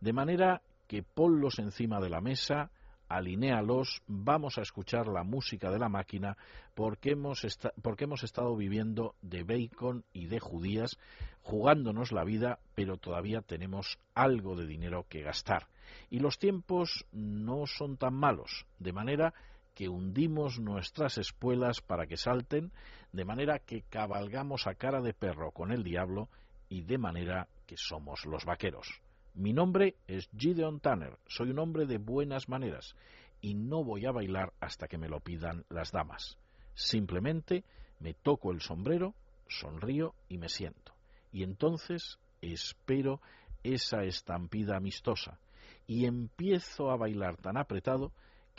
De 0.00 0.12
manera 0.12 0.62
que 0.86 1.02
ponlos 1.02 1.58
encima 1.58 2.00
de 2.00 2.10
la 2.10 2.20
mesa, 2.20 2.70
alinéalos, 3.08 4.02
vamos 4.06 4.58
a 4.58 4.62
escuchar 4.62 5.06
la 5.06 5.22
música 5.22 5.70
de 5.70 5.78
la 5.78 5.88
máquina 5.88 6.36
porque 6.74 7.12
hemos, 7.12 7.46
porque 7.82 8.04
hemos 8.04 8.24
estado 8.24 8.56
viviendo 8.56 9.14
de 9.22 9.44
bacon 9.44 10.04
y 10.12 10.26
de 10.26 10.40
judías, 10.40 10.98
jugándonos 11.42 12.12
la 12.12 12.24
vida, 12.24 12.58
pero 12.74 12.96
todavía 12.96 13.42
tenemos 13.42 13.98
algo 14.14 14.56
de 14.56 14.66
dinero 14.66 15.06
que 15.08 15.22
gastar. 15.22 15.68
Y 16.10 16.20
los 16.20 16.38
tiempos 16.38 17.06
no 17.12 17.66
son 17.66 17.96
tan 17.96 18.14
malos, 18.14 18.66
de 18.78 18.92
manera 18.92 19.32
que 19.32 19.51
hundimos 19.88 20.60
nuestras 20.60 21.18
espuelas 21.18 21.80
para 21.80 22.06
que 22.06 22.16
salten, 22.16 22.72
de 23.12 23.24
manera 23.24 23.58
que 23.58 23.82
cabalgamos 23.82 24.66
a 24.66 24.74
cara 24.74 25.00
de 25.00 25.14
perro 25.14 25.50
con 25.52 25.72
el 25.72 25.82
diablo 25.82 26.28
y 26.68 26.82
de 26.82 26.98
manera 26.98 27.48
que 27.66 27.76
somos 27.76 28.24
los 28.26 28.44
vaqueros. 28.44 29.00
Mi 29.34 29.52
nombre 29.52 29.96
es 30.06 30.28
Gideon 30.36 30.80
Tanner, 30.80 31.18
soy 31.26 31.50
un 31.50 31.58
hombre 31.58 31.86
de 31.86 31.98
buenas 31.98 32.48
maneras 32.48 32.94
y 33.40 33.54
no 33.54 33.82
voy 33.82 34.06
a 34.06 34.12
bailar 34.12 34.52
hasta 34.60 34.88
que 34.88 34.98
me 34.98 35.08
lo 35.08 35.20
pidan 35.20 35.64
las 35.68 35.90
damas. 35.90 36.38
Simplemente 36.74 37.64
me 37.98 38.14
toco 38.14 38.52
el 38.52 38.60
sombrero, 38.60 39.14
sonrío 39.48 40.14
y 40.28 40.38
me 40.38 40.48
siento. 40.48 40.92
Y 41.32 41.42
entonces 41.42 42.18
espero 42.40 43.20
esa 43.62 44.04
estampida 44.04 44.76
amistosa 44.76 45.38
y 45.86 46.06
empiezo 46.06 46.90
a 46.90 46.96
bailar 46.96 47.36
tan 47.36 47.56
apretado 47.56 48.12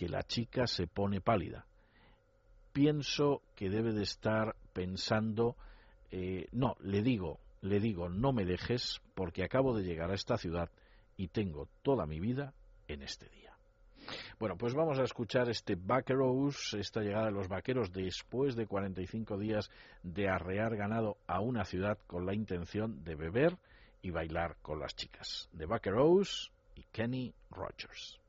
que 0.04 0.10
la 0.10 0.24
chica 0.24 0.68
se 0.68 0.86
pone 0.86 1.22
pálida. 1.22 1.66
Pienso 2.74 3.41
que 3.56 3.70
debe 3.70 3.93
de 3.93 4.04
estar 4.04 4.54
pensando, 4.74 5.56
eh, 6.12 6.47
no, 6.51 6.76
le 6.82 7.01
digo, 7.01 7.39
le 7.62 7.80
digo, 7.80 8.10
no 8.10 8.34
me 8.34 8.43
dejes 8.43 8.99
porque 9.16 9.45
acabo 9.45 9.74
de 9.74 9.84
llegar 9.84 10.12
a 10.12 10.16
esta 10.16 10.38
ciudad 10.38 10.70
y 11.16 11.30
tengo 11.30 11.70
toda 11.84 12.06
mi 12.06 12.20
vida 12.20 12.54
en 12.89 13.01
este 13.01 13.30
día. 13.30 13.54
Bueno, 14.39 14.58
pues 14.58 14.74
vamos 14.74 14.99
a 14.99 15.04
escuchar 15.04 15.49
este 15.49 15.76
Vaqueros, 15.76 16.74
esta 16.74 16.99
llegada 16.99 17.28
de 17.28 17.32
los 17.32 17.47
vaqueros 17.47 17.93
después 17.93 18.58
de 18.58 18.68
45 18.68 19.38
días 19.38 19.72
de 20.01 20.28
arrear 20.28 20.76
ganado 20.76 21.16
a 21.28 21.39
una 21.39 21.64
ciudad 21.64 21.97
con 22.08 22.26
la 22.26 22.34
intención 22.34 23.06
de 23.06 23.16
beber 23.16 23.58
y 24.01 24.12
bailar 24.12 24.58
con 24.62 24.82
las 24.82 24.97
chicas. 24.97 25.47
De 25.54 25.66
Vaqueros 25.66 26.51
y 26.76 26.84
Kenny 26.91 27.34
Rogers. 27.51 28.20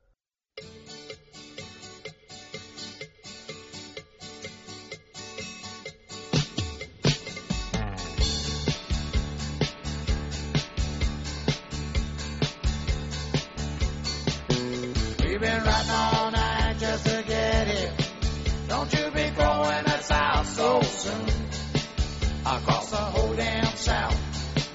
Out. 21.03 22.61
Across 22.61 22.91
the 22.91 22.97
whole 22.97 23.33
damn 23.35 23.75
south 23.75 24.17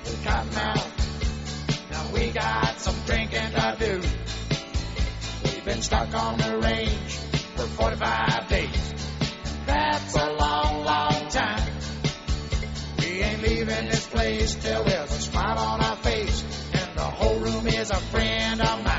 with 0.05 0.25
Cotton 0.25 0.55
Mouth. 0.55 1.91
Now 1.91 2.13
we 2.13 2.31
got 2.31 2.79
some 2.79 2.97
drinking 3.07 3.51
to 3.53 3.77
do. 3.79 4.01
We've 5.45 5.65
been 5.65 5.83
stuck 5.83 6.13
on 6.15 6.37
the 6.39 6.59
range 6.59 7.15
for 7.57 7.67
45 7.67 8.49
days. 8.49 8.95
That's 9.67 10.15
a 10.17 10.33
long, 10.33 10.85
long 10.85 11.29
time. 11.31 11.73
We 12.99 13.23
ain't 13.23 13.43
leaving 13.43 13.87
this 13.87 14.07
place 14.07 14.55
till 14.57 14.85
there's 14.85 15.13
a 15.13 15.21
smile 15.21 15.59
on 15.59 15.81
our 15.81 15.97
face. 15.97 16.45
And 16.73 16.99
the 16.99 17.03
whole 17.03 17.39
room 17.39 17.67
is 17.67 17.91
a 17.91 17.97
friend 17.97 18.61
of 18.61 18.85
mine. 18.85 18.90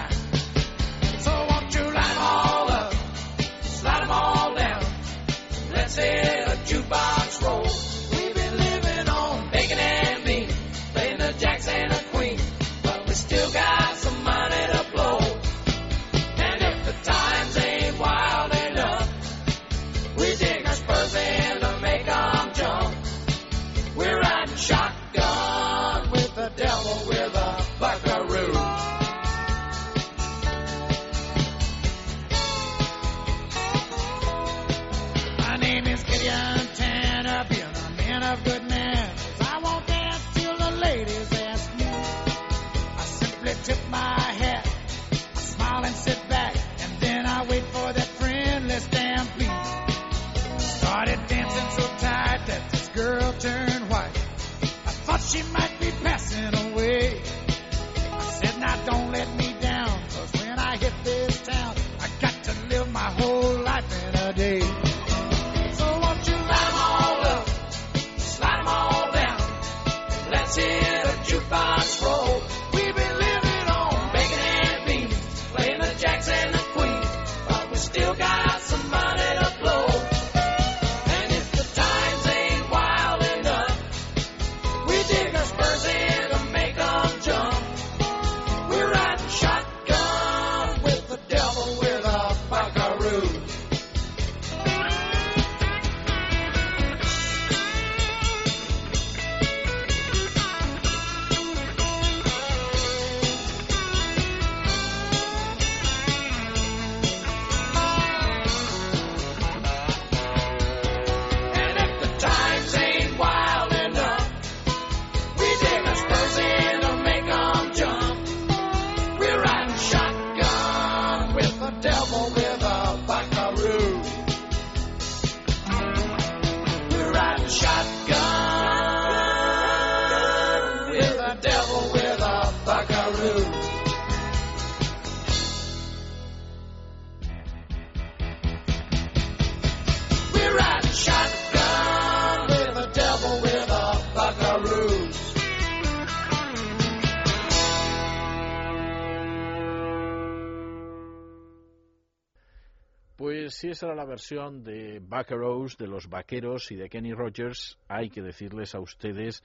Esa 153.82 153.88
era 153.88 153.96
la 153.96 154.06
versión 154.06 154.64
de 154.64 155.00
Buckaroos, 155.00 155.76
de 155.76 155.88
los 155.88 156.08
vaqueros 156.08 156.72
y 156.72 156.76
de 156.76 156.88
Kenny 156.88 157.14
Rogers, 157.14 157.80
hay 157.88 158.12
que 158.12 158.22
decirles 158.22 158.76
a 158.76 158.80
ustedes 158.80 159.44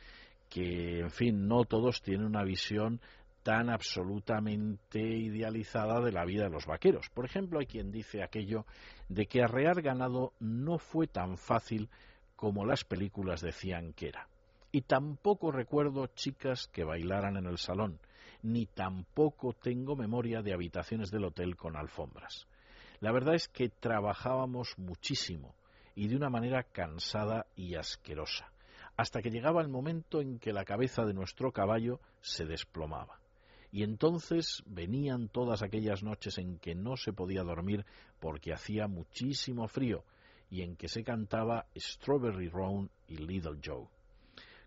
que, 0.50 1.00
en 1.00 1.10
fin, 1.10 1.48
no 1.48 1.64
todos 1.64 2.02
tienen 2.02 2.26
una 2.26 2.44
visión 2.44 3.00
tan 3.42 3.70
absolutamente 3.70 5.00
idealizada 5.00 6.02
de 6.02 6.12
la 6.12 6.26
vida 6.26 6.44
de 6.44 6.50
los 6.50 6.66
vaqueros. 6.66 7.08
Por 7.08 7.24
ejemplo, 7.24 7.60
hay 7.60 7.64
quien 7.64 7.90
dice 7.90 8.22
aquello 8.22 8.66
de 9.08 9.24
que 9.24 9.42
arrear 9.42 9.80
ganado 9.80 10.34
no 10.38 10.76
fue 10.76 11.06
tan 11.06 11.38
fácil 11.38 11.88
como 12.36 12.66
las 12.66 12.84
películas 12.84 13.40
decían 13.40 13.94
que 13.94 14.08
era. 14.08 14.28
Y 14.70 14.82
tampoco 14.82 15.50
recuerdo 15.50 16.08
chicas 16.08 16.68
que 16.68 16.84
bailaran 16.84 17.38
en 17.38 17.46
el 17.46 17.56
salón, 17.56 18.00
ni 18.42 18.66
tampoco 18.66 19.54
tengo 19.54 19.96
memoria 19.96 20.42
de 20.42 20.52
habitaciones 20.52 21.10
del 21.10 21.24
hotel 21.24 21.56
con 21.56 21.74
alfombras. 21.74 22.46
La 23.00 23.12
verdad 23.12 23.34
es 23.34 23.48
que 23.48 23.68
trabajábamos 23.68 24.78
muchísimo 24.78 25.54
y 25.94 26.08
de 26.08 26.16
una 26.16 26.30
manera 26.30 26.62
cansada 26.62 27.46
y 27.56 27.74
asquerosa, 27.74 28.50
hasta 28.96 29.20
que 29.20 29.30
llegaba 29.30 29.60
el 29.60 29.68
momento 29.68 30.20
en 30.20 30.38
que 30.38 30.52
la 30.52 30.64
cabeza 30.64 31.04
de 31.04 31.14
nuestro 31.14 31.52
caballo 31.52 32.00
se 32.20 32.46
desplomaba. 32.46 33.18
Y 33.72 33.82
entonces 33.82 34.62
venían 34.66 35.28
todas 35.28 35.62
aquellas 35.62 36.02
noches 36.02 36.38
en 36.38 36.58
que 36.58 36.74
no 36.74 36.96
se 36.96 37.12
podía 37.12 37.42
dormir 37.42 37.84
porque 38.20 38.52
hacía 38.52 38.86
muchísimo 38.86 39.68
frío 39.68 40.04
y 40.50 40.62
en 40.62 40.76
que 40.76 40.88
se 40.88 41.02
cantaba 41.02 41.66
Strawberry 41.76 42.48
Roan 42.48 42.88
y 43.08 43.16
Little 43.16 43.58
Joe. 43.62 43.86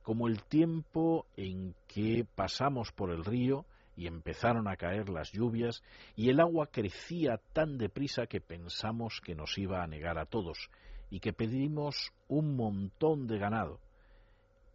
Como 0.04 0.28
el 0.28 0.44
tiempo 0.44 1.26
en 1.38 1.76
que 1.88 2.26
pasamos 2.36 2.92
por 2.92 3.12
el 3.12 3.24
río 3.24 3.66
y 4.00 4.08
empezaron 4.08 4.70
a 4.70 4.78
caer 4.78 5.10
las 5.10 5.34
lluvias 5.34 5.84
y 6.16 6.30
el 6.30 6.40
agua 6.40 6.68
crecía 6.68 7.38
tan 7.52 7.78
deprisa 7.78 8.28
que 8.28 8.40
pensamos 8.40 9.20
que 9.22 9.36
nos 9.36 9.58
iba 9.58 9.84
a 9.84 9.88
negar 9.88 10.18
a 10.18 10.26
todos 10.26 10.70
y 11.10 11.20
que 11.20 11.34
pedimos 11.34 12.14
un 12.30 12.56
montón 12.56 13.28
de 13.28 13.38
ganado 13.38 13.82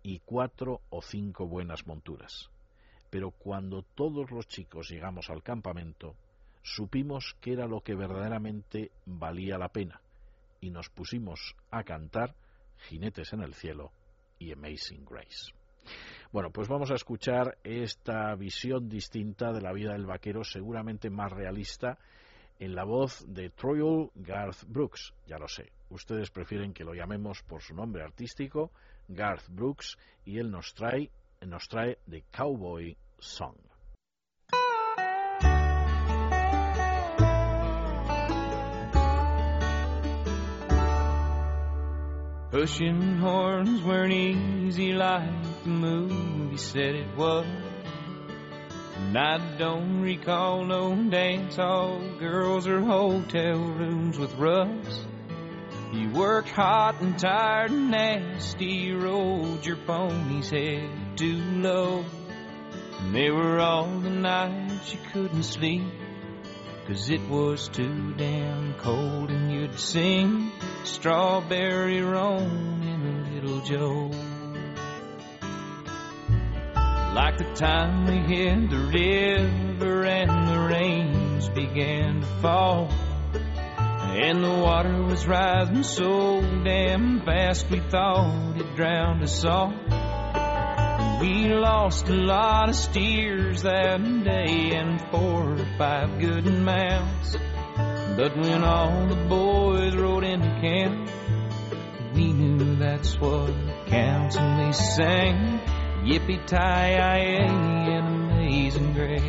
y 0.02 0.18
cuatro 0.18 0.82
o 0.90 1.00
cinco 1.00 1.46
buenas 1.46 1.86
monturas. 1.86 2.50
Pero 3.08 3.30
cuando 3.30 3.80
todos 3.80 4.30
los 4.30 4.46
chicos 4.46 4.90
llegamos 4.90 5.30
al 5.30 5.42
campamento, 5.42 6.14
supimos 6.62 7.34
que 7.40 7.54
era 7.54 7.66
lo 7.66 7.80
que 7.80 7.94
verdaderamente 7.94 8.90
valía 9.06 9.56
la 9.56 9.70
pena, 9.70 10.02
y 10.60 10.68
nos 10.68 10.90
pusimos 10.90 11.56
a 11.70 11.82
cantar 11.82 12.34
Jinetes 12.76 13.32
en 13.32 13.40
el 13.40 13.54
cielo 13.54 13.90
y 14.38 14.52
Amazing 14.52 15.06
Grace. 15.06 15.63
Bueno, 16.32 16.50
pues 16.50 16.68
vamos 16.68 16.90
a 16.90 16.94
escuchar 16.94 17.58
esta 17.62 18.34
visión 18.34 18.88
distinta 18.88 19.52
de 19.52 19.60
la 19.60 19.72
vida 19.72 19.92
del 19.92 20.06
vaquero, 20.06 20.44
seguramente 20.44 21.10
más 21.10 21.32
realista, 21.32 21.98
en 22.58 22.74
la 22.74 22.84
voz 22.84 23.24
de 23.28 23.50
Troyal 23.50 24.10
Garth 24.14 24.64
Brooks. 24.66 25.14
Ya 25.26 25.38
lo 25.38 25.48
sé, 25.48 25.72
ustedes 25.90 26.30
prefieren 26.30 26.72
que 26.72 26.84
lo 26.84 26.94
llamemos 26.94 27.42
por 27.42 27.62
su 27.62 27.74
nombre 27.74 28.02
artístico, 28.02 28.70
Garth 29.08 29.48
Brooks, 29.48 29.96
y 30.24 30.38
él 30.38 30.50
nos 30.50 30.74
trae, 30.74 31.10
nos 31.46 31.68
trae 31.68 31.98
The 32.08 32.24
Cowboy 32.30 32.96
Song. 33.18 33.73
Pushing 42.54 43.18
horns 43.18 43.82
weren't 43.82 44.12
easy 44.12 44.92
like 44.92 45.64
the 45.64 45.70
movie 45.70 46.56
said 46.56 46.94
it 46.94 47.16
was. 47.16 47.48
And 48.96 49.18
I 49.18 49.56
don't 49.58 50.00
recall 50.00 50.64
no 50.64 50.94
dance 51.10 51.56
hall 51.56 52.00
girls 52.20 52.68
or 52.68 52.80
hotel 52.80 53.58
rooms 53.58 54.20
with 54.20 54.32
rugs. 54.36 55.04
You 55.92 56.10
worked 56.10 56.50
hot 56.50 57.00
and 57.00 57.18
tired 57.18 57.72
and 57.72 57.90
nasty, 57.90 58.92
rode 58.92 59.66
your 59.66 59.78
pony's 59.78 60.50
head 60.50 60.88
too 61.16 61.40
low. 61.56 62.04
And 63.00 63.12
they 63.12 63.32
were 63.32 63.58
all 63.58 63.98
the 63.98 64.10
nights 64.10 64.92
you 64.92 65.00
couldn't 65.12 65.42
sleep, 65.42 65.82
cause 66.86 67.08
it 67.08 67.22
was 67.28 67.68
too 67.68 68.12
damn 68.16 68.74
cold 68.74 69.30
and 69.30 69.50
you'd 69.50 69.78
sing 69.78 70.52
Strawberry 70.84 72.02
Roan 72.02 72.82
and 72.82 73.34
Little 73.34 73.60
Joe. 73.60 74.10
Like 77.14 77.38
the 77.38 77.52
time 77.54 78.06
we 78.06 78.34
hit 78.34 78.70
the 78.70 78.76
river 78.76 80.04
and 80.04 80.48
the 80.48 80.60
rains 80.60 81.48
began 81.48 82.20
to 82.20 82.26
fall. 82.42 82.88
And 83.32 84.44
the 84.44 84.50
water 84.50 85.02
was 85.02 85.26
rising 85.26 85.82
so 85.82 86.40
damn 86.64 87.24
fast 87.24 87.70
we 87.70 87.80
thought 87.80 88.56
it 88.56 88.76
drowned 88.76 89.22
us 89.22 89.44
all. 89.44 89.72
We 91.20 91.48
lost 91.48 92.08
a 92.08 92.12
lot 92.12 92.68
of 92.68 92.74
steers 92.74 93.62
that 93.62 93.98
day 94.24 94.72
and 94.74 95.00
four 95.10 95.52
or 95.52 95.66
five 95.78 96.18
good 96.18 96.44
mounts. 96.44 97.36
But 98.16 98.36
when 98.36 98.62
all 98.64 99.06
the 99.06 99.16
boys 99.28 99.94
rode 99.94 100.24
into 100.24 100.48
camp, 100.60 101.10
we 102.14 102.32
knew 102.32 102.76
that's 102.76 103.18
what 103.20 103.52
counts 103.86 104.36
and 104.36 104.66
we 104.66 104.72
sang 104.72 105.60
Yippee 106.04 106.46
Ti 106.46 106.56
and 106.56 108.30
Amazing 108.30 108.92
Grace. 108.92 109.22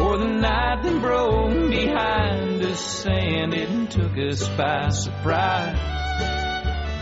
Or 0.00 0.18
the 0.18 0.28
night 0.28 0.82
that 0.82 1.00
broke 1.00 1.70
behind 1.70 2.62
us 2.62 3.06
and 3.06 3.54
it 3.54 3.90
took 3.90 4.16
us 4.16 4.48
by 4.50 4.88
surprise. 4.88 6.05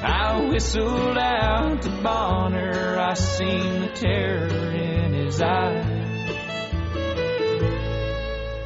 I 0.05 0.49
whistled 0.51 1.17
out 1.17 1.81
to 1.81 1.89
Bonner, 2.03 2.99
I 2.99 3.15
seen 3.15 3.81
the 3.81 3.89
terror 3.95 4.71
in 4.71 5.15
his 5.15 5.41
eyes. 5.41 5.87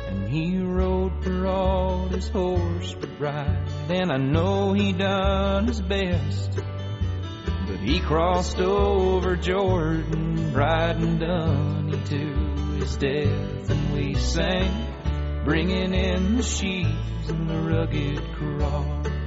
And 0.09 0.28
he 0.28 0.59
rode 0.59 1.22
for 1.22 1.47
all 1.47 2.09
his 2.09 2.28
horse 2.28 2.97
would 2.97 3.20
ride, 3.20 3.68
and 3.89 4.11
I 4.11 4.16
know 4.16 4.72
he 4.72 4.93
done 4.93 5.68
his 5.68 5.80
best. 5.80 6.57
But 6.57 7.78
he 7.84 8.01
crossed 8.01 8.59
over 8.59 9.36
Jordan, 9.36 10.53
riding 10.53 11.18
Dunny 11.18 12.01
to 12.05 12.78
his 12.80 12.97
death, 12.97 13.70
and 13.70 13.93
we 13.95 14.14
sang, 14.14 15.45
bringing 15.45 15.95
in 15.95 16.39
the 16.39 16.43
sheaves 16.43 17.28
and 17.28 17.49
the 17.49 17.61
rugged 17.61 18.24
cross. 18.34 19.18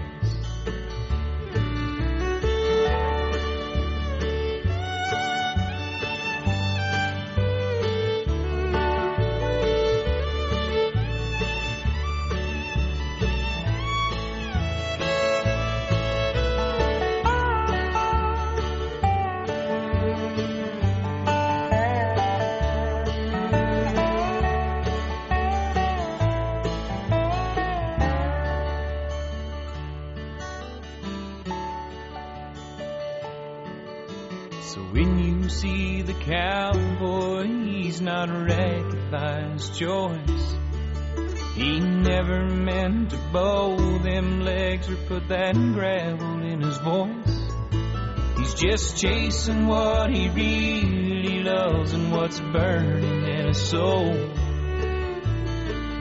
So 34.72 34.80
when 34.84 35.20
you 35.20 35.50
see 35.50 36.02
the 36.02 36.14
cowboy, 36.14 37.46
he's 37.46 38.00
not 38.00 38.30
a 38.30 38.46
recognized 38.46 39.76
choice. 39.78 40.56
He 41.56 41.82
never 41.82 42.46
meant 42.46 43.10
to 43.10 43.18
bow 43.34 43.76
them 43.98 44.40
legs 44.40 44.90
or 44.90 44.96
put 45.08 45.28
that 45.28 45.56
gravel 45.56 46.42
in 46.50 46.62
his 46.62 46.78
voice. 46.78 47.52
He's 48.38 48.54
just 48.54 48.96
chasing 48.96 49.68
what 49.68 50.10
he 50.10 50.30
really 50.30 51.44
loves 51.44 51.92
and 51.92 52.10
what's 52.14 52.40
burning 52.40 53.26
in 53.28 53.48
his 53.48 53.62
soul. 53.62 54.14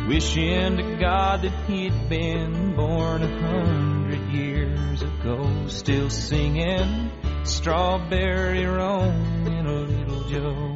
Wishing 0.06 0.76
to 0.76 0.96
God 1.00 1.42
that 1.42 1.64
he'd 1.66 2.08
been 2.08 2.76
born 2.76 3.24
a 3.24 3.40
hundred 3.48 4.30
years 4.30 5.02
ago, 5.02 5.66
still 5.66 6.08
singing 6.08 7.10
strawberry 7.45 8.66
roan 8.66 9.47
in 9.47 9.66
a 9.66 9.72
little 9.72 10.28
Joe. 10.28 10.69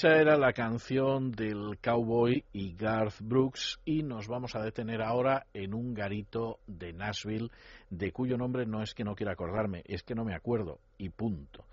Esa 0.00 0.16
era 0.16 0.38
la 0.38 0.54
canción 0.54 1.30
del 1.30 1.76
cowboy 1.78 2.42
y 2.54 2.72
Garth 2.72 3.20
Brooks 3.20 3.80
y 3.84 4.02
nos 4.02 4.28
vamos 4.28 4.56
a 4.56 4.62
detener 4.62 5.02
ahora 5.02 5.44
en 5.52 5.74
un 5.74 5.92
garito 5.92 6.58
de 6.66 6.94
Nashville 6.94 7.50
de 7.90 8.10
cuyo 8.10 8.38
nombre 8.38 8.64
no 8.64 8.82
es 8.82 8.94
que 8.94 9.04
no 9.04 9.14
quiera 9.14 9.32
acordarme, 9.32 9.82
es 9.84 10.02
que 10.02 10.14
no 10.14 10.24
me 10.24 10.34
acuerdo 10.34 10.78
y 10.96 11.10
punto. 11.10 11.66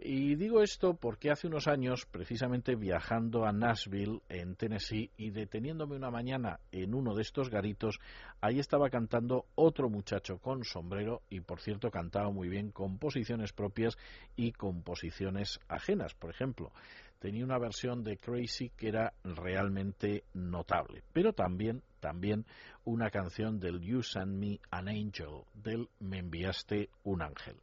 Y 0.00 0.36
digo 0.36 0.62
esto 0.62 0.94
porque 0.94 1.30
hace 1.30 1.48
unos 1.48 1.66
años, 1.66 2.06
precisamente 2.06 2.76
viajando 2.76 3.44
a 3.44 3.52
Nashville, 3.52 4.20
en 4.28 4.54
Tennessee, 4.54 5.10
y 5.16 5.30
deteniéndome 5.30 5.96
una 5.96 6.12
mañana 6.12 6.60
en 6.70 6.94
uno 6.94 7.16
de 7.16 7.22
estos 7.22 7.50
garitos, 7.50 7.98
ahí 8.40 8.60
estaba 8.60 8.90
cantando 8.90 9.46
otro 9.56 9.90
muchacho 9.90 10.38
con 10.38 10.62
sombrero 10.62 11.22
y, 11.28 11.40
por 11.40 11.60
cierto, 11.60 11.90
cantaba 11.90 12.30
muy 12.30 12.48
bien 12.48 12.70
composiciones 12.70 13.52
propias 13.52 13.98
y 14.36 14.52
composiciones 14.52 15.58
ajenas. 15.66 16.14
Por 16.14 16.30
ejemplo, 16.30 16.70
tenía 17.18 17.44
una 17.44 17.58
versión 17.58 18.04
de 18.04 18.16
Crazy 18.16 18.70
que 18.70 18.88
era 18.88 19.12
realmente 19.24 20.24
notable, 20.34 21.02
pero 21.12 21.32
también, 21.32 21.82
también 22.00 22.46
una 22.84 23.10
canción 23.10 23.58
del 23.58 23.80
You 23.80 24.02
Send 24.02 24.38
Me 24.38 24.60
an 24.70 24.88
Angel, 24.88 25.42
del 25.54 25.88
Me 26.00 26.18
enviaste 26.18 26.90
un 27.04 27.22
ángel. 27.22 27.56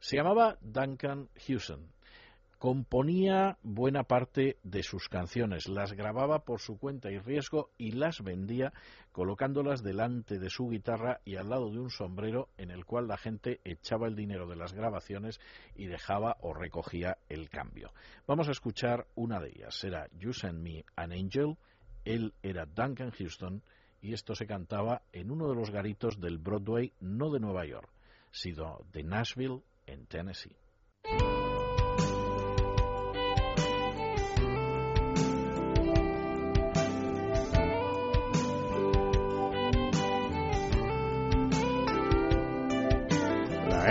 Se 0.00 0.16
llamaba 0.16 0.56
Duncan 0.60 1.28
Hewson. 1.34 1.88
Componía 2.58 3.56
buena 3.62 4.02
parte 4.02 4.58
de 4.64 4.82
sus 4.82 5.08
canciones, 5.08 5.68
las 5.68 5.92
grababa 5.92 6.40
por 6.40 6.58
su 6.58 6.76
cuenta 6.76 7.08
y 7.08 7.20
riesgo 7.20 7.70
y 7.78 7.92
las 7.92 8.20
vendía 8.20 8.72
colocándolas 9.12 9.84
delante 9.84 10.40
de 10.40 10.50
su 10.50 10.68
guitarra 10.68 11.20
y 11.24 11.36
al 11.36 11.50
lado 11.50 11.70
de 11.70 11.78
un 11.78 11.90
sombrero 11.90 12.48
en 12.58 12.72
el 12.72 12.84
cual 12.84 13.06
la 13.06 13.16
gente 13.16 13.60
echaba 13.62 14.08
el 14.08 14.16
dinero 14.16 14.48
de 14.48 14.56
las 14.56 14.72
grabaciones 14.72 15.38
y 15.76 15.86
dejaba 15.86 16.36
o 16.40 16.52
recogía 16.52 17.18
el 17.28 17.48
cambio. 17.48 17.92
Vamos 18.26 18.48
a 18.48 18.52
escuchar 18.52 19.06
una 19.14 19.38
de 19.38 19.50
ellas. 19.50 19.76
Será 19.76 20.08
You 20.18 20.32
Send 20.32 20.60
Me 20.60 20.84
an 20.96 21.12
Angel. 21.12 21.56
Él 22.04 22.34
era 22.42 22.66
Duncan 22.66 23.12
Houston 23.12 23.62
y 24.00 24.14
esto 24.14 24.34
se 24.34 24.48
cantaba 24.48 25.02
en 25.12 25.30
uno 25.30 25.48
de 25.48 25.54
los 25.54 25.70
garitos 25.70 26.20
del 26.20 26.38
Broadway, 26.38 26.92
no 26.98 27.30
de 27.30 27.38
Nueva 27.38 27.66
York, 27.66 27.88
sino 28.32 28.80
de 28.92 29.04
Nashville, 29.04 29.62
en 29.86 30.06
Tennessee. 30.06 30.56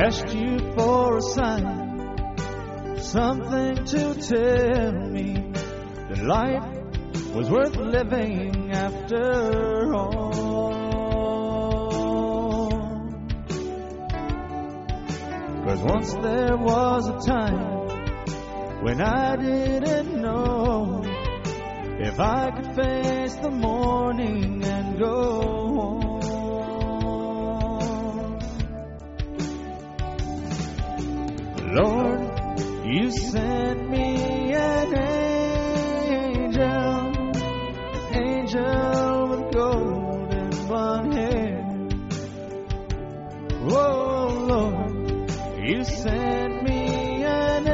Asked 0.07 0.33
you 0.33 0.57
for 0.77 1.17
a 1.17 1.21
sign, 1.21 2.95
something 2.97 3.75
to 3.83 4.13
tell 4.15 4.93
me 5.09 5.51
that 6.07 6.23
life 6.23 7.35
was 7.35 7.49
worth 7.49 7.75
living 7.75 8.71
after 8.71 9.93
all. 9.93 10.31
Cause 15.65 15.81
once 15.81 16.13
there 16.13 16.55
was 16.55 17.09
a 17.09 17.19
time 17.29 18.83
when 18.85 19.01
I 19.01 19.35
didn't 19.35 20.21
know 20.21 21.01
if 21.99 22.17
I 22.17 22.51
could 22.51 22.75
face 22.77 23.35
the 23.35 23.51
morning 23.51 24.63
and 24.63 24.97
go 24.97 25.41
home. 25.41 26.06
Lord, 31.77 32.21
you 32.85 33.11
sent 33.11 33.87
me 33.87 34.51
an 34.51 34.97
angel, 36.17 36.63
angel 38.13 39.27
with 39.29 39.53
golden 39.53 40.49
blonde 40.65 41.13
hair. 41.13 41.63
Oh 43.69 44.27
Lord, 44.49 45.29
you 45.69 45.83
sent 45.83 46.63
me 46.63 47.23
an 47.23 47.67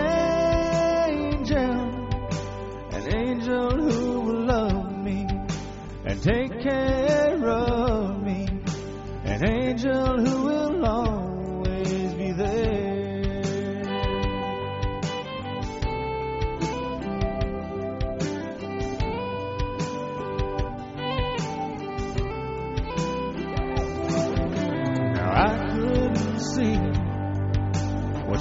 angel, 1.13 1.55
an 2.91 3.15
angel 3.15 3.69
who 3.89 4.19
will 4.19 4.45
love 4.45 4.97
me 5.01 5.25
and 6.05 6.21
take 6.21 6.59
care 6.61 7.02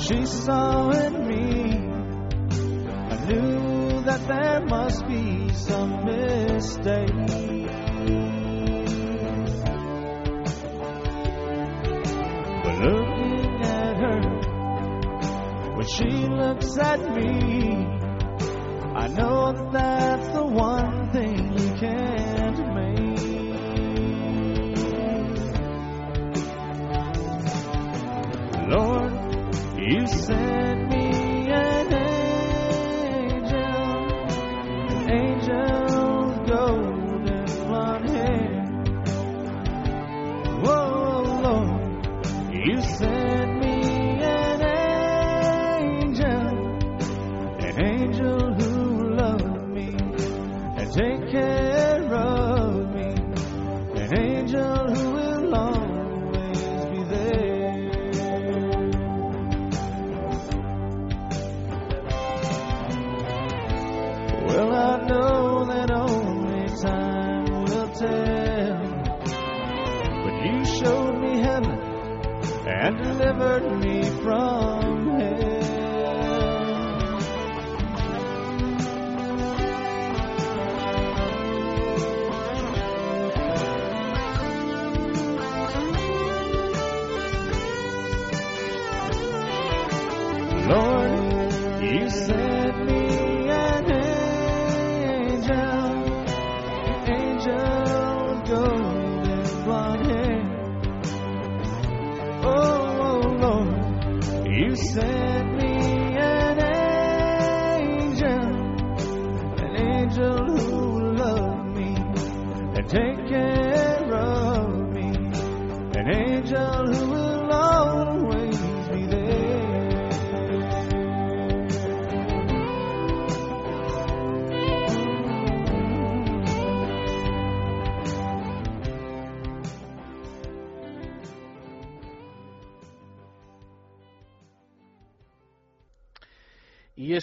she 0.03 0.27
saw 0.27 0.91
in 0.91 1.29
me. 1.29 1.63
I 3.11 3.25
knew 3.27 4.03
that 4.03 4.27
there 4.27 4.61
must 4.67 5.07
be 5.07 5.53
some 5.55 6.05
mistake. 6.05 7.09
But 12.65 12.79
looking 12.81 13.61
at 13.63 13.97
her, 14.03 14.21
when 15.77 15.87
she 15.87 16.11
looks 16.27 16.79
at 16.79 17.01
me, 17.15 17.87
I 18.95 19.07
know 19.07 19.53
that 19.53 19.73
that's 19.73 20.29
the 20.35 20.45
one 20.45 21.13
thing 21.13 21.53
you 21.59 21.71
can't 21.79 22.12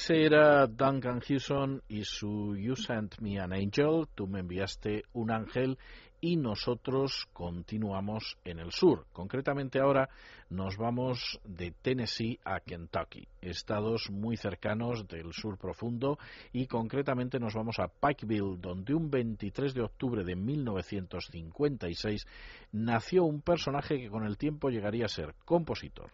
era 0.09 0.65
Duncan 0.65 1.21
Hewson 1.21 1.83
y 1.87 2.03
su 2.03 2.55
You 2.55 2.75
Sent 2.75 3.19
Me 3.19 3.39
an 3.39 3.53
Angel, 3.53 4.07
tú 4.15 4.27
me 4.27 4.39
enviaste 4.39 5.03
un 5.13 5.29
ángel 5.29 5.77
y 6.19 6.35
nosotros 6.35 7.27
continuamos 7.31 8.37
en 8.43 8.59
el 8.59 8.71
sur. 8.71 9.05
Concretamente 9.13 9.79
ahora 9.79 10.09
nos 10.49 10.77
vamos 10.77 11.39
de 11.43 11.71
Tennessee 11.71 12.39
a 12.43 12.59
Kentucky, 12.59 13.27
estados 13.41 14.09
muy 14.09 14.35
cercanos 14.35 15.07
del 15.07 15.31
sur 15.31 15.57
profundo 15.57 16.17
y 16.51 16.65
concretamente 16.65 17.39
nos 17.39 17.53
vamos 17.53 17.77
a 17.79 17.87
Pikeville, 17.87 18.57
donde 18.59 18.95
un 18.95 19.11
23 19.11 19.75
de 19.75 19.83
octubre 19.83 20.23
de 20.23 20.35
1956 20.35 22.25
nació 22.71 23.25
un 23.25 23.41
personaje 23.41 23.99
que 23.99 24.09
con 24.09 24.25
el 24.25 24.37
tiempo 24.37 24.69
llegaría 24.69 25.05
a 25.05 25.09
ser 25.09 25.35
compositor, 25.45 26.11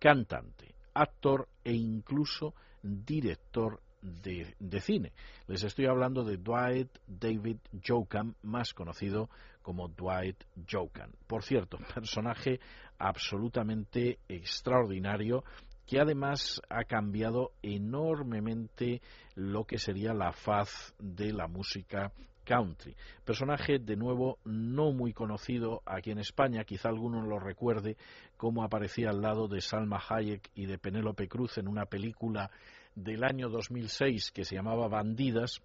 cantante, 0.00 0.74
actor 0.94 1.48
e 1.62 1.72
incluso 1.72 2.54
director 2.82 3.80
de, 4.02 4.80
cine. 4.80 5.12
Les 5.46 5.62
estoy 5.62 5.86
hablando 5.86 6.24
de 6.24 6.36
Dwight 6.36 6.88
David 7.06 7.58
Jokan, 7.86 8.34
más 8.42 8.72
conocido 8.72 9.28
como 9.62 9.88
Dwight 9.88 10.42
Jokan. 10.70 11.12
Por 11.26 11.42
cierto, 11.42 11.78
personaje 11.94 12.60
absolutamente 12.98 14.18
extraordinario 14.28 15.44
que 15.86 15.98
además 15.98 16.62
ha 16.68 16.84
cambiado 16.84 17.52
enormemente 17.62 19.02
lo 19.34 19.64
que 19.64 19.78
sería 19.78 20.14
la 20.14 20.32
faz 20.32 20.94
de 20.98 21.32
la 21.32 21.48
música 21.48 22.12
country. 22.50 22.96
Personaje, 23.24 23.78
de 23.78 23.94
nuevo, 23.94 24.40
no 24.44 24.90
muy 24.90 25.12
conocido 25.12 25.82
aquí 25.86 26.10
en 26.10 26.18
España, 26.18 26.64
quizá 26.64 26.88
alguno 26.88 27.22
lo 27.22 27.38
recuerde, 27.38 27.96
como 28.36 28.64
aparecía 28.64 29.10
al 29.10 29.22
lado 29.22 29.46
de 29.46 29.60
Salma 29.60 30.02
Hayek 30.08 30.50
y 30.56 30.66
de 30.66 30.76
Penélope 30.76 31.28
Cruz 31.28 31.58
en 31.58 31.68
una 31.68 31.86
película 31.86 32.50
del 32.96 33.22
año 33.22 33.48
2006 33.50 34.32
que 34.32 34.44
se 34.44 34.56
llamaba 34.56 34.88
Bandidas, 34.88 35.62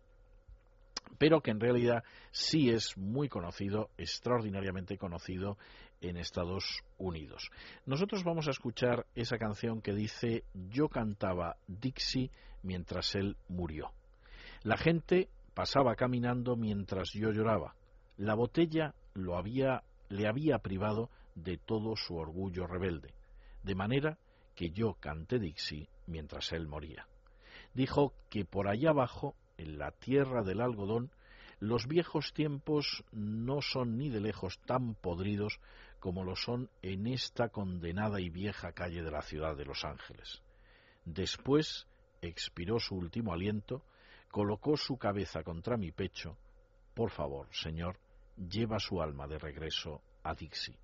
pero 1.18 1.41
que 1.41 1.49
en 1.49 1.60
realidad 1.60 2.03
sí 2.30 2.70
es 2.70 2.95
muy 2.99 3.30
conocido, 3.30 3.90
extraordinariamente 3.98 4.99
conocido 4.99 5.57
en 6.02 6.18
Estados 6.18 6.84
Unidos. 6.99 7.49
Nosotros 7.88 8.24
vamos 8.24 8.48
a 8.48 8.52
escuchar 8.52 9.07
esa 9.16 9.40
canción 9.40 9.82
que 9.82 9.94
dice 9.94 10.44
Yo 10.70 10.88
cantaba 10.88 11.57
Dixie 11.66 12.30
mientras 12.62 13.16
él 13.16 13.38
murió. 13.48 13.91
La 14.62 14.78
gente 14.78 15.30
pasaba 15.56 15.95
caminando 15.95 16.56
mientras 16.56 17.11
yo 17.14 17.32
lloraba. 17.32 17.73
La 18.18 18.36
botella 18.36 18.94
lo 19.15 19.38
había, 19.38 19.84
le 20.10 20.27
había 20.27 20.60
privado 20.60 21.10
de 21.34 21.57
todo 21.57 21.95
su 21.95 22.15
orgullo 22.15 22.68
rebelde, 22.68 23.15
de 23.64 23.73
manera 23.73 24.19
que 24.56 24.69
yo 24.69 24.94
canté 24.99 25.40
Dixie 25.40 25.90
mientras 26.06 26.52
él 26.53 26.68
moría 26.68 27.07
dijo 27.76 28.14
que 28.30 28.45
por 28.45 28.68
allá 28.68 28.90
abajo, 28.90 29.36
en 29.57 29.77
la 29.77 29.91
tierra 29.91 30.44
del 30.44 30.61
algodón, 30.61 31.11
los 31.60 31.88
viejos 31.88 32.34
tiempos 32.34 33.03
no 33.11 33.61
son 33.61 33.98
ni 33.98 34.10
de 34.10 34.19
lejos 34.19 34.60
tan 34.65 34.95
podridos 34.95 35.60
como 35.99 36.23
lo 36.23 36.36
son 36.36 36.69
en 36.82 37.07
esta 37.07 37.49
condenada 37.49 38.19
y 38.19 38.30
vieja 38.30 38.73
calle 38.73 39.03
de 39.03 39.11
la 39.11 39.22
ciudad 39.22 39.56
de 39.56 39.65
Los 39.65 39.86
Ángeles. 39.86 40.41
Después 41.06 41.88
expiró 42.22 42.80
su 42.80 42.95
último 42.95 43.34
aliento, 43.34 43.84
colocó 44.36 44.76
su 44.76 44.98
cabeza 44.98 45.44
contra 45.44 45.78
mi 45.78 45.94
pecho. 45.94 46.38
Por 46.94 47.10
favor, 47.10 47.48
señor, 47.53 47.98
lleva 48.36 48.80
su 48.80 49.02
alma 49.02 49.28
de 49.28 49.40
regreso 49.40 50.02
a 50.24 50.36
Dixie. 50.36 50.78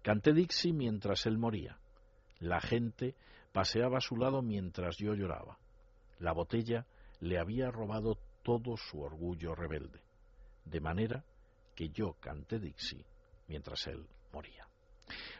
Canté 0.00 0.32
Dixie 0.32 0.72
mientras 0.72 1.26
él 1.26 1.38
moría. 1.38 1.76
La 2.38 2.60
gente 2.60 3.16
paseaba 3.52 3.98
a 3.98 4.00
su 4.00 4.16
lado 4.16 4.42
mientras 4.42 4.96
yo 4.96 5.14
lloraba. 5.14 5.58
La 6.20 6.30
botella 6.30 6.86
le 7.18 7.40
había 7.40 7.72
robado 7.72 8.16
todo 8.44 8.76
su 8.76 9.00
orgullo 9.00 9.56
rebelde, 9.56 10.00
de 10.64 10.80
manera 10.80 11.24
que 11.74 11.88
yo 11.88 12.12
canté 12.20 12.60
Dixie 12.60 13.04
mientras 13.48 13.88
él 13.88 14.06
moría. 14.32 14.68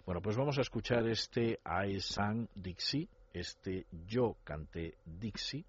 Bueno, 0.05 0.21
pues 0.21 0.37
vamos 0.37 0.59
a 0.59 0.63
escuchar 0.63 1.07
este 1.07 1.61
I 1.65 2.01
sang 2.01 2.49
Dixie, 2.57 3.09
este 3.33 3.87
Yo 4.09 4.39
canté 4.43 4.97
Dixie, 5.05 5.65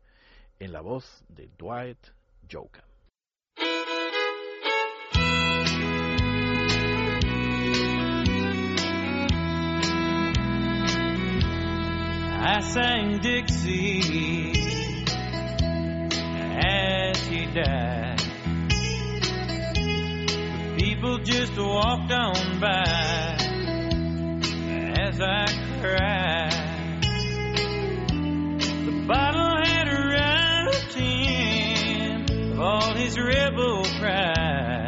en 0.60 0.72
la 0.72 0.82
voz 0.82 1.24
de 1.30 1.48
Dwight 1.58 2.12
Joker. 2.48 2.84
I 12.42 12.62
sang 12.62 13.20
Dixie 13.20 14.52
as 16.58 17.22
he 17.28 17.46
died. 17.46 18.20
The 20.66 20.76
people 20.78 21.18
just 21.20 21.58
walked 21.58 22.12
on 22.12 22.60
by 22.60 23.38
as 24.98 25.22
I 25.22 25.46
cried. 25.82 27.04
The 28.86 29.06
bottle 29.08 29.49
his 33.10 33.20
rebel 33.20 33.84
pride. 34.00 34.88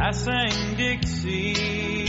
I 0.00 0.12
sang 0.12 0.76
Dixie 0.76 2.04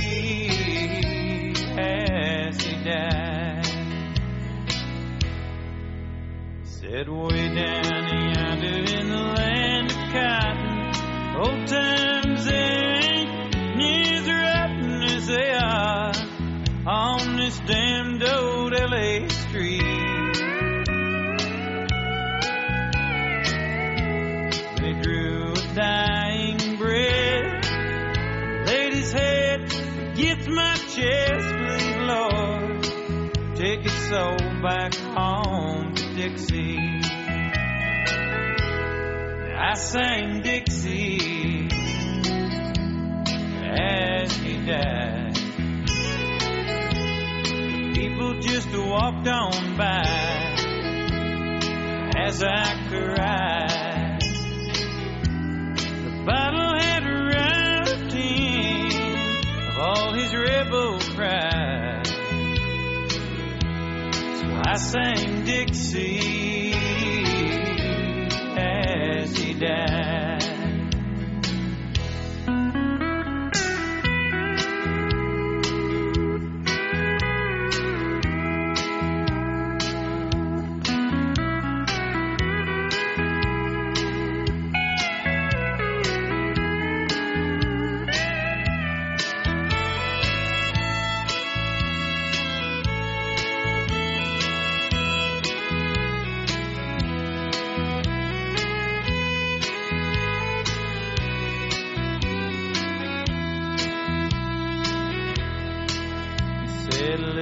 as 1.75 2.61
he 2.61 2.83
died. 2.83 3.65
Said 6.63 7.09
way 7.09 7.55
down 7.55 7.88
soul 34.09 34.37
back 34.63 34.95
home 34.95 35.93
to 35.93 36.15
Dixie. 36.15 36.79
I 39.55 39.73
sang 39.75 40.41
Dixie 40.41 41.67
as 43.69 44.35
he 44.37 44.65
died. 44.65 45.35
People 47.93 48.39
just 48.39 48.75
walked 48.75 49.27
on 49.27 49.77
by 49.77 50.55
as 52.17 52.41
I 52.41 52.87
cried. 52.89 53.68
I 64.71 64.75
sang 64.75 65.45
Dixie 65.45 66.73
as 68.55 69.35
he 69.35 69.53
died. 69.55 69.98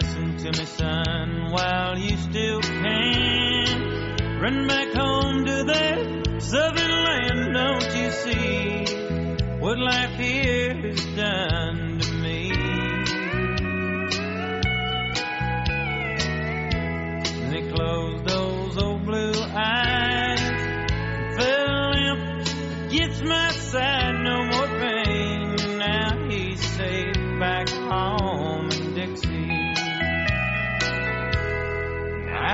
Listen 0.08 0.38
to 0.38 0.60
me, 0.60 0.66
son, 0.66 1.52
while 1.52 1.98
you 1.98 2.18
still 2.18 2.62
can. 2.62 4.40
Run 4.40 4.68
back 4.68 4.94
home 4.94 5.46
to 5.46 5.64
that 5.64 6.42
southern 6.42 6.92
land, 6.92 7.54
don't 7.54 7.96
you 7.96 8.12
see 8.12 9.58
what 9.60 9.80
life 9.80 10.16
here 10.18 10.76
has 10.76 11.06
done 11.16 11.87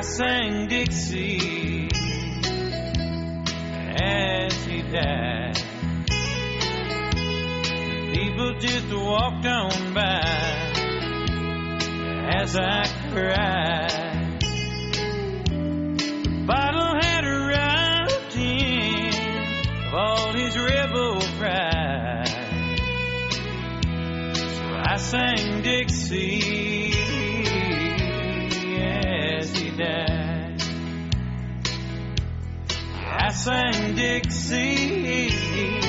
sang 0.04 0.68
Dixie 0.68 1.88
as 3.96 4.66
he 4.66 4.82
died. 4.82 5.56
People 8.14 8.54
just 8.60 8.94
walked 8.94 9.46
on 9.46 9.94
by 9.94 10.74
as 12.36 12.56
I 12.58 12.84
cried. 13.12 14.42
The 16.24 16.44
bottle 16.46 16.96
had 17.02 17.24
robbed 17.26 18.34
him 18.34 19.88
of 19.88 19.94
all 19.94 20.34
his 20.34 20.58
rebel 20.58 21.22
pride. 21.40 22.28
So 24.36 24.64
I 24.86 24.98
sang 24.98 25.62
Dixie 25.62 26.63
as 29.74 29.78
he 29.78 29.84
died. 29.84 30.62
I 33.06 33.30
sang 33.30 33.96
Dixie 33.96 35.83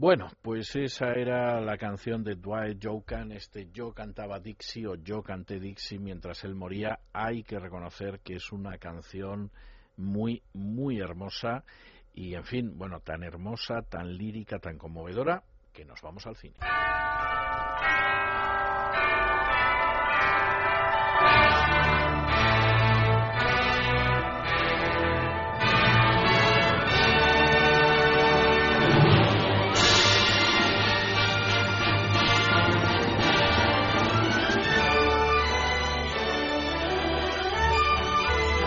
Bueno, 0.00 0.30
pues 0.40 0.74
esa 0.76 1.12
era 1.12 1.60
la 1.60 1.76
canción 1.76 2.24
de 2.24 2.34
Dwight 2.34 2.78
Yoakam, 2.78 3.32
este 3.32 3.68
Yo 3.70 3.92
cantaba 3.92 4.40
Dixie 4.40 4.86
o 4.86 4.94
Yo 4.94 5.22
canté 5.22 5.60
Dixie 5.60 5.98
mientras 5.98 6.42
él 6.44 6.54
moría. 6.54 7.00
Hay 7.12 7.42
que 7.42 7.58
reconocer 7.58 8.20
que 8.20 8.36
es 8.36 8.50
una 8.50 8.78
canción 8.78 9.50
muy, 9.98 10.42
muy 10.54 11.00
hermosa 11.00 11.64
y, 12.14 12.34
en 12.34 12.44
fin, 12.44 12.78
bueno, 12.78 13.00
tan 13.00 13.22
hermosa, 13.22 13.82
tan 13.82 14.16
lírica, 14.16 14.58
tan 14.58 14.78
conmovedora, 14.78 15.42
que 15.70 15.84
nos 15.84 16.00
vamos 16.00 16.26
al 16.26 16.36
cine. 16.36 16.56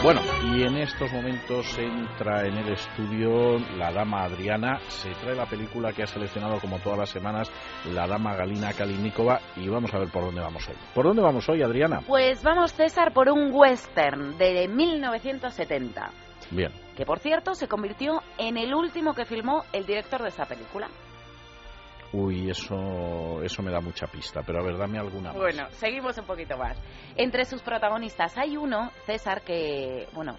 Bueno, 0.04 0.20
y 0.54 0.64
en 0.64 0.76
estos 0.80 1.10
momentos 1.14 1.80
entra 1.80 2.46
en 2.46 2.58
el 2.58 2.74
estudio 2.74 3.58
la 3.78 3.90
dama 3.94 4.26
Adriana, 4.26 4.82
se 4.90 5.10
trae 5.12 5.34
la 5.34 5.46
película 5.46 5.94
que 5.94 6.04
ha 6.04 6.08
seleccionado 6.08 6.60
como 6.60 6.78
todas 6.80 7.00
las 7.00 7.10
semanas 7.10 7.50
la 7.86 8.06
dama 8.06 8.36
Galina 8.36 8.74
Kalinikova 8.74 9.40
y 9.56 9.70
vamos 9.70 9.94
a 9.94 10.00
ver 10.00 10.10
por 10.10 10.26
dónde 10.26 10.42
vamos 10.42 10.68
hoy. 10.68 10.76
¿Por 10.94 11.06
dónde 11.06 11.22
vamos 11.22 11.48
hoy, 11.48 11.62
Adriana? 11.62 12.02
Pues 12.06 12.44
vamos, 12.44 12.74
César, 12.74 13.14
por 13.14 13.30
un 13.30 13.50
western 13.54 14.38
de 14.38 14.68
1970, 14.68 16.12
Bien. 16.52 16.72
que 16.98 17.06
por 17.06 17.20
cierto 17.20 17.56
se 17.56 17.70
convirtió 17.70 18.22
en 18.38 18.58
el 18.58 18.76
último 18.76 19.14
que 19.14 19.24
filmó 19.24 19.64
el 19.72 19.86
director 19.86 20.22
de 20.22 20.28
esta 20.28 20.44
película. 20.46 20.90
Uy, 22.14 22.52
eso, 22.52 23.42
eso 23.42 23.64
me 23.64 23.72
da 23.72 23.82
mucha 23.82 24.06
pista, 24.06 24.44
pero 24.46 24.60
a 24.60 24.64
ver, 24.64 24.78
dame 24.78 25.00
alguna 25.00 25.30
más. 25.30 25.38
Bueno, 25.38 25.68
seguimos 25.72 26.16
un 26.20 26.26
poquito 26.26 26.56
más. 26.58 26.78
Entre 27.16 27.44
sus 27.46 27.64
protagonistas 27.64 28.38
hay 28.38 28.56
uno, 28.56 28.92
César, 29.08 29.42
que, 29.42 30.08
bueno, 30.14 30.38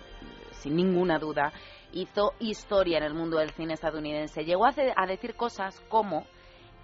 sin 0.52 0.76
ninguna 0.76 1.18
duda, 1.18 1.52
hizo 1.92 2.34
historia 2.38 2.98
en 2.98 3.05
el 3.05 3.14
mundo 3.14 3.38
del 3.38 3.51
cine 3.51 3.74
estadounidense. 3.74 4.44
Llegó 4.44 4.66
a, 4.66 5.06
decir 5.06 5.34
cosas 5.34 5.80
como, 5.88 6.26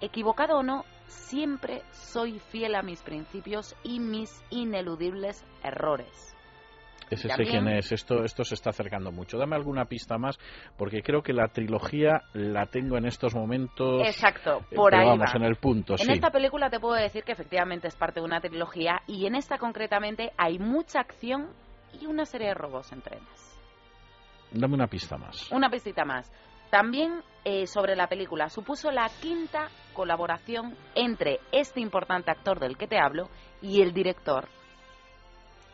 equivocado 0.01 0.57
o 0.57 0.63
no, 0.63 0.83
siempre 1.07 1.83
soy 1.91 2.39
fiel 2.39 2.75
a 2.75 2.81
mis 2.81 3.01
principios 3.01 3.75
y 3.83 4.01
mis 4.01 4.43
ineludibles 4.49 5.45
errores. 5.63 6.35
Ese 7.11 7.27
sé 7.27 7.43
quién 7.43 7.67
es, 7.67 7.91
esto, 7.91 8.23
esto 8.23 8.45
se 8.45 8.55
está 8.55 8.69
acercando 8.69 9.11
mucho. 9.11 9.37
Dame 9.37 9.57
alguna 9.57 9.85
pista 9.85 10.17
más, 10.17 10.39
porque 10.77 11.03
creo 11.03 11.21
que 11.21 11.33
la 11.33 11.49
trilogía 11.49 12.21
la 12.33 12.67
tengo 12.67 12.97
en 12.97 13.05
estos 13.05 13.35
momentos. 13.35 14.01
Exacto, 14.07 14.61
eh, 14.71 14.75
por 14.75 14.95
ahí 14.95 15.05
vamos, 15.05 15.29
va. 15.29 15.37
en 15.37 15.43
el 15.43 15.57
punto, 15.57 15.93
En 15.93 16.05
sí. 16.05 16.11
esta 16.13 16.31
película 16.31 16.69
te 16.69 16.79
puedo 16.79 16.95
decir 16.95 17.23
que 17.23 17.33
efectivamente 17.33 17.89
es 17.89 17.95
parte 17.95 18.21
de 18.21 18.25
una 18.25 18.39
trilogía 18.39 19.01
y 19.07 19.25
en 19.25 19.35
esta 19.35 19.57
concretamente 19.57 20.31
hay 20.37 20.57
mucha 20.57 21.01
acción 21.01 21.49
y 21.99 22.05
una 22.05 22.25
serie 22.25 22.47
de 22.47 22.53
robos 22.53 22.91
en 22.93 23.01
trenes. 23.01 23.59
Dame 24.51 24.75
una 24.75 24.87
pista 24.87 25.17
más. 25.17 25.51
Una 25.51 25.69
pistita 25.69 26.05
más. 26.05 26.31
También 26.69 27.21
eh, 27.43 27.67
sobre 27.67 27.97
la 27.97 28.07
película 28.07 28.47
supuso 28.47 28.91
la 28.91 29.09
quinta 29.21 29.67
colaboración 29.93 30.77
entre 30.95 31.39
este 31.51 31.81
importante 31.81 32.31
actor 32.31 32.59
del 32.59 32.77
que 32.77 32.87
te 32.87 32.97
hablo 32.97 33.29
y 33.61 33.81
el 33.81 33.93
director 33.93 34.47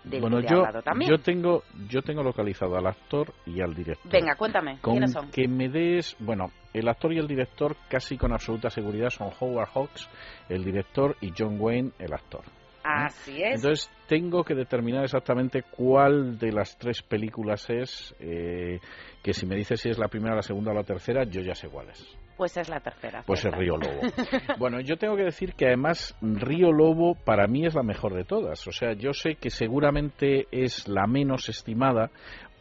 del 0.09 0.21
bueno, 0.21 0.37
que 0.37 0.43
te 0.43 0.47
he 0.47 0.55
yo, 0.55 0.57
hablado 0.59 0.81
también. 0.81 1.11
yo 1.11 1.17
tengo, 1.19 1.63
yo 1.89 2.01
tengo 2.01 2.23
localizado 2.23 2.75
al 2.77 2.87
actor 2.87 3.33
y 3.45 3.61
al 3.61 3.73
director. 3.73 4.11
Venga, 4.11 4.35
cuéntame, 4.35 4.77
Con 4.81 4.93
¿quiénes 4.93 5.11
son? 5.11 5.29
que 5.31 5.47
me 5.47 5.69
des, 5.69 6.15
bueno, 6.19 6.51
el 6.73 6.87
actor 6.87 7.13
y 7.13 7.17
el 7.19 7.27
director 7.27 7.75
casi 7.89 8.17
con 8.17 8.31
absoluta 8.33 8.69
seguridad 8.69 9.09
son 9.09 9.29
Howard 9.39 9.69
Hawks, 9.73 10.09
el 10.49 10.63
director, 10.63 11.15
y 11.21 11.31
John 11.37 11.57
Wayne, 11.59 11.91
el 11.99 12.13
actor. 12.13 12.41
Así 12.83 13.43
es. 13.43 13.55
Entonces 13.55 13.91
tengo 14.07 14.43
que 14.45 14.55
determinar 14.55 15.03
exactamente 15.03 15.63
cuál 15.63 16.37
de 16.37 16.53
las 16.53 16.77
tres 16.77 17.01
películas 17.01 17.69
es, 17.69 18.15
eh, 18.19 18.79
que 19.21 19.33
si 19.33 19.45
me 19.45 19.55
dices 19.57 19.81
si 19.81 19.89
es 19.89 19.97
la 19.97 20.07
primera, 20.07 20.35
la 20.35 20.41
segunda 20.41 20.71
o 20.71 20.73
la 20.73 20.83
tercera, 20.83 21.25
yo 21.25 21.41
ya 21.41 21.53
sé 21.53 21.67
cuál 21.67 21.89
es. 21.89 22.17
Pues 22.37 22.55
es 22.57 22.69
la 22.69 22.79
tercera. 22.79 23.23
Pues 23.25 23.43
es. 23.43 23.51
Río 23.53 23.77
Lobo. 23.77 24.01
Bueno, 24.59 24.79
yo 24.81 24.97
tengo 24.97 25.15
que 25.15 25.23
decir 25.23 25.53
que 25.53 25.65
además 25.67 26.15
Río 26.21 26.71
Lobo 26.71 27.15
para 27.15 27.47
mí 27.47 27.65
es 27.65 27.73
la 27.75 27.83
mejor 27.83 28.13
de 28.13 28.23
todas. 28.23 28.65
O 28.67 28.71
sea, 28.71 28.93
yo 28.93 29.13
sé 29.13 29.35
que 29.35 29.49
seguramente 29.49 30.47
es 30.51 30.87
la 30.87 31.07
menos 31.07 31.49
estimada 31.49 32.11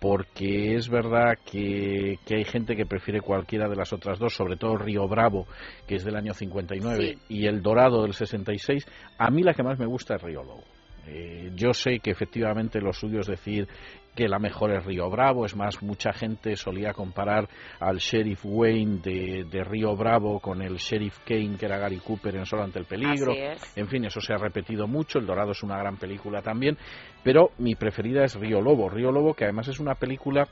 porque 0.01 0.74
es 0.74 0.89
verdad 0.90 1.35
que, 1.51 2.19
que 2.27 2.36
hay 2.36 2.44
gente 2.44 2.77
que 2.77 2.85
prefiere 2.86 3.20
cualquiera 3.20 3.69
de 3.69 3.77
las 3.77 3.93
otras 3.93 4.19
dos, 4.19 4.35
sobre 4.35 4.57
todo 4.57 4.77
Río 4.77 5.09
Bravo, 5.09 5.47
que 5.86 5.94
es 5.97 6.05
del 6.05 6.16
año 6.16 6.35
59, 6.35 6.98
Sí. 6.98 7.19
y 7.28 7.47
El 7.47 7.62
Dorado 7.62 8.03
del 8.03 8.12
66. 8.12 8.86
A 9.19 9.31
mí 9.31 9.43
la 9.43 9.55
que 9.55 9.62
más 9.62 9.78
me 9.78 9.86
gusta 9.86 10.16
es 10.16 10.23
Río 10.23 10.43
Lobo. 10.43 10.65
Eh, 11.09 11.53
yo 11.55 11.73
sé 11.73 12.01
que 12.01 12.11
efectivamente 12.11 12.81
lo 12.81 12.93
suyo 12.93 13.20
es 13.20 13.28
decir 13.28 13.69
que 14.16 14.28
la 14.28 14.38
mejor 14.38 14.72
es 14.72 14.84
Río 14.84 15.09
Bravo, 15.10 15.44
es 15.44 15.55
más, 15.55 15.82
mucha 15.82 16.12
gente 16.12 16.56
solía 16.56 16.93
comparar 16.93 17.48
al 17.78 17.98
sheriff 17.98 18.40
Wayne 18.44 18.98
de, 19.01 19.44
de 19.44 19.62
Río 19.62 19.94
Bravo 19.94 20.40
con 20.40 20.62
el 20.62 20.76
sheriff 20.76 21.18
Kane, 21.24 21.56
que 21.59 21.66
era 21.66 21.78
Gary 21.78 21.98
Cooper 21.98 22.34
en 22.34 22.47
Solo 22.47 22.64
ante 22.64 22.78
el 22.78 22.86
peligro. 22.86 23.32
En 23.76 23.86
fin, 23.88 24.05
eso 24.06 24.20
se 24.20 24.32
ha 24.32 24.38
repetido 24.38 24.88
mucho, 24.88 25.18
El 25.18 25.26
Dorado 25.26 25.52
es 25.52 25.62
una 25.62 25.78
gran 25.78 25.98
película 25.98 26.40
también, 26.40 26.76
pero 27.22 27.51
mi 27.59 27.74
preferida 27.74 28.24
es 28.24 28.34
Río 28.34 28.60
Lobo. 28.60 28.88
Río 28.88 29.12
Lobo, 29.12 29.34
que 29.34 29.44
además 29.44 29.68
es 29.68 29.78
una 29.78 29.94
película 29.94 30.48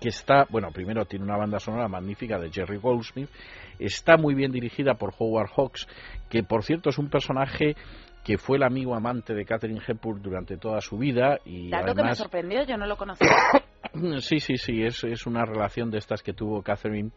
que 0.00 0.08
está, 0.08 0.46
bueno, 0.50 0.72
primero 0.72 1.04
tiene 1.04 1.24
una 1.24 1.36
banda 1.36 1.60
sonora 1.60 1.86
magnífica 1.86 2.38
de 2.38 2.50
Jerry 2.50 2.78
Goldsmith, 2.78 3.30
está 3.78 4.16
muy 4.16 4.34
bien 4.34 4.50
dirigida 4.50 4.94
por 4.94 5.14
Howard 5.16 5.50
Hawks, 5.56 5.86
que 6.28 6.42
por 6.42 6.64
cierto 6.64 6.90
es 6.90 6.98
un 6.98 7.08
personaje 7.08 7.76
que 8.26 8.38
fue 8.38 8.56
el 8.56 8.64
amigo 8.64 8.96
amante 8.96 9.34
de 9.34 9.44
Catherine 9.44 9.80
Hepburn 9.86 10.20
durante 10.20 10.56
toda 10.56 10.80
su 10.80 10.98
vida 10.98 11.38
y 11.44 11.70
Dato 11.70 11.86
que 11.86 11.94
me 11.94 12.00
además 12.00 12.18
sorprendió, 12.18 12.64
yo 12.64 12.76
no 12.76 12.86
lo 12.86 12.96
conocía. 12.96 13.28
Sí, 14.18 14.40
sí, 14.40 14.58
sí, 14.58 14.82
es, 14.82 15.04
es 15.04 15.26
una 15.26 15.46
relación 15.46 15.90
de 15.90 15.98
estas 15.98 16.22
que 16.22 16.34
tuvo 16.34 16.60
Catherine 16.60 17.12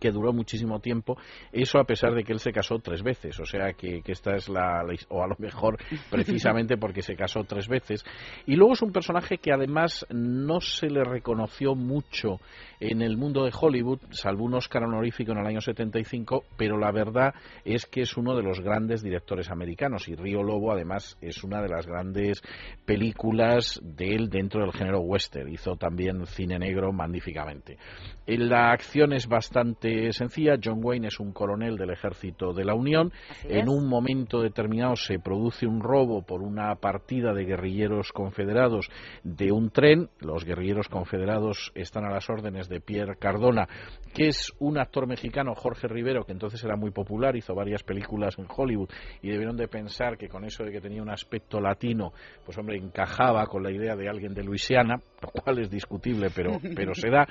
que 0.00 0.10
duró 0.10 0.32
muchísimo 0.32 0.80
tiempo, 0.80 1.16
eso 1.52 1.78
a 1.78 1.84
pesar 1.84 2.14
de 2.14 2.24
que 2.24 2.32
él 2.32 2.40
se 2.40 2.52
casó 2.52 2.78
tres 2.78 3.02
veces, 3.02 3.38
o 3.38 3.44
sea 3.44 3.72
que, 3.74 4.02
que 4.02 4.12
esta 4.12 4.34
es 4.34 4.48
la, 4.48 4.82
la 4.82 4.94
o 5.08 5.22
a 5.22 5.26
lo 5.26 5.36
mejor 5.38 5.76
precisamente 6.10 6.76
porque 6.76 7.02
se 7.02 7.16
casó 7.16 7.44
tres 7.44 7.68
veces. 7.68 8.04
Y 8.46 8.56
luego 8.56 8.72
es 8.72 8.82
un 8.82 8.92
personaje 8.92 9.38
que 9.38 9.52
además 9.52 10.06
no 10.10 10.60
se 10.60 10.88
le 10.88 11.04
reconoció 11.04 11.74
mucho 11.74 12.40
en 12.80 13.02
el 13.02 13.16
mundo 13.16 13.44
de 13.44 13.52
Hollywood, 13.58 14.00
salvo 14.10 14.44
un 14.44 14.54
Oscar 14.54 14.84
honorífico 14.84 15.32
en 15.32 15.38
el 15.38 15.46
año 15.46 15.60
75, 15.60 16.44
pero 16.56 16.78
la 16.78 16.90
verdad 16.90 17.34
es 17.64 17.86
que 17.86 18.02
es 18.02 18.16
uno 18.16 18.34
de 18.36 18.42
los 18.42 18.60
grandes 18.60 19.02
directores 19.02 19.50
americanos 19.50 20.08
y 20.08 20.14
Río 20.14 20.42
Lobo 20.42 20.72
además 20.72 21.16
es 21.20 21.42
una 21.44 21.62
de 21.62 21.68
las 21.68 21.86
grandes 21.86 22.42
películas 22.84 23.80
de 23.82 24.14
él 24.14 24.28
dentro 24.28 24.62
del 24.62 24.72
género 24.72 25.00
western. 25.00 25.50
Hizo 25.52 25.76
también 25.76 26.26
cine 26.26 26.58
negro 26.58 26.92
magníficamente. 26.92 27.78
La 28.26 28.70
acción 28.70 29.12
es 29.12 29.26
bastante 29.26 29.73
bastante 29.74 30.12
sencilla. 30.12 30.56
John 30.62 30.80
Wayne 30.82 31.08
es 31.08 31.18
un 31.20 31.32
coronel 31.32 31.76
del 31.76 31.90
ejército 31.90 32.52
de 32.52 32.64
la 32.64 32.74
Unión. 32.74 33.12
Así 33.30 33.48
En 33.50 33.62
es. 33.62 33.68
un 33.68 33.88
momento 33.88 34.40
determinado 34.40 34.96
se 34.96 35.18
produce 35.18 35.66
un 35.66 35.80
robo 35.80 36.22
por 36.22 36.42
una 36.42 36.74
partida 36.76 37.32
de 37.32 37.44
guerrilleros 37.44 38.12
confederados 38.12 38.88
de 39.22 39.52
un 39.52 39.70
tren. 39.70 40.08
Los 40.20 40.44
guerrilleros 40.44 40.88
confederados 40.88 41.72
están 41.74 42.04
a 42.04 42.10
las 42.12 42.28
órdenes 42.30 42.68
de 42.68 42.80
Pierre 42.80 43.16
Cardona, 43.16 43.68
que 44.14 44.28
es 44.28 44.52
un 44.60 44.78
actor 44.78 45.08
mexicano, 45.08 45.54
Jorge 45.56 45.88
Rivero, 45.88 46.24
que 46.24 46.32
entonces 46.32 46.62
era 46.62 46.76
muy 46.76 46.92
popular, 46.92 47.34
hizo 47.34 47.52
varias 47.52 47.82
películas 47.82 48.38
en 48.38 48.46
Hollywood 48.48 48.88
y 49.20 49.28
debieron 49.28 49.56
de 49.56 49.66
pensar 49.66 50.16
que 50.16 50.28
con 50.28 50.44
eso 50.44 50.62
de 50.62 50.70
que 50.70 50.80
tenía 50.80 51.02
un 51.02 51.10
aspecto 51.10 51.60
latino, 51.60 52.12
pues 52.44 52.56
hombre, 52.56 52.76
encajaba 52.76 53.44
con 53.46 53.64
la 53.64 53.72
idea 53.72 53.96
de 53.96 54.08
alguien 54.08 54.32
de 54.32 54.44
Luisiana, 54.44 55.00
lo 55.20 55.28
cual 55.30 55.58
es 55.58 55.68
discutible, 55.68 56.28
pero, 56.34 56.60
pero 56.76 56.94
se 56.94 57.10
da. 57.10 57.26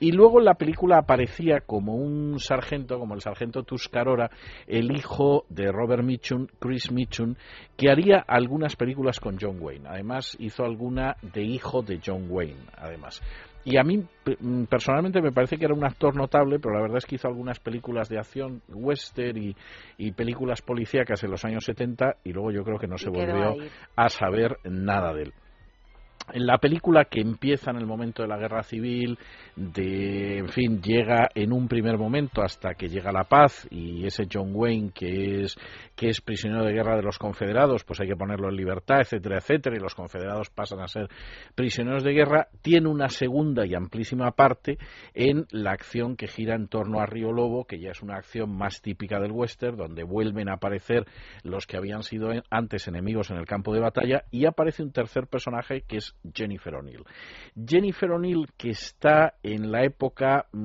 Y 0.00 0.10
luego 0.10 0.40
en 0.40 0.46
la 0.46 0.54
película 0.54 0.98
aparecía 0.98 1.60
como 1.60 1.94
un 1.94 2.40
sargento, 2.40 2.98
como 2.98 3.14
el 3.14 3.20
sargento 3.20 3.62
Tuscarora, 3.62 4.28
el 4.66 4.90
hijo 4.90 5.44
de 5.48 5.70
Robert 5.70 6.02
Mitchum, 6.02 6.48
Chris 6.58 6.90
Mitchum, 6.90 7.36
que 7.76 7.90
haría 7.90 8.24
algunas 8.26 8.74
películas 8.74 9.20
con 9.20 9.38
John 9.40 9.58
Wayne. 9.60 9.88
Además, 9.88 10.36
hizo 10.40 10.64
alguna 10.64 11.16
de 11.22 11.44
hijo 11.44 11.82
de 11.82 12.00
John 12.04 12.26
Wayne, 12.28 12.66
además. 12.76 13.22
Y 13.64 13.78
a 13.78 13.82
mí 13.82 13.98
mm, 13.98 14.64
personalmente 14.64 15.22
me 15.22 15.32
parece 15.32 15.56
que 15.56 15.64
era 15.64 15.74
un 15.74 15.84
actor 15.84 16.14
notable, 16.16 16.58
pero 16.58 16.74
la 16.74 16.82
verdad 16.82 16.98
es 16.98 17.06
que 17.06 17.14
hizo 17.14 17.28
algunas 17.28 17.58
películas 17.60 18.08
de 18.08 18.18
acción, 18.18 18.62
western 18.68 19.38
y, 19.38 19.56
y 19.96 20.12
películas 20.12 20.60
policíacas 20.60 21.22
en 21.24 21.30
los 21.30 21.44
años 21.44 21.64
70 21.64 22.16
y 22.24 22.32
luego 22.32 22.50
yo 22.50 22.62
creo 22.62 22.78
que 22.78 22.86
no 22.86 22.98
se 22.98 23.08
volvió 23.08 23.56
a 23.96 24.08
saber 24.08 24.58
nada 24.64 25.12
de 25.14 25.22
él. 25.22 25.34
En 26.32 26.46
la 26.46 26.58
película 26.58 27.04
que 27.04 27.20
empieza 27.20 27.70
en 27.70 27.76
el 27.76 27.86
momento 27.86 28.22
de 28.22 28.28
la 28.28 28.38
guerra 28.38 28.62
civil, 28.62 29.18
de, 29.56 30.38
en 30.38 30.48
fin, 30.48 30.80
llega 30.80 31.28
en 31.34 31.52
un 31.52 31.68
primer 31.68 31.98
momento 31.98 32.42
hasta 32.42 32.74
que 32.74 32.88
llega 32.88 33.12
la 33.12 33.24
paz 33.24 33.68
y 33.70 34.06
ese 34.06 34.26
John 34.32 34.50
Wayne 34.52 34.90
que 34.92 35.42
es 35.42 35.56
que 35.94 36.08
es 36.08 36.20
prisionero 36.20 36.64
de 36.64 36.72
guerra 36.72 36.96
de 36.96 37.02
los 37.02 37.18
confederados, 37.18 37.84
pues 37.84 38.00
hay 38.00 38.08
que 38.08 38.16
ponerlo 38.16 38.48
en 38.48 38.56
libertad, 38.56 39.00
etcétera, 39.00 39.38
etcétera, 39.38 39.76
y 39.76 39.80
los 39.80 39.94
confederados 39.94 40.50
pasan 40.50 40.80
a 40.80 40.88
ser 40.88 41.08
prisioneros 41.54 42.02
de 42.02 42.12
guerra, 42.12 42.48
tiene 42.62 42.88
una 42.88 43.08
segunda 43.08 43.64
y 43.64 43.74
amplísima 43.74 44.32
parte 44.32 44.78
en 45.14 45.46
la 45.50 45.70
acción 45.70 46.16
que 46.16 46.26
gira 46.26 46.56
en 46.56 46.66
torno 46.66 47.00
a 47.00 47.06
Río 47.06 47.32
Lobo, 47.32 47.64
que 47.64 47.78
ya 47.78 47.90
es 47.90 48.02
una 48.02 48.16
acción 48.16 48.56
más 48.56 48.82
típica 48.82 49.20
del 49.20 49.30
western, 49.30 49.76
donde 49.76 50.02
vuelven 50.02 50.48
a 50.48 50.54
aparecer 50.54 51.04
los 51.44 51.66
que 51.66 51.76
habían 51.76 52.02
sido 52.02 52.30
antes 52.50 52.88
enemigos 52.88 53.30
en 53.30 53.36
el 53.36 53.46
campo 53.46 53.72
de 53.72 53.80
batalla, 53.80 54.24
y 54.30 54.46
aparece 54.46 54.82
un 54.82 54.90
tercer 54.90 55.26
personaje 55.28 55.82
que 55.86 55.98
es 55.98 56.13
Jennifer 56.32 56.74
O'Neill. 56.74 57.04
Jennifer 57.54 58.10
O'Neill, 58.10 58.48
que 58.56 58.70
está 58.70 59.34
en 59.42 59.70
la 59.70 59.84
época 59.84 60.46
mm, 60.52 60.58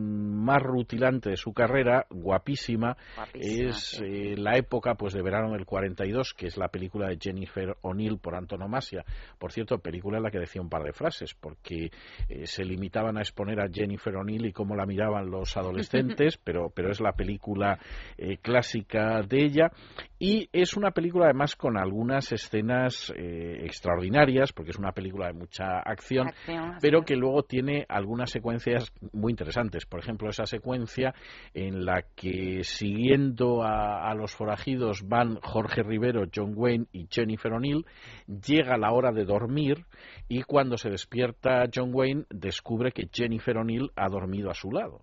más 0.44 0.62
rutilante 0.62 1.30
de 1.30 1.38
su 1.38 1.54
carrera, 1.54 2.06
guapísima, 2.10 2.96
Guapísima, 3.16 3.70
es 3.70 3.76
sí. 3.78 4.04
eh, 4.04 4.36
la 4.38 4.58
época 4.58 4.96
pues 4.96 5.14
de 5.14 5.22
verano 5.22 5.52
del 5.52 5.66
42, 5.66 6.34
que 6.34 6.48
es 6.48 6.58
la 6.58 6.70
película 6.70 7.10
de 7.10 7.18
Jennifer 7.20 7.76
O'Neill 7.82 8.18
por 8.20 8.36
antonomasia. 8.36 9.04
Por 9.38 9.52
cierto, 9.52 9.80
película 9.80 10.18
en 10.18 10.24
la 10.24 10.32
que 10.32 10.40
decía 10.40 10.62
un 10.62 10.70
par 10.70 10.84
de 10.84 10.94
frases, 10.94 11.34
porque 11.34 11.92
eh, 12.28 12.46
se 12.46 12.64
limitaban 12.64 13.18
a 13.18 13.22
exponer 13.22 13.60
a 13.60 13.70
Jennifer 13.72 14.16
O'Neill 14.16 14.46
y 14.48 14.54
cómo 14.54 14.76
la 14.76 14.86
miraban 14.86 15.30
los 15.30 15.56
adolescentes, 15.58 16.38
pero, 16.44 16.70
pero 16.70 16.92
es 16.92 17.02
la 17.02 17.14
película 17.14 17.80
eh, 18.18 18.38
clásica 18.38 19.22
de 19.22 19.44
ella. 19.44 19.72
Y 20.18 20.50
es 20.52 20.76
una 20.76 20.92
película 20.92 21.26
además 21.26 21.56
con 21.56 21.78
algunas 21.78 22.32
escenas 22.32 23.14
extraordinarias, 23.16 24.52
porque 24.52 24.72
es 24.72 24.78
una 24.78 24.92
película 24.92 25.28
de 25.28 25.34
mucha 25.40 25.80
acción, 25.80 26.32
pero 26.82 27.04
que 27.04 27.16
luego 27.16 27.44
tiene 27.44 27.86
algunas 27.88 28.30
secuencias 28.30 28.92
muy 29.14 29.32
interesantes. 29.32 29.86
Por 29.86 30.00
ejemplo, 30.00 30.30
esa 30.30 30.46
secuencia 30.46 31.14
en 31.54 31.86
la 31.86 32.04
que 32.16 32.64
siguiendo 32.64 33.64
a, 33.64 34.10
a 34.10 34.14
los 34.14 34.34
forajidos 34.34 35.08
van 35.08 35.40
Jorge 35.42 35.82
Rivero, 35.84 36.26
John 36.34 36.54
Wayne 36.56 36.86
y 36.92 37.08
Jennifer 37.10 37.54
O'Neill, 37.54 37.86
llega 38.28 38.78
la 38.78 38.92
hora 38.92 39.12
de 39.12 39.26
dormir 39.26 39.86
y 40.28 40.44
cuando 40.44 40.78
se 40.78 40.90
despierta 40.90 41.66
John 41.74 41.92
Wayne 41.94 42.26
descubre 42.30 42.92
que 42.92 43.10
Jennifer 43.12 43.58
O'Neill 43.58 43.92
ha 43.96 44.10
dormido 44.10 44.50
a 44.52 44.54
su 44.54 44.72
lado. 44.72 45.02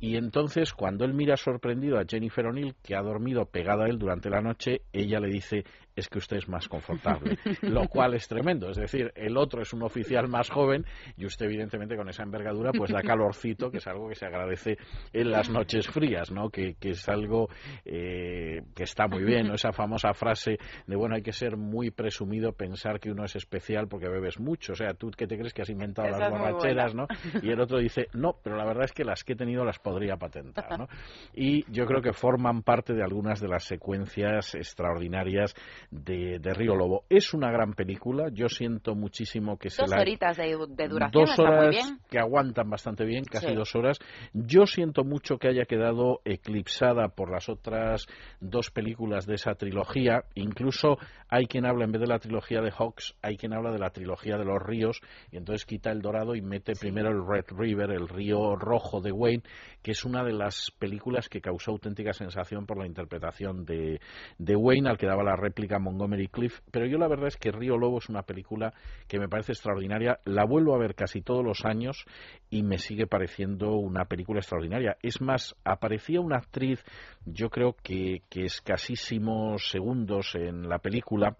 Y 0.00 0.16
entonces, 0.16 0.72
cuando 0.72 1.04
él 1.04 1.14
mira 1.14 1.36
sorprendido 1.36 1.98
a 1.98 2.04
Jennifer 2.06 2.46
O'Neill, 2.46 2.74
que 2.82 2.94
ha 2.94 3.02
dormido 3.02 3.46
pegada 3.46 3.84
a 3.84 3.88
él 3.88 3.98
durante 3.98 4.28
la 4.28 4.40
noche, 4.40 4.82
ella 4.92 5.18
le 5.18 5.28
dice, 5.28 5.64
es 5.96 6.08
que 6.08 6.18
usted 6.18 6.38
es 6.38 6.48
más 6.48 6.68
confortable, 6.68 7.38
lo 7.62 7.88
cual 7.88 8.14
es 8.14 8.26
tremendo. 8.26 8.70
Es 8.70 8.76
decir, 8.76 9.12
el 9.14 9.36
otro 9.36 9.62
es 9.62 9.72
un 9.72 9.82
oficial 9.82 10.28
más 10.28 10.50
joven 10.50 10.84
y 11.16 11.24
usted, 11.24 11.46
evidentemente, 11.46 11.96
con 11.96 12.08
esa 12.08 12.22
envergadura, 12.22 12.72
pues 12.72 12.90
da 12.90 13.02
calorcito, 13.02 13.70
que 13.70 13.78
es 13.78 13.86
algo 13.86 14.08
que 14.08 14.14
se 14.14 14.26
agradece 14.26 14.76
en 15.12 15.30
las 15.30 15.48
noches 15.50 15.86
frías, 15.86 16.30
¿no? 16.30 16.50
Que, 16.50 16.74
que 16.74 16.90
es 16.90 17.08
algo 17.08 17.48
eh, 17.84 18.62
que 18.74 18.82
está 18.82 19.06
muy 19.06 19.24
bien, 19.24 19.48
¿no? 19.48 19.54
Esa 19.54 19.72
famosa 19.72 20.12
frase 20.14 20.58
de, 20.86 20.96
bueno, 20.96 21.14
hay 21.14 21.22
que 21.22 21.32
ser 21.32 21.56
muy 21.56 21.90
presumido 21.90 22.52
pensar 22.52 22.98
que 22.98 23.10
uno 23.10 23.24
es 23.24 23.36
especial 23.36 23.88
porque 23.88 24.08
bebes 24.08 24.40
mucho. 24.40 24.72
O 24.72 24.76
sea, 24.76 24.94
tú 24.94 25.10
que 25.10 25.26
te 25.26 25.36
crees 25.36 25.52
que 25.52 25.62
has 25.62 25.70
inventado 25.70 26.08
Esa 26.08 26.18
las 26.18 26.30
borracheras. 26.30 26.94
¿no? 26.94 27.06
Y 27.42 27.50
el 27.50 27.60
otro 27.60 27.78
dice, 27.78 28.08
no, 28.12 28.36
pero 28.42 28.56
la 28.56 28.64
verdad 28.64 28.84
es 28.84 28.92
que 28.92 29.04
las 29.04 29.22
que 29.22 29.34
he 29.34 29.36
tenido 29.36 29.64
las 29.64 29.78
podría 29.84 30.16
patentar, 30.16 30.78
¿no? 30.78 30.88
Y 31.34 31.70
yo 31.70 31.84
creo 31.86 32.00
que 32.02 32.12
forman 32.12 32.62
parte 32.62 32.94
de 32.94 33.02
algunas 33.04 33.40
de 33.40 33.48
las 33.48 33.64
secuencias 33.64 34.54
extraordinarias 34.54 35.54
de, 35.90 36.38
de 36.40 36.54
Río 36.54 36.74
Lobo. 36.74 37.04
Es 37.10 37.34
una 37.34 37.50
gran 37.52 37.74
película, 37.74 38.28
yo 38.32 38.48
siento 38.48 38.94
muchísimo 38.94 39.58
que 39.58 39.68
se 39.70 39.82
Dos 39.82 39.90
la... 39.90 40.00
horitas 40.00 40.36
de, 40.36 40.56
de 40.70 40.88
duración, 40.88 41.10
Dos 41.12 41.30
está 41.30 41.42
muy 41.42 41.52
horas 41.52 41.70
bien. 41.70 41.98
que 42.10 42.18
aguantan 42.18 42.70
bastante 42.70 43.04
bien, 43.04 43.24
casi 43.24 43.44
Sí. 43.48 43.54
dos 43.54 43.74
horas. 43.76 43.98
Yo 44.32 44.64
siento 44.66 45.04
mucho 45.04 45.36
que 45.36 45.48
haya 45.48 45.66
quedado 45.66 46.20
eclipsada 46.24 47.08
por 47.08 47.30
las 47.30 47.48
otras 47.50 48.06
dos 48.40 48.70
películas 48.70 49.26
de 49.26 49.34
esa 49.34 49.54
trilogía. 49.54 50.24
Incluso 50.34 50.96
hay 51.28 51.44
quien 51.46 51.66
habla, 51.66 51.84
en 51.84 51.92
vez 51.92 52.00
de 52.00 52.06
la 52.06 52.18
trilogía 52.18 52.62
de 52.62 52.70
Hawks, 52.70 53.14
hay 53.20 53.36
quien 53.36 53.52
habla 53.52 53.70
de 53.70 53.78
la 53.78 53.90
trilogía 53.90 54.38
de 54.38 54.44
los 54.46 54.62
ríos, 54.62 55.00
y 55.30 55.36
entonces 55.36 55.66
quita 55.66 55.90
el 55.90 56.00
dorado 56.00 56.34
y 56.34 56.40
mete 56.40 56.72
primero 56.74 57.10
el 57.10 57.26
Red 57.26 57.46
River, 57.56 57.90
el 57.90 58.08
río 58.08 58.56
rojo 58.56 59.00
de 59.02 59.12
Wayne, 59.12 59.42
que 59.84 59.90
es 59.90 60.06
una 60.06 60.24
de 60.24 60.32
las 60.32 60.70
películas 60.78 61.28
que 61.28 61.42
causó 61.42 61.72
auténtica 61.72 62.14
sensación 62.14 62.64
por 62.64 62.78
la 62.78 62.86
interpretación 62.86 63.66
de, 63.66 64.00
de 64.38 64.56
Wayne, 64.56 64.88
al 64.88 64.96
que 64.96 65.06
daba 65.06 65.22
la 65.22 65.36
réplica 65.36 65.78
Montgomery 65.78 66.28
Cliff. 66.28 66.60
Pero 66.70 66.86
yo 66.86 66.96
la 66.96 67.06
verdad 67.06 67.26
es 67.26 67.36
que 67.36 67.52
Río 67.52 67.76
Lobo 67.76 67.98
es 67.98 68.08
una 68.08 68.22
película 68.22 68.72
que 69.06 69.18
me 69.18 69.28
parece 69.28 69.52
extraordinaria. 69.52 70.20
La 70.24 70.46
vuelvo 70.46 70.74
a 70.74 70.78
ver 70.78 70.94
casi 70.94 71.20
todos 71.20 71.44
los 71.44 71.66
años 71.66 72.06
y 72.48 72.62
me 72.62 72.78
sigue 72.78 73.06
pareciendo 73.06 73.74
una 73.74 74.06
película 74.06 74.40
extraordinaria. 74.40 74.96
Es 75.02 75.20
más, 75.20 75.54
aparecía 75.64 76.22
una 76.22 76.38
actriz, 76.38 76.82
yo 77.26 77.50
creo 77.50 77.76
que, 77.82 78.22
que 78.30 78.46
escasísimos 78.46 79.68
segundos 79.68 80.34
en 80.34 80.66
la 80.66 80.78
película, 80.78 81.36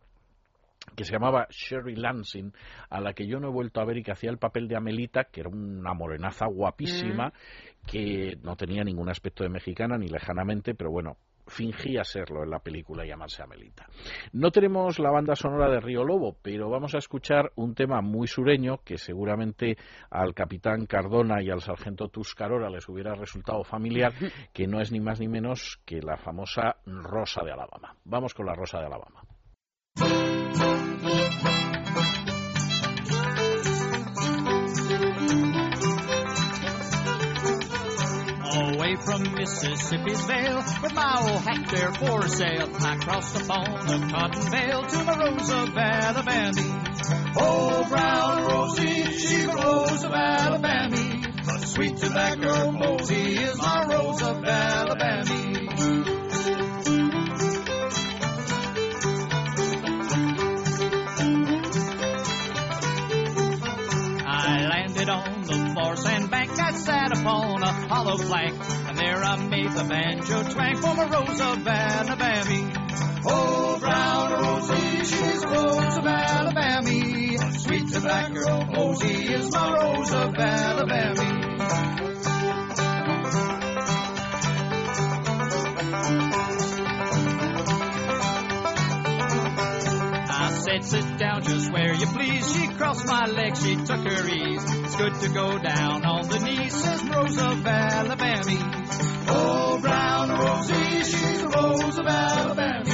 que 0.94 1.05
se 1.05 1.12
llamaba 1.12 1.47
Sherry 1.51 1.97
Lansing, 1.97 2.52
a 2.90 3.01
la 3.01 3.12
que 3.12 3.27
yo 3.27 3.40
no 3.40 3.48
he 3.48 3.52
vuelto 3.52 3.81
a 3.81 3.85
ver 3.85 3.98
y 3.98 4.02
que 4.02 4.12
hacía 4.12 4.31
el 4.31 4.39
papel 4.39 4.69
de 4.69 4.77
Amelita, 4.77 5.24
que 5.24 5.40
era 5.40 5.51
una 5.51 5.94
morenaza 5.94 6.47
guapísima, 6.47 7.32
que 7.86 8.39
no 8.43 8.56
tenía 8.56 8.85
ningún 8.85 9.09
aspecto 9.09 9.44
de 9.44 9.51
mexicana 9.51 9.98
ni 9.98 10.09
lejanamente, 10.09 10.74
pero 10.74 10.90
bueno, 10.90 11.16
fingía 11.47 12.05
serlo 12.05 12.43
en 12.43 12.51
la 12.51 12.59
película 12.59 13.05
y 13.05 13.09
llamarse 13.09 13.43
Amelita. 13.43 13.86
No 14.32 14.51
tenemos 14.51 14.98
la 14.98 15.11
banda 15.11 15.36
sonora 15.36 15.70
de 15.70 15.81
Río 15.81 16.05
Lobo, 16.05 16.36
pero 16.43 16.70
vamos 16.70 16.94
a 16.94 16.98
escuchar 16.98 17.52
un 17.56 17.74
tema 17.74 18.01
muy 18.01 18.27
sureño 18.27 18.78
que 18.85 18.98
seguramente 18.98 19.77
al 20.11 20.35
capitán 20.35 20.86
Cardona 20.86 21.43
y 21.43 21.51
al 21.51 21.61
sargento 21.61 22.09
Tuscarora 22.09 22.70
les 22.70 22.89
hubiera 22.89 23.15
resultado 23.15 23.62
familiar, 23.65 24.12
que 24.52 24.66
no 24.66 24.81
es 24.81 24.93
ni 24.93 25.01
más 25.01 25.20
ni 25.20 25.28
menos 25.28 25.81
que 25.85 26.01
la 26.01 26.16
famosa 26.16 26.77
Rosa 26.86 27.44
de 27.44 27.52
Alabama. 27.52 27.97
Vamos 28.05 28.35
con 28.35 28.47
la 28.47 28.55
Rosa 28.55 28.78
de 28.78 28.86
Alabama. 28.86 29.23
From 39.05 39.35
Mississippi's 39.35 40.24
Vale, 40.26 40.64
with 40.82 40.94
my 40.94 41.18
old 41.20 41.40
hat 41.43 41.66
there 41.70 41.93
for 41.93 42.26
sale, 42.26 42.70
I 42.81 42.97
crossed 42.97 43.36
upon 43.36 43.86
the 43.86 44.09
cotton 44.10 44.51
bale 44.51 44.82
to 44.82 45.05
my 45.05 45.18
Rose 45.18 45.51
of 45.51 45.76
Alabama. 45.76 47.32
Oh, 47.36 47.86
brown 47.89 48.44
Rosie, 48.44 49.05
she's 49.12 49.44
a 49.44 49.55
Rose 49.55 50.05
of 50.05 50.12
Alabama. 50.12 51.22
A 51.55 51.66
sweet 51.66 51.97
tobacco 51.98 52.70
mosey 52.72 53.36
is 53.36 53.59
my 53.59 53.86
Rose 53.89 54.22
of 54.22 54.44
Alabama. 54.44 55.63
On 65.14 65.42
the 65.42 65.72
far 65.74 65.96
sandbank. 65.96 66.50
I 66.58 66.72
sat 66.72 67.16
upon 67.16 67.62
a 67.62 67.66
hollow 67.66 68.18
plank, 68.18 68.54
and 68.88 68.98
there 68.98 69.22
I 69.22 69.36
made 69.46 69.70
the 69.70 69.84
banjo 69.84 70.42
twang 70.50 70.76
for 70.76 70.94
my 70.94 71.08
Rose 71.08 71.40
of 71.40 71.66
Alabama. 71.66 73.20
Oh, 73.26 73.78
brown 73.80 74.32
Rosie, 74.32 75.04
she's 75.04 75.44
of 75.44 76.06
Alabama. 76.06 77.52
Sweet 77.52 77.88
tobacco 77.88 78.40
oh, 78.46 78.64
Mosey 78.66 79.32
is 79.32 79.50
my 79.52 79.72
Rose 79.72 80.12
of 80.12 80.34
said, 90.82 91.02
sit 91.02 91.18
down 91.18 91.42
just 91.42 91.72
where 91.72 91.94
you 91.94 92.06
please. 92.06 92.52
She 92.52 92.66
crossed 92.68 93.06
my 93.06 93.26
legs, 93.26 93.64
she 93.64 93.76
took 93.76 94.01
her 94.01 94.28
ease. 94.28 94.64
It's 94.64 94.96
good 94.96 95.14
to 95.20 95.28
go 95.28 95.59
down 95.59 96.05
on 96.05 96.28
the 96.28 96.38
knees, 96.40 96.74
says 96.74 97.05
Rosa 97.05 97.51
of 97.51 97.66
Alabama. 97.66 99.24
Oh, 99.28 99.78
brown 99.80 100.30
Rosie, 100.30 101.05
she's 101.05 101.42
a 101.42 101.48
rose 101.48 101.98
of 101.98 102.06
Alabama. 102.06 102.84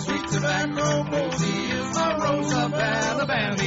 Sweet 0.00 0.28
tobacco 0.28 1.04
Rosie 1.10 1.70
is 1.70 1.94
my 1.96 2.16
rose 2.18 2.52
of 2.52 2.74
Alabama. 2.74 3.62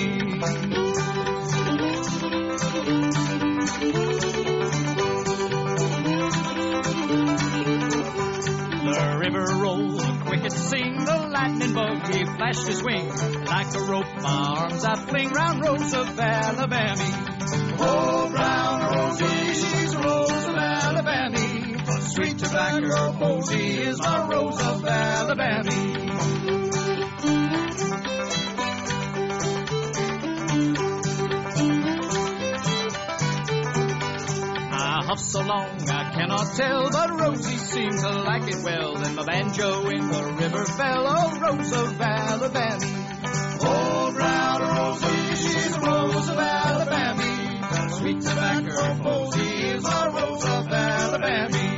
The 8.95 9.17
river 9.19 9.45
rolled, 9.61 9.99
the 9.99 10.23
crickets 10.25 10.55
sing, 10.55 11.03
the 11.03 11.27
lightning 11.29 11.73
bug 11.73 12.13
he 12.13 12.23
flashed 12.23 12.65
his 12.65 12.81
wing. 12.81 13.09
Like 13.45 13.75
a 13.75 13.79
rope, 13.79 14.05
my 14.21 14.55
arms 14.59 14.85
I 14.85 14.95
fling 14.95 15.29
round 15.31 15.61
Rose 15.61 15.93
of 15.93 16.17
Alabama. 16.17 17.75
Oh, 17.77 18.29
brown 18.31 18.95
Rosie, 18.95 19.53
she's 19.53 19.93
a 19.93 19.99
rose 19.99 20.47
of 20.47 20.55
Alabama. 20.55 22.01
Sweet 22.01 22.37
tobacco 22.37 23.19
Rosie 23.19 23.77
is 23.79 23.99
my 23.99 24.27
rose 24.29 24.61
of 24.61 24.85
Alabama. 24.85 26.04
Huff 35.05 35.19
so 35.19 35.41
long 35.41 35.69
I 35.89 36.11
cannot 36.11 36.55
tell, 36.55 36.89
but 36.89 37.19
Rosie 37.19 37.57
seemed 37.57 37.99
to 37.99 38.09
like 38.09 38.47
it 38.47 38.63
well. 38.63 38.95
Then 38.95 39.15
my 39.15 39.23
banjo 39.23 39.87
in 39.89 40.07
the 40.07 40.23
river 40.39 40.65
fell, 40.65 41.05
oh 41.07 41.39
Rose 41.39 41.71
of 41.71 42.01
Alabama. 42.01 42.79
Oh, 43.61 44.11
brown 44.13 44.61
Rosie, 44.61 45.35
she's 45.35 45.75
a 45.75 45.79
rose 45.79 46.29
of 46.29 46.37
Alabama. 46.37 47.89
Sweet 47.91 48.21
tobacco 48.21 49.03
Rosie 49.03 49.41
is 49.41 49.83
my 49.83 50.07
rose 50.07 50.43
of 50.43 50.67
Alabama. 50.71 51.75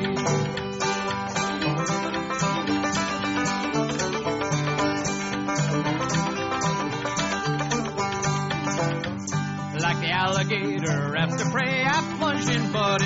The 9.98 10.14
alligator 10.14 11.18
after 11.18 11.50
prey, 11.50 11.84
I 11.84 12.16
plunged 12.20 12.50
in, 12.50 12.72
but 12.72 13.02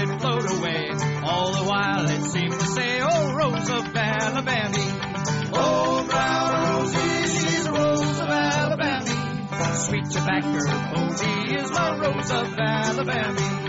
Alabama. 4.22 5.50
Oh, 5.54 6.06
brown 6.08 6.54
Rosie, 6.54 7.28
she's 7.28 7.66
a 7.66 7.72
rose 7.72 8.20
of 8.20 8.30
Alabama. 8.30 9.76
Sweet 9.76 10.06
tobacco, 10.12 10.60
Rosie 10.94 11.56
is 11.56 11.72
my 11.72 11.98
rose 11.98 12.32
of 12.32 12.60
Alabama. 12.60 13.62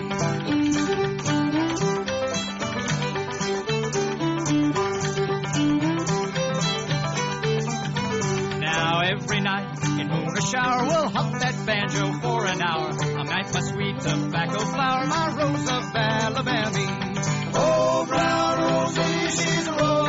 Now 8.61 9.01
every 9.01 9.41
night 9.41 9.79
in 10.01 10.09
moon 10.09 10.37
shower, 10.51 10.85
we'll 10.85 11.09
hum 11.09 11.33
that 11.39 11.67
banjo 11.67 12.13
for 12.21 12.47
an 12.47 12.63
hour. 12.63 12.91
I'm 12.91 13.27
night 13.27 13.53
my 13.55 13.61
sweet 13.61 14.01
tobacco 14.01 14.59
flower, 14.59 15.07
my 15.07 15.35
rose 15.39 15.69
of 15.71 15.97
Alabama. 15.97 17.51
Oh, 17.55 18.07
brown 18.07 18.59
Rosie, 18.61 19.31
she's 19.31 19.67
a 19.67 19.73
rose. 19.73 20.02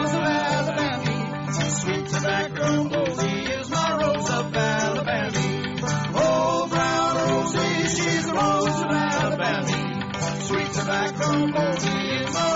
Sweet 1.83 2.07
tobacco 2.07 2.85
is 3.59 3.69
my 3.69 3.97
rose 4.01 4.29
of 4.29 4.55
Alabama. 4.55 5.31
Oh, 6.15 6.67
brown 6.69 7.51
she's 7.89 8.25
a 8.25 8.33
rose 8.33 8.81
of 8.83 8.89
Alabama. 8.89 10.41
Sweet 10.47 10.71
tobacco 10.71 11.29
is 11.43 12.33
my. 12.33 12.53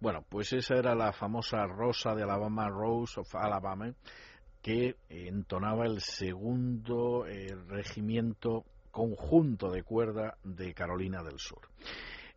Bueno, 0.00 0.24
pues 0.28 0.52
esa 0.52 0.76
era 0.76 0.94
la 0.94 1.12
famosa 1.12 1.66
Rosa 1.66 2.14
de 2.14 2.22
Alabama, 2.22 2.68
Rose 2.70 3.20
of 3.20 3.34
Alabama, 3.34 3.92
que 4.66 4.96
entonaba 5.08 5.86
el 5.86 6.00
segundo 6.00 7.24
eh, 7.24 7.54
regimiento 7.68 8.64
conjunto 8.90 9.70
de 9.70 9.84
cuerda 9.84 10.38
de 10.42 10.74
Carolina 10.74 11.22
del 11.22 11.38
Sur. 11.38 11.60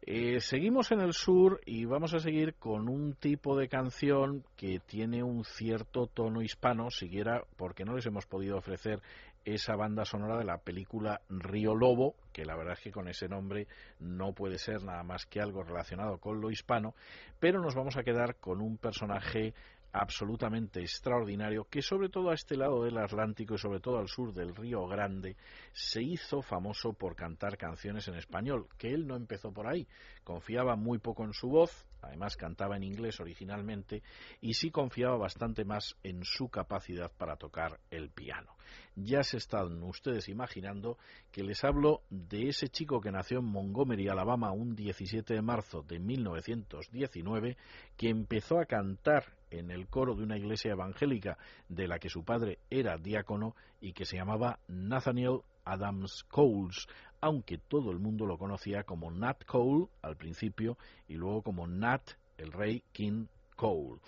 Eh, 0.04 0.40
seguimos 0.40 0.92
en 0.92 1.02
el 1.02 1.14
sur 1.14 1.60
y 1.66 1.86
vamos 1.86 2.14
a 2.14 2.20
seguir 2.20 2.54
con 2.54 2.88
un 2.88 3.16
tipo 3.16 3.58
de 3.58 3.68
canción 3.68 4.44
que 4.56 4.80
tiene 4.80 5.24
un 5.24 5.44
cierto 5.44 6.06
tono 6.06 6.44
hispano, 6.44 6.92
siguiera 6.92 7.44
porque 7.58 7.84
no 7.84 7.96
les 7.96 8.06
hemos 8.06 8.28
podido 8.28 8.58
ofrecer 8.58 9.02
esa 9.44 9.76
banda 9.76 10.06
sonora 10.06 10.38
de 10.38 10.46
la 10.46 10.60
película 10.60 11.22
Río 11.30 11.74
Lobo, 11.74 12.14
que 12.32 12.46
la 12.46 12.56
verdad 12.56 12.74
es 12.74 12.84
que 12.84 12.92
con 12.92 13.08
ese 13.08 13.28
nombre 13.28 13.66
no 14.00 14.34
puede 14.34 14.60
ser 14.60 14.84
nada 14.84 15.02
más 15.02 15.26
que 15.26 15.42
algo 15.42 15.64
relacionado 15.64 16.20
con 16.20 16.40
lo 16.40 16.52
hispano, 16.52 16.94
pero 17.40 17.60
nos 17.60 17.74
vamos 17.74 17.98
a 17.98 18.04
quedar 18.04 18.36
con 18.36 18.62
un 18.62 18.78
personaje 18.78 19.56
absolutamente 19.92 20.82
extraordinario 20.82 21.66
que 21.66 21.82
sobre 21.82 22.10
todo 22.10 22.30
a 22.30 22.36
este 22.36 22.56
lado 22.56 22.84
del 22.84 22.98
Atlántico 22.98 23.56
y 23.56 23.58
sobre 23.58 23.80
todo 23.80 23.98
al 23.98 24.08
sur 24.08 24.34
del 24.34 24.56
Río 24.56 24.88
Grande 24.88 25.36
se 25.72 26.02
hizo 26.02 26.42
famoso 26.42 26.94
por 26.94 27.16
cantar 27.16 27.58
canciones 27.58 28.08
en 28.08 28.16
español, 28.16 28.68
que 28.78 28.94
él 28.94 29.08
no 29.08 29.16
empezó 29.16 29.52
por 29.52 29.68
ahí, 29.68 29.88
confiaba 30.24 30.76
muy 30.76 31.00
poco 31.00 31.24
en 31.24 31.34
su 31.34 31.50
voz, 31.50 31.86
además 32.02 32.38
cantaba 32.38 32.78
en 32.78 32.84
inglés 32.84 33.20
originalmente 33.20 34.04
y 34.42 34.54
sí 34.54 34.70
confiaba 34.70 35.18
bastante 35.18 35.66
más 35.66 35.96
en 36.04 36.24
su 36.24 36.50
capacidad 36.50 37.12
para 37.12 37.36
tocar 37.36 37.80
el 37.90 38.10
piano. 38.10 38.56
Ya 38.96 39.24
se 39.24 39.38
están 39.38 39.82
ustedes 39.84 40.30
imaginando 40.30 40.98
que 41.32 41.44
les 41.44 41.64
hablo 41.64 42.04
de 42.10 42.50
ese 42.50 42.70
chico 42.70 43.02
que 43.02 43.12
nació 43.12 43.40
en 43.40 43.46
Montgomery, 43.46 44.10
Alabama, 44.10 44.52
un 44.52 44.76
17 44.76 45.34
de 45.34 45.42
marzo 45.42 45.82
de 45.82 46.00
1919, 46.00 47.58
que 47.98 48.10
empezó 48.10 48.60
a 48.60 48.66
cantar 48.66 49.39
en 49.52 49.72
el 49.72 49.88
coro 49.88 50.16
de 50.16 50.24
una 50.24 50.38
iglesia 50.38 50.72
evangélica 50.72 51.38
de 51.68 51.88
la 51.88 52.00
que 52.00 52.10
su 52.10 52.24
padre 52.24 52.60
era 52.70 52.98
diácono 52.98 53.56
y 53.82 53.94
que 53.94 54.06
se 54.06 54.18
llamaba 54.18 54.60
Nathaniel 54.68 55.42
Adams 55.66 56.24
Coles, 56.30 56.88
aunque 57.22 57.58
todo 57.58 57.92
el 57.92 58.00
mundo 58.00 58.26
lo 58.26 58.38
conocía 58.38 58.84
como 58.84 59.12
Nat 59.12 59.44
Cole 59.46 59.88
al 60.02 60.16
principio 60.16 60.78
y 61.08 61.16
luego 61.16 61.42
como 61.42 61.68
Nat 61.68 62.02
el 62.38 62.52
rey 62.52 62.84
King 62.92 63.26
Cole. 63.56 64.00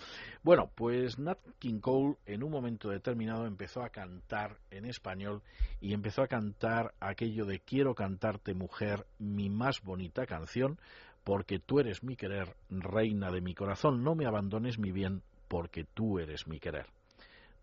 Bueno, 0.43 0.71
pues 0.73 1.19
Nat 1.19 1.39
King 1.59 1.79
Cole 1.79 2.15
en 2.25 2.43
un 2.43 2.51
momento 2.51 2.89
determinado 2.89 3.45
empezó 3.45 3.83
a 3.83 3.89
cantar 3.89 4.57
en 4.71 4.85
español 4.85 5.41
y 5.81 5.93
empezó 5.93 6.23
a 6.23 6.27
cantar 6.27 6.93
aquello 6.99 7.45
de 7.45 7.59
quiero 7.59 7.93
cantarte 7.93 8.53
mujer 8.53 9.05
mi 9.19 9.49
más 9.49 9.81
bonita 9.81 10.25
canción 10.25 10.79
porque 11.23 11.59
tú 11.59 11.79
eres 11.79 12.03
mi 12.03 12.15
querer, 12.15 12.55
reina 12.69 13.29
de 13.29 13.41
mi 13.41 13.53
corazón, 13.53 14.03
no 14.03 14.15
me 14.15 14.25
abandones 14.25 14.79
mi 14.79 14.91
bien 14.91 15.21
porque 15.51 15.83
tú 15.83 16.17
eres 16.17 16.47
mi 16.47 16.61
querer. 16.61 16.85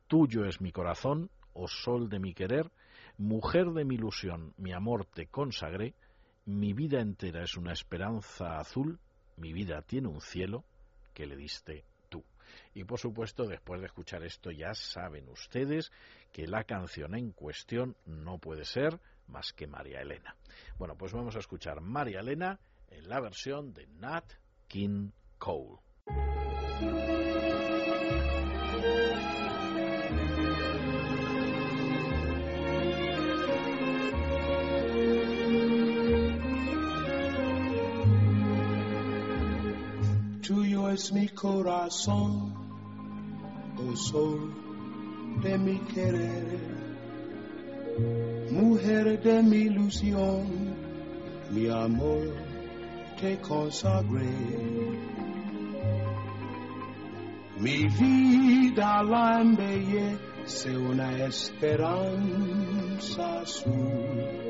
Tuyo 0.09 0.45
es 0.45 0.61
mi 0.61 0.73
corazón, 0.73 1.31
oh 1.55 1.69
sol 1.69 2.11
de 2.11 2.19
mi 2.19 2.35
querer, 2.35 2.71
mujer 3.17 3.71
de 3.71 3.87
mi 3.87 3.95
ilusión, 3.95 4.53
mi 4.59 4.75
amor 4.75 5.07
te 5.07 5.29
consagré, 5.29 5.95
mi 6.45 6.75
vida 6.75 7.01
entera 7.01 7.43
es 7.43 7.57
una 7.57 7.73
esperanza 7.73 8.59
azul, 8.59 8.99
mi 9.39 9.55
vida 9.55 9.81
tiene 9.81 10.09
un 10.09 10.21
cielo 10.21 10.67
que 11.15 11.25
le 11.25 11.35
diste 11.35 11.87
tú. 12.11 12.23
Y 12.75 12.85
por 12.85 12.99
supuesto, 12.99 13.47
después 13.47 13.81
de 13.81 13.87
escuchar 13.87 14.23
esto, 14.23 14.51
ya 14.51 14.75
saben 14.75 15.27
ustedes 15.31 15.91
que 16.31 16.47
la 16.47 16.65
canción 16.65 17.15
en 17.15 17.33
cuestión 17.33 17.97
no 18.05 18.37
puede 18.37 18.67
ser 18.67 19.01
más 19.29 19.55
que 19.55 19.67
María 19.67 20.03
Elena. 20.03 20.37
Bueno, 20.77 20.95
pues 20.95 21.15
vamos 21.15 21.37
a 21.37 21.39
escuchar 21.39 21.81
María 21.81 22.21
Elena 22.21 22.61
en 22.91 23.09
la 23.09 23.19
versión 23.19 23.73
de 23.73 23.87
Nat 23.87 24.31
King 24.67 25.09
Cole. 25.39 25.79
Es 40.99 41.13
mi 41.13 41.29
corazón, 41.29 42.53
oh 43.79 43.95
sol 43.95 44.53
de 45.41 45.57
mi 45.57 45.79
querer, 45.95 46.59
mujer 48.51 49.23
de 49.23 49.43
mi 49.45 49.59
ilusión, 49.71 50.75
mi 51.51 51.69
amor 51.69 52.35
te 53.21 53.39
consagré. 53.39 54.35
Mi 57.61 57.87
vida 58.01 59.03
la 59.05 59.41
embellece 59.41 60.77
una 60.77 61.13
esperanza 61.27 63.43
azul. 63.43 64.49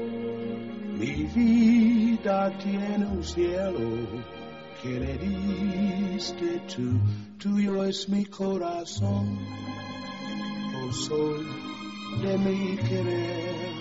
Mi 0.99 1.25
vida 1.25 2.57
tiene 2.59 3.07
un 3.07 3.23
cielo 3.23 4.39
que 4.83 5.01
le 5.01 5.19
diste 5.19 6.61
tú, 6.73 7.01
tuyo 7.39 7.85
es 7.85 8.09
mi 8.09 8.25
corazón, 8.27 9.39
oh 10.77 10.93
sol 10.93 11.47
de 12.23 12.39
mi 12.39 12.77
querer, 12.77 13.73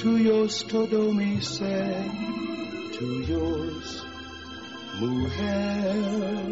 tuyo 0.00 0.44
es 0.44 0.64
todo 0.66 1.12
mi 1.12 1.40
ser, 1.40 2.04
tuyos, 2.98 4.06
mujer. 5.00 6.42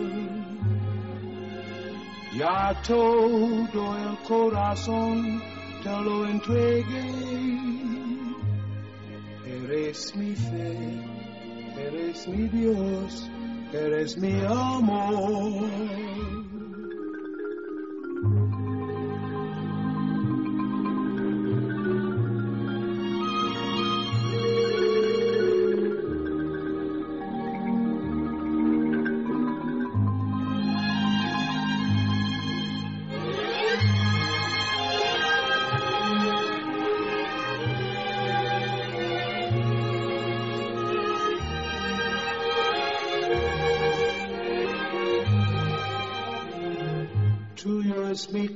Ya 2.36 2.80
todo 2.86 3.96
el 3.98 4.16
corazón 4.18 5.42
te 5.82 5.90
lo 5.90 6.26
entregué. 6.26 7.10
Eres 9.44 10.14
mi 10.14 10.34
fe, 10.36 11.19
eres 11.86 12.28
mi 12.28 12.48
Dios, 12.48 13.30
eres 13.72 14.16
mi 14.18 14.40
amor. 14.44 16.39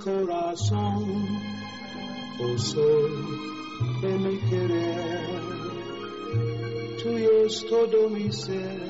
Corazón, 0.04 1.26
oh 2.38 2.58
sol 2.58 3.12
de 4.02 4.18
mi 4.18 4.36
querer. 4.50 5.44
Tuyo 7.02 7.46
es 7.46 7.66
todo 7.66 8.10
mi 8.10 8.30
ser, 8.30 8.80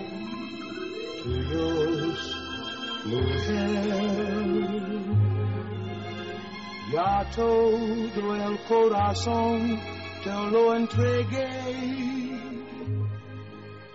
tuyo 1.23 1.66
es 2.11 2.20
mujer. 3.05 4.65
Ya 6.93 7.31
todo 7.35 8.35
el 8.35 8.59
corazón 8.69 9.81
te 10.24 10.31
lo 10.51 10.74
entregué. 10.74 11.95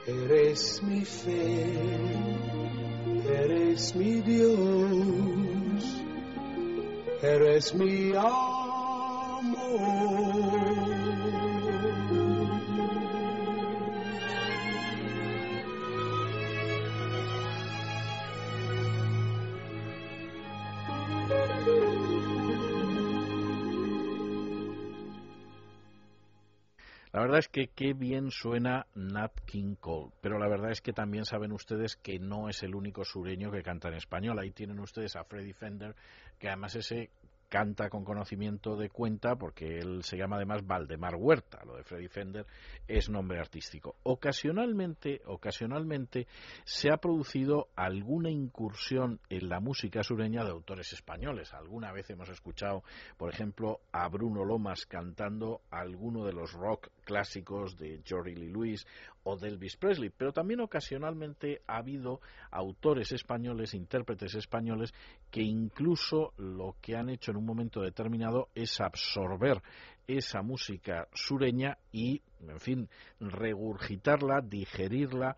Eres 0.08 0.82
mi 0.84 1.06
fe, 1.06 1.76
eres 3.28 3.96
mi 3.96 4.22
Dios, 4.22 5.48
eres 7.22 7.74
mi 7.76 8.14
amor. 8.16 8.60
La 27.12 27.22
verdad 27.22 27.40
es 27.40 27.48
que 27.50 27.68
qué 27.76 27.94
bien 27.94 28.30
suena 28.32 28.86
Nat 28.96 29.34
King 29.46 29.76
Cole, 29.76 30.12
pero 30.22 30.38
la 30.38 30.48
verdad 30.48 30.72
es 30.72 30.80
que 30.80 30.94
también 30.94 31.26
saben 31.26 31.52
ustedes 31.52 31.96
que 31.96 32.20
no 32.20 32.48
es 32.48 32.62
el 32.62 32.76
único 32.76 33.04
sureño 33.04 33.52
que 33.52 33.64
canta 33.64 33.90
en 33.90 33.96
español. 33.96 34.38
Ahí 34.40 34.52
tienen 34.52 34.80
ustedes 34.80 35.16
a 35.16 35.24
Freddy 35.24 35.52
Fender, 35.52 35.96
que 36.40 36.48
además 36.48 36.76
ese 36.76 37.11
canta 37.49 37.90
con 37.90 38.06
conocimiento 38.06 38.78
de 38.78 38.90
cuenta 38.90 39.36
porque 39.36 39.80
él 39.80 40.03
se 40.03 40.18
llama 40.18 40.38
además 40.38 40.66
Valdemar 40.66 41.16
Huerta, 41.16 41.66
lo 41.66 41.76
de 41.76 41.84
Freddy 41.84 42.07
Fender 42.07 42.45
es 42.88 43.10
nombre 43.10 43.40
artístico. 43.40 43.95
Ocasionalmente, 44.03 45.22
ocasionalmente 45.26 46.28
se 46.64 46.91
ha 46.91 46.98
producido 46.98 47.70
alguna 47.76 48.30
incursión 48.30 49.20
en 49.30 49.49
la 49.49 49.60
música 49.60 50.03
sureña 50.03 50.44
de 50.44 50.52
autores 50.52 50.94
españoles. 50.94 51.53
Alguna 51.53 51.91
vez 51.91 52.10
hemos 52.11 52.30
escuchado, 52.30 52.84
por 53.18 53.34
ejemplo, 53.34 53.82
a 53.91 54.07
Bruno 54.07 54.45
Lomas 54.45 54.86
cantando 54.86 55.61
alguno 55.72 56.26
de 56.26 56.34
los 56.34 56.53
rock 56.53 56.90
clásicos 57.10 57.76
de 57.76 58.03
Jerry 58.06 58.36
Lee 58.36 58.52
Lewis 58.52 58.86
o 59.23 59.36
de 59.36 59.48
Elvis 59.48 59.77
Presley, 59.77 60.11
pero 60.15 60.31
también 60.31 60.60
ocasionalmente 60.60 61.64
ha 61.65 61.77
habido 61.77 62.22
autores 62.52 63.11
españoles, 63.11 63.73
intérpretes 63.73 64.36
españoles, 64.36 64.94
que 65.31 65.41
incluso 65.41 66.34
lo 66.38 66.76
que 66.80 66.95
han 66.95 67.10
hecho 67.10 67.31
en 67.31 67.38
un 67.38 67.48
momento 67.48 67.81
determinado 67.81 68.49
es 68.53 68.80
absorber 68.80 69.64
esa 70.06 70.44
música 70.44 71.07
sureña 71.15 71.80
y, 71.91 72.22
en 72.48 72.60
fin, 72.60 72.90
regurgitarla, 73.19 74.41
digerirla, 74.41 75.36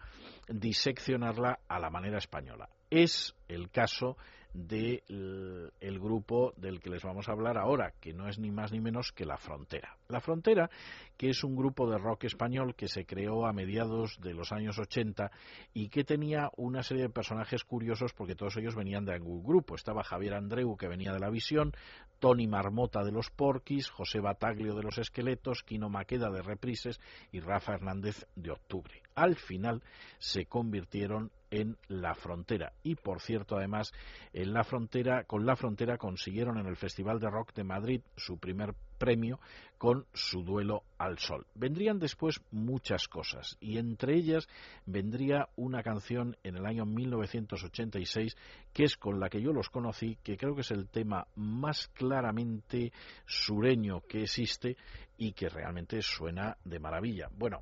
diseccionarla 0.49 1.60
a 1.69 1.80
la 1.80 1.89
manera 1.89 2.18
española. 2.18 2.68
Es 2.89 3.34
el 3.48 3.69
caso 3.69 4.18
del 4.53 5.72
el 5.80 5.99
grupo 5.99 6.53
del 6.57 6.80
que 6.80 6.90
les 6.90 7.03
vamos 7.03 7.30
a 7.30 7.32
hablar 7.32 7.57
ahora, 7.57 7.94
que 7.99 8.14
no 8.14 8.28
es 8.28 8.40
ni 8.40 8.52
más 8.52 8.72
ni 8.72 8.80
menos 8.80 9.11
que 9.11 9.26
La 9.26 9.38
Frontera. 9.38 9.98
La 10.07 10.19
Frontera, 10.19 10.69
que 11.18 11.30
es 11.30 11.44
un 11.44 11.56
grupo 11.56 11.90
de 11.90 11.98
rock 11.98 12.26
español 12.26 12.76
que 12.76 12.88
se 12.88 13.06
creó 13.06 13.45
a 13.45 13.53
mediados 13.53 14.19
de 14.22 14.34
los 14.34 14.52
años 14.52 14.78
80 14.78 15.32
y 15.73 15.90
que 15.90 16.03
tenía 16.03 16.52
una 16.57 16.84
serie 16.84 17.03
de 17.03 17.10
personajes 17.10 17.64
curiosos 17.64 18.14
porque 18.14 18.36
todos 18.36 18.57
ellos 18.57 18.76
venían 18.76 19.06
de 19.06 19.14
algún 19.14 19.44
grupo. 19.44 19.76
Estaba 19.76 20.03
Javier 20.03 20.34
Andreu, 20.34 20.76
que 20.76 20.88
venía 20.88 21.14
de 21.14 21.19
La 21.19 21.30
Visión, 21.30 21.73
Tony 22.19 22.48
Marmota 22.48 23.03
de 23.03 23.11
los 23.11 23.30
Porquis, 23.30 23.90
José 23.90 24.19
Bataglio 24.19 24.76
de 24.76 24.84
los 24.84 24.98
Esqueletos, 24.98 25.64
Quino 25.64 25.90
Maqueda 25.90 26.30
de 26.30 26.41
Reprises 26.41 26.99
y 27.32 27.40
Rafa 27.40 27.73
Hernández 27.73 28.28
de 28.36 28.52
Octubre. 28.52 29.02
Al 29.15 29.36
final 29.36 29.82
se 30.19 30.45
convirtieron 30.45 31.32
en 31.52 31.78
La 31.88 32.15
Frontera 32.15 32.73
y 32.82 32.95
por 32.95 33.22
cierto 33.22 33.57
además 33.57 33.91
en 34.34 34.53
La 34.53 34.64
Frontera 34.64 35.26
con 35.26 35.45
La 35.45 35.56
Frontera 35.56 35.98
consiguieron 35.98 36.57
en 36.57 36.65
el 36.65 36.78
Festival 36.78 37.19
de 37.19 37.30
Rock 37.30 37.53
de 37.53 37.64
Madrid 37.64 38.02
su 38.15 38.40
primer 38.40 38.73
premio 38.98 39.40
con 39.78 40.06
su 40.14 40.44
duelo 40.44 40.84
al 40.99 41.18
sol. 41.18 41.48
Vendrían 41.56 41.98
después 41.98 42.40
muchas 42.52 43.07
cosas 43.07 43.57
y 43.60 43.80
entre 43.80 44.15
ellas 44.15 44.48
vendría 44.86 45.49
una 45.56 45.82
canción 45.82 46.38
en 46.44 46.56
el 46.56 46.65
año 46.68 46.86
1986 46.86 48.38
que 48.73 48.84
es 48.84 48.95
con 48.95 49.19
la 49.19 49.30
que 49.30 49.41
yo 49.41 49.52
los 49.52 49.69
conocí, 49.69 50.18
que 50.23 50.38
creo 50.38 50.53
que 50.56 50.61
es 50.61 50.72
el 50.72 50.88
tema 50.88 51.28
más 51.36 51.88
claramente 51.90 52.94
sureño 53.26 54.02
que 54.02 54.22
existe 54.22 54.78
y 55.18 55.34
que 55.34 55.49
realmente 55.49 56.02
suena 56.02 56.57
de 56.64 56.80
maravilla. 56.80 57.30
Bueno, 57.36 57.61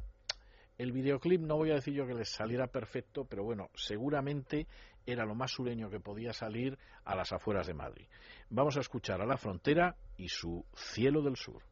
el 0.80 0.94
videoclip 0.94 1.42
no 1.42 1.58
voy 1.58 1.72
a 1.72 1.76
decir 1.76 1.94
yo 1.94 2.08
que 2.08 2.14
les 2.14 2.30
saliera 2.30 2.68
perfecto, 2.68 3.26
pero 3.26 3.44
bueno, 3.44 3.70
seguramente 3.76 4.66
era 5.06 5.26
lo 5.26 5.36
más 5.36 5.52
sureño 5.52 5.90
que 5.90 6.00
podía 6.00 6.32
salir 6.32 6.80
a 7.04 7.16
las 7.16 7.34
afueras 7.34 7.68
de 7.68 7.74
Madrid. 7.74 8.08
Vamos 8.50 8.78
a 8.78 8.80
escuchar 8.80 9.22
a 9.22 9.26
La 9.26 9.38
Frontera 9.38 9.98
y 10.18 10.30
su 10.30 10.66
Cielo 10.74 11.22
del 11.22 11.36
Sur. 11.36 11.69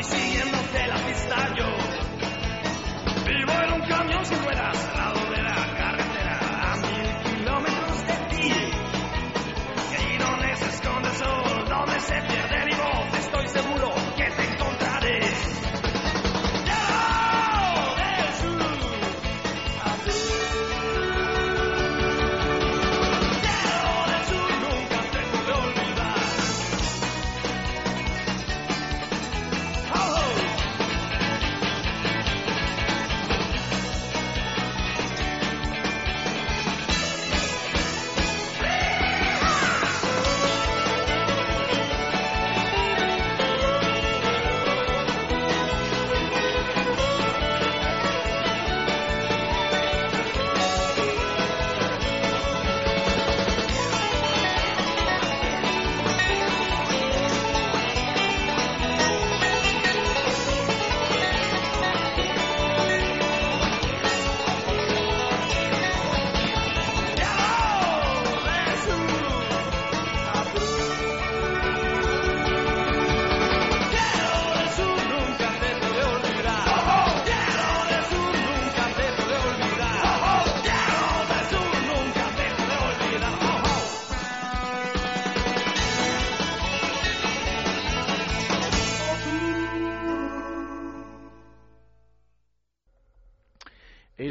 voy 0.00 0.04
siguiéndote 0.04 0.86
la 0.86 0.96
pista 0.96 1.54
yo. 1.56 1.66
Vivo 3.26 3.52
en 3.52 3.72
un 3.72 3.88
camión 3.88 4.24
sin 4.24 4.42
ruedas 4.42 4.88
al 4.88 4.96
lado 4.96 5.30
de 5.30 5.42
la 5.42 5.74
carretera, 5.76 6.38
a 6.72 6.76
mil 6.76 7.36
kilómetros 7.36 8.06
de 8.06 8.14
ti. 8.30 8.52
Y 9.98 10.18
donde 10.18 10.56
se 10.56 10.68
esconde 10.68 11.08
el 11.08 11.14
sol, 11.16 11.68
donde 11.68 12.00
se 12.00 12.14
pierde 12.22 12.64
mi 12.66 12.76
voz, 12.76 13.18
estoy 13.18 13.48
seguro. 13.48 14.09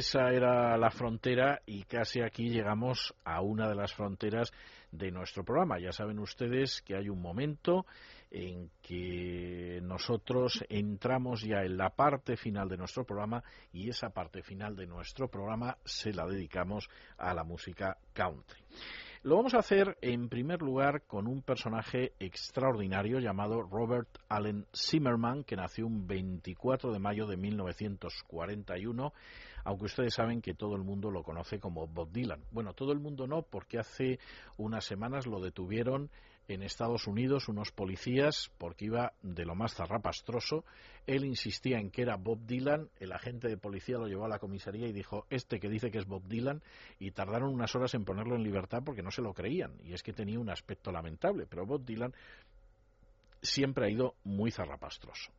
Esa 0.09 0.31
era 0.31 0.75
la 0.75 0.89
frontera 0.89 1.61
y 1.67 1.83
casi 1.83 2.21
aquí 2.21 2.49
llegamos 2.49 3.13
a 3.23 3.41
una 3.41 3.69
de 3.69 3.75
las 3.75 3.93
fronteras 3.93 4.51
de 4.91 5.11
nuestro 5.11 5.43
programa. 5.45 5.77
Ya 5.77 5.91
saben 5.91 6.17
ustedes 6.17 6.81
que 6.81 6.95
hay 6.95 7.09
un 7.09 7.21
momento 7.21 7.85
en 8.31 8.71
que 8.81 9.79
nosotros 9.83 10.65
entramos 10.67 11.43
ya 11.43 11.61
en 11.61 11.77
la 11.77 11.91
parte 11.91 12.37
final 12.37 12.67
de 12.69 12.77
nuestro 12.77 13.05
programa 13.05 13.43
y 13.71 13.87
esa 13.87 14.09
parte 14.09 14.41
final 14.41 14.75
de 14.75 14.87
nuestro 14.87 15.27
programa 15.27 15.77
se 15.85 16.11
la 16.11 16.25
dedicamos 16.25 16.89
a 17.19 17.35
la 17.35 17.43
música 17.43 17.95
country. 18.11 18.63
Lo 19.21 19.35
vamos 19.35 19.53
a 19.53 19.59
hacer 19.59 19.97
en 20.01 20.29
primer 20.29 20.61
lugar 20.61 21.01
con 21.01 21.27
un 21.27 21.41
personaje 21.41 22.13
extraordinario 22.19 23.19
llamado 23.19 23.61
Robert 23.61 24.07
Allen 24.29 24.65
Zimmerman, 24.73 25.43
que 25.43 25.57
nació 25.57 25.87
un 25.87 26.07
24 26.07 26.93
de 26.93 26.99
mayo 26.99 27.27
de 27.27 27.35
1941 27.35 29.13
aunque 29.65 29.85
ustedes 29.85 30.13
saben 30.13 30.41
que 30.41 30.53
todo 30.53 30.75
el 30.75 30.83
mundo 30.83 31.11
lo 31.11 31.21
conoce 31.21 31.59
como 31.59 31.85
Bob 31.85 32.11
Dylan. 32.11 32.41
Bueno, 32.51 32.73
todo 32.73 32.93
el 32.93 32.99
mundo 32.99 33.27
no, 33.27 33.41
porque 33.41 33.77
hace 33.77 34.17
unas 34.57 34.85
semanas 34.85 35.27
lo 35.27 35.41
detuvieron 35.41 36.09
en 36.49 36.63
Estados 36.63 37.07
Unidos 37.07 37.47
unos 37.47 37.71
policías 37.71 38.51
porque 38.57 38.85
iba 38.85 39.13
de 39.21 39.45
lo 39.45 39.55
más 39.55 39.75
zarrapastroso. 39.75 40.65
Él 41.05 41.23
insistía 41.23 41.79
en 41.79 41.91
que 41.91 42.01
era 42.01 42.17
Bob 42.17 42.39
Dylan, 42.45 42.89
el 42.99 43.13
agente 43.13 43.47
de 43.47 43.57
policía 43.57 43.97
lo 43.97 44.07
llevó 44.07 44.25
a 44.25 44.29
la 44.29 44.39
comisaría 44.39 44.87
y 44.87 44.91
dijo, 44.91 45.25
este 45.29 45.59
que 45.59 45.69
dice 45.69 45.91
que 45.91 45.99
es 45.99 46.05
Bob 46.05 46.27
Dylan, 46.27 46.61
y 46.99 47.11
tardaron 47.11 47.53
unas 47.53 47.73
horas 47.75 47.93
en 47.93 48.03
ponerlo 48.03 48.35
en 48.35 48.43
libertad 48.43 48.81
porque 48.83 49.03
no 49.03 49.11
se 49.11 49.21
lo 49.21 49.33
creían, 49.33 49.73
y 49.83 49.93
es 49.93 50.01
que 50.01 50.11
tenía 50.11 50.39
un 50.39 50.49
aspecto 50.49 50.91
lamentable, 50.91 51.45
pero 51.47 51.65
Bob 51.65 51.85
Dylan 51.85 52.13
siempre 53.41 53.85
ha 53.85 53.89
ido 53.89 54.15
muy 54.23 54.51
zarrapastroso. 54.51 55.31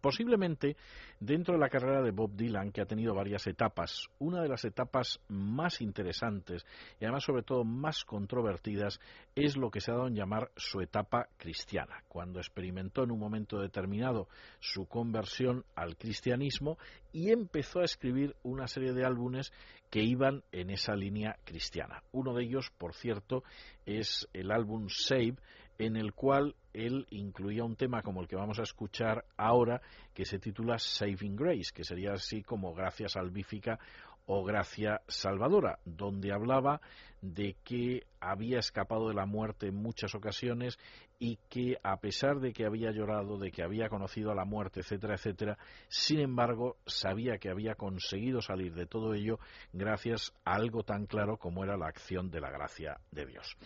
Posiblemente 0.00 0.76
dentro 1.20 1.54
de 1.54 1.60
la 1.60 1.68
carrera 1.68 2.02
de 2.02 2.10
Bob 2.10 2.34
Dylan, 2.34 2.72
que 2.72 2.80
ha 2.80 2.86
tenido 2.86 3.14
varias 3.14 3.46
etapas, 3.46 4.08
una 4.18 4.42
de 4.42 4.48
las 4.48 4.64
etapas 4.64 5.20
más 5.28 5.80
interesantes 5.80 6.66
y 7.00 7.04
además 7.04 7.24
sobre 7.24 7.42
todo 7.42 7.64
más 7.64 8.04
controvertidas 8.04 9.00
es 9.34 9.56
lo 9.56 9.70
que 9.70 9.80
se 9.80 9.90
ha 9.90 9.94
dado 9.94 10.08
en 10.08 10.14
llamar 10.14 10.50
su 10.56 10.80
etapa 10.80 11.28
cristiana, 11.36 12.02
cuando 12.08 12.38
experimentó 12.38 13.04
en 13.04 13.10
un 13.10 13.18
momento 13.18 13.60
determinado 13.60 14.28
su 14.60 14.86
conversión 14.86 15.64
al 15.74 15.96
cristianismo 15.96 16.78
y 17.12 17.30
empezó 17.30 17.80
a 17.80 17.84
escribir 17.84 18.36
una 18.42 18.66
serie 18.66 18.92
de 18.92 19.04
álbumes 19.04 19.52
que 19.90 20.02
iban 20.02 20.42
en 20.52 20.70
esa 20.70 20.94
línea 20.94 21.38
cristiana. 21.44 22.02
Uno 22.12 22.34
de 22.34 22.44
ellos, 22.44 22.70
por 22.76 22.94
cierto, 22.94 23.44
es 23.86 24.28
el 24.32 24.50
álbum 24.50 24.88
Save, 24.88 25.36
en 25.78 25.96
el 25.96 26.12
cual 26.12 26.54
él 26.72 27.06
incluía 27.10 27.64
un 27.64 27.76
tema 27.76 28.02
como 28.02 28.20
el 28.20 28.28
que 28.28 28.36
vamos 28.36 28.58
a 28.58 28.64
escuchar 28.64 29.24
ahora, 29.36 29.80
que 30.14 30.24
se 30.24 30.38
titula 30.38 30.78
Saving 30.78 31.36
Grace, 31.36 31.72
que 31.74 31.84
sería 31.84 32.12
así 32.12 32.42
como 32.42 32.74
gracia 32.74 33.08
salvífica 33.08 33.78
o 34.26 34.44
gracia 34.44 35.00
salvadora, 35.06 35.78
donde 35.84 36.32
hablaba 36.32 36.80
de 37.22 37.56
que 37.64 38.02
había 38.20 38.58
escapado 38.58 39.08
de 39.08 39.14
la 39.14 39.24
muerte 39.24 39.68
en 39.68 39.76
muchas 39.76 40.14
ocasiones 40.14 40.78
y 41.18 41.38
que 41.48 41.78
a 41.82 41.98
pesar 41.98 42.40
de 42.40 42.52
que 42.52 42.66
había 42.66 42.90
llorado, 42.90 43.38
de 43.38 43.50
que 43.50 43.62
había 43.62 43.88
conocido 43.88 44.30
a 44.30 44.34
la 44.34 44.44
muerte, 44.44 44.80
etcétera, 44.80 45.14
etcétera, 45.14 45.58
sin 45.88 46.20
embargo 46.20 46.76
sabía 46.86 47.38
que 47.38 47.48
había 47.48 47.74
conseguido 47.74 48.42
salir 48.42 48.74
de 48.74 48.86
todo 48.86 49.14
ello 49.14 49.38
gracias 49.72 50.34
a 50.44 50.54
algo 50.54 50.82
tan 50.82 51.06
claro 51.06 51.38
como 51.38 51.64
era 51.64 51.76
la 51.76 51.86
acción 51.86 52.30
de 52.30 52.40
la 52.40 52.50
gracia 52.50 53.00
de 53.12 53.26
Dios. 53.26 53.56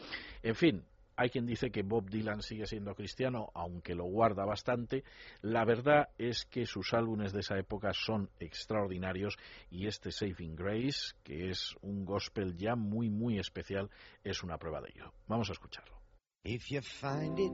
En 0.42 0.54
fin, 0.54 0.84
hay 1.20 1.28
quien 1.28 1.44
dice 1.44 1.70
que 1.70 1.82
Bob 1.82 2.08
Dylan 2.08 2.40
sigue 2.40 2.64
siendo 2.64 2.94
cristiano, 2.94 3.50
aunque 3.52 3.94
lo 3.94 4.04
guarda 4.04 4.46
bastante. 4.46 5.04
La 5.42 5.66
verdad 5.66 6.08
es 6.16 6.46
que 6.46 6.64
sus 6.64 6.94
álbumes 6.94 7.34
de 7.34 7.40
esa 7.40 7.58
época 7.58 7.92
son 7.92 8.30
extraordinarios 8.38 9.36
y 9.70 9.86
este 9.86 10.12
Saving 10.12 10.56
Grace, 10.56 11.12
que 11.22 11.50
es 11.50 11.76
un 11.82 12.06
gospel 12.06 12.56
ya 12.56 12.74
muy, 12.74 13.10
muy 13.10 13.38
especial, 13.38 13.90
es 14.24 14.42
una 14.42 14.56
prueba 14.56 14.80
de 14.80 14.92
ello. 14.94 15.12
Vamos 15.28 15.50
a 15.50 15.52
escucharlo. 15.52 16.00
If 16.42 16.70
you 16.70 16.80
find 16.80 17.38
it 17.38 17.52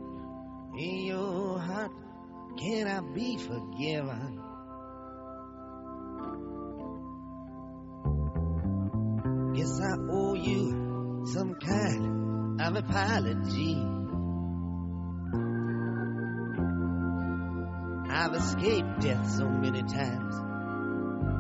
in 0.79 1.07
your 1.09 1.59
heart, 1.59 1.91
can 2.57 2.87
I 2.87 3.01
be 3.13 3.37
forgiven? 3.37 4.47
Of 12.61 12.77
apology. 12.77 13.77
I've 18.09 18.35
escaped 18.35 19.01
death 19.01 19.31
so 19.31 19.49
many 19.49 19.83
times. 19.83 20.35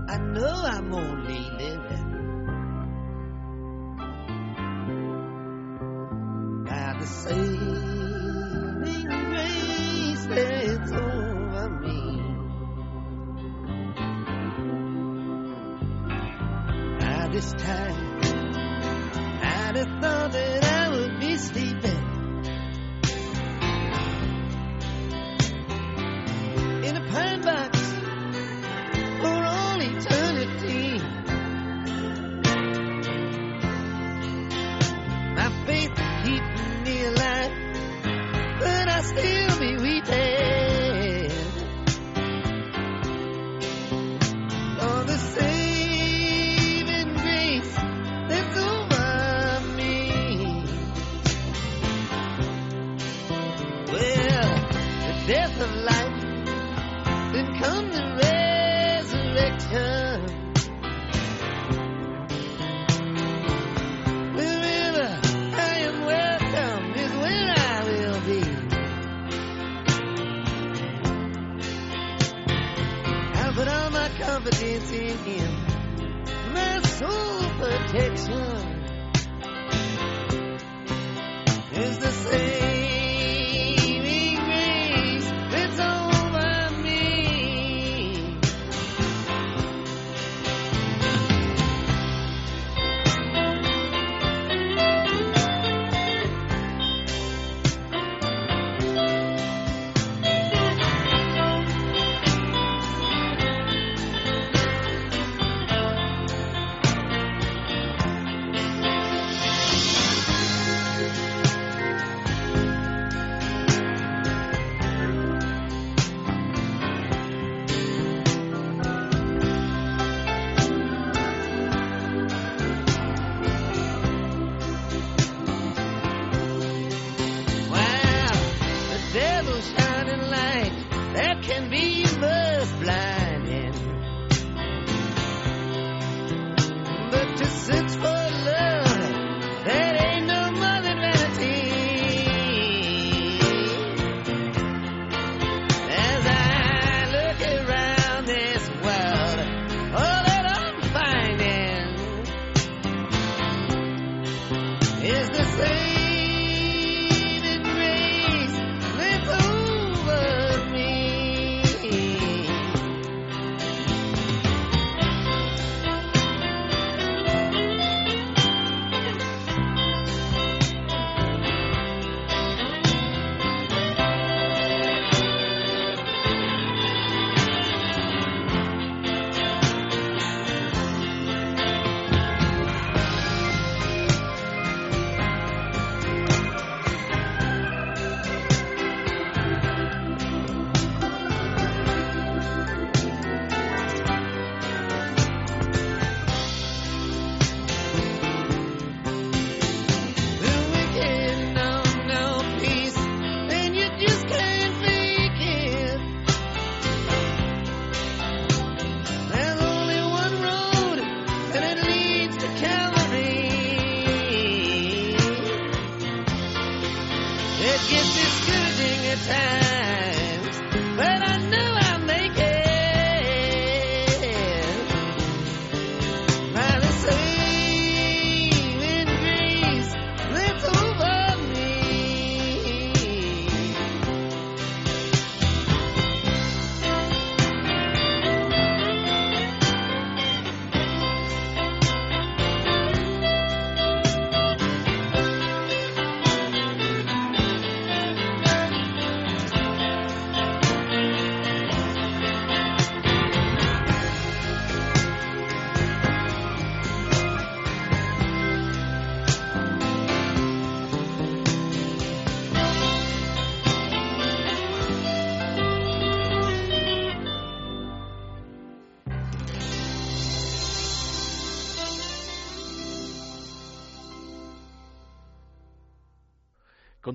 I 0.09 0.19
know 0.19 0.47
I'm 0.47 0.93
only 0.93 1.39
living 1.39 2.13
by 6.65 6.97
the 6.99 7.07
saving 7.07 7.86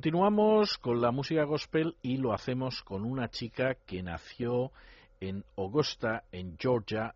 Continuamos 0.01 0.79
con 0.79 0.99
la 0.99 1.11
música 1.11 1.43
gospel 1.43 1.95
y 2.01 2.17
lo 2.17 2.33
hacemos 2.33 2.81
con 2.81 3.05
una 3.05 3.29
chica 3.29 3.75
que 3.85 4.01
nació 4.01 4.71
en 5.19 5.45
Augusta, 5.55 6.23
en 6.31 6.57
Georgia, 6.57 7.13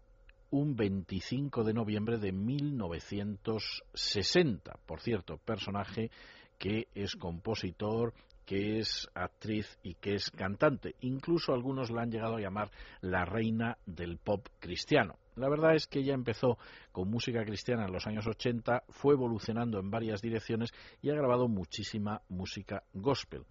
un 0.51 0.75
25 0.75 1.63
de 1.63 1.73
noviembre 1.73 2.19
de 2.19 2.31
1960. 2.31 4.77
Por 4.85 4.99
cierto, 4.99 5.37
personaje 5.37 6.11
que 6.59 6.87
es 6.93 7.15
compositor, 7.15 8.13
que 8.45 8.77
es 8.77 9.09
actriz 9.15 9.79
y 9.81 9.95
que 9.95 10.13
es 10.13 10.29
cantante. 10.29 10.93
Incluso 11.01 11.55
algunos 11.55 11.89
la 11.89 12.03
han 12.03 12.11
llegado 12.11 12.35
a 12.35 12.41
llamar 12.41 12.69
la 13.01 13.25
reina 13.25 13.79
del 13.87 14.19
pop 14.19 14.47
cristiano. 14.59 15.15
La 15.35 15.49
verdad 15.49 15.75
es 15.75 15.87
que 15.87 15.99
ella 15.99 16.13
empezó 16.13 16.57
con 16.91 17.09
música 17.09 17.43
cristiana 17.43 17.85
en 17.85 17.91
los 17.91 18.07
años 18.07 18.25
80, 18.25 18.83
fue 18.89 19.13
evolucionando 19.13 19.79
en 19.79 19.91
varias 19.91 20.21
direcciones 20.21 20.71
y 21.01 21.09
ha 21.09 21.15
grabado 21.15 21.47
muchísima 21.47 22.21
música 22.29 22.83
gospel. 22.93 23.43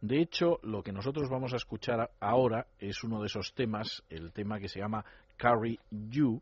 De 0.00 0.20
hecho, 0.20 0.58
lo 0.62 0.82
que 0.82 0.92
nosotros 0.92 1.28
vamos 1.28 1.52
a 1.52 1.56
escuchar 1.56 2.10
ahora 2.20 2.66
es 2.78 3.04
uno 3.04 3.20
de 3.20 3.26
esos 3.26 3.52
temas, 3.54 4.02
el 4.08 4.32
tema 4.32 4.58
que 4.58 4.68
se 4.68 4.80
llama 4.80 5.04
Carry 5.36 5.78
You, 5.90 6.40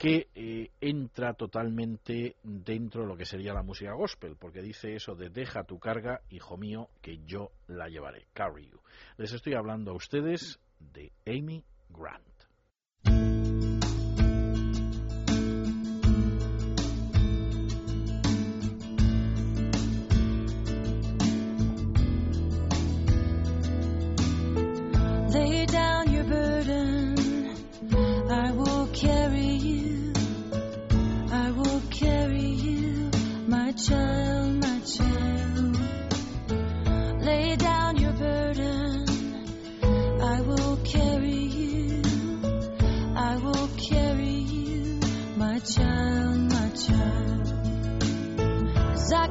que 0.00 0.28
eh, 0.34 0.70
entra 0.80 1.34
totalmente 1.34 2.36
dentro 2.42 3.02
de 3.02 3.08
lo 3.08 3.16
que 3.18 3.26
sería 3.26 3.52
la 3.52 3.62
música 3.62 3.92
gospel, 3.92 4.34
porque 4.38 4.62
dice 4.62 4.94
eso 4.94 5.14
de 5.14 5.28
deja 5.28 5.64
tu 5.64 5.78
carga, 5.78 6.22
hijo 6.30 6.56
mío, 6.56 6.88
que 7.02 7.18
yo 7.26 7.50
la 7.66 7.88
llevaré. 7.88 8.26
Carry 8.32 8.70
You. 8.70 8.80
Les 9.18 9.32
estoy 9.32 9.52
hablando 9.52 9.90
a 9.90 9.94
ustedes 9.94 10.58
de 10.78 11.12
Amy 11.26 11.62
Grant. 11.90 12.29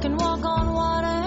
Can 0.00 0.16
walk 0.16 0.42
on 0.46 0.72
water, 0.72 1.19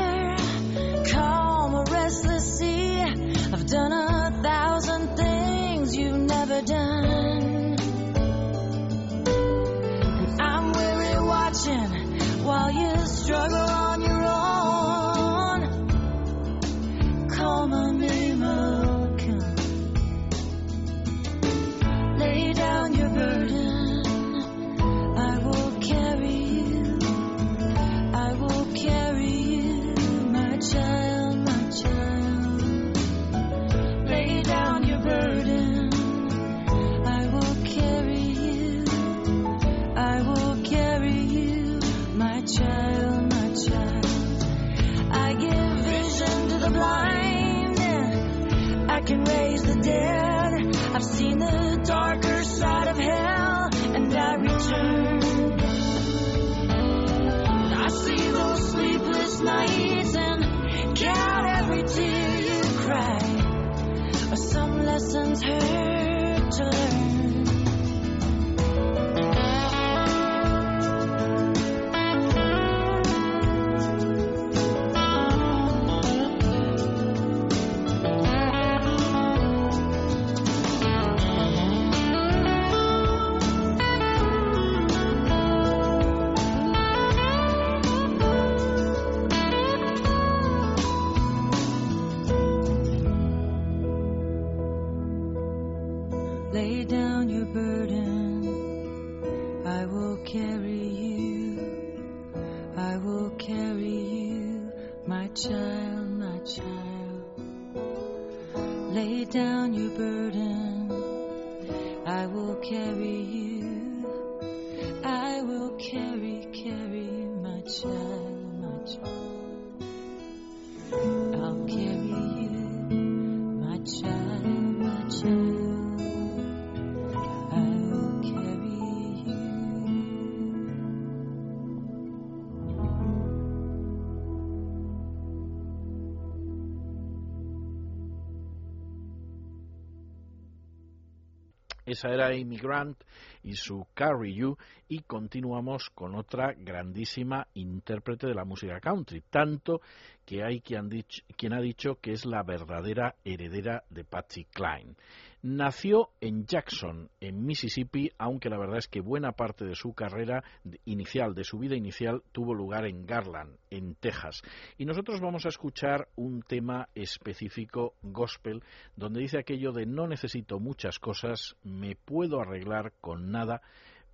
Esa 142.04 142.14
era 142.14 142.28
Amy 142.28 142.58
Grant 142.58 143.02
y 143.44 143.56
su 143.56 143.88
Carry 143.94 144.36
You. 144.36 144.58
Y 144.90 145.04
continuamos 145.04 145.90
con 145.96 146.16
otra 146.16 146.54
grandísima 146.54 147.48
intérprete 147.54 148.28
de 148.28 148.36
la 148.36 148.44
música 148.44 148.82
country, 148.82 149.22
tanto 149.30 149.80
que 150.26 150.44
hay 150.44 150.60
quien, 150.60 150.88
ha 150.88 150.90
dicho, 150.90 151.24
quien 151.38 151.54
ha 151.54 151.62
dicho 151.62 151.96
que 152.02 152.12
es 152.12 152.26
la 152.26 152.44
verdadera 152.44 153.16
heredera 153.24 153.86
de 153.90 154.04
Patsy 154.04 154.44
Cline. 154.44 154.98
Nació 155.45 156.11
en 156.22 156.45
Jackson, 156.45 157.10
en 157.20 157.45
Mississippi, 157.45 158.10
aunque 158.18 158.49
la 158.49 158.57
verdad 158.57 158.78
es 158.78 158.88
que 158.88 159.02
buena 159.02 159.34
parte 159.34 159.65
de 159.65 159.76
su 159.76 159.94
carrera 159.94 160.41
inicial, 160.86 161.36
de 161.36 161.44
su 161.44 161.60
vida 161.60 161.76
inicial, 161.76 162.24
tuvo 162.32 162.53
lugar 162.53 162.86
en 162.86 163.06
Garland, 163.06 163.57
en 163.70 163.95
Texas. 163.95 164.41
Y 164.78 164.86
nosotros 164.86 165.20
vamos 165.20 165.45
a 165.45 165.49
escuchar 165.49 166.07
un 166.15 166.44
tema 166.44 166.88
específico 166.95 167.94
gospel, 168.03 168.64
donde 168.95 169.20
dice 169.20 169.38
aquello 169.38 169.74
de 169.74 169.86
no 169.86 170.07
necesito 170.07 170.61
muchas 170.61 170.98
cosas, 170.98 171.57
me 171.61 171.98
puedo 171.98 172.40
arreglar 172.40 172.94
con 173.02 173.30
nada, 173.30 173.61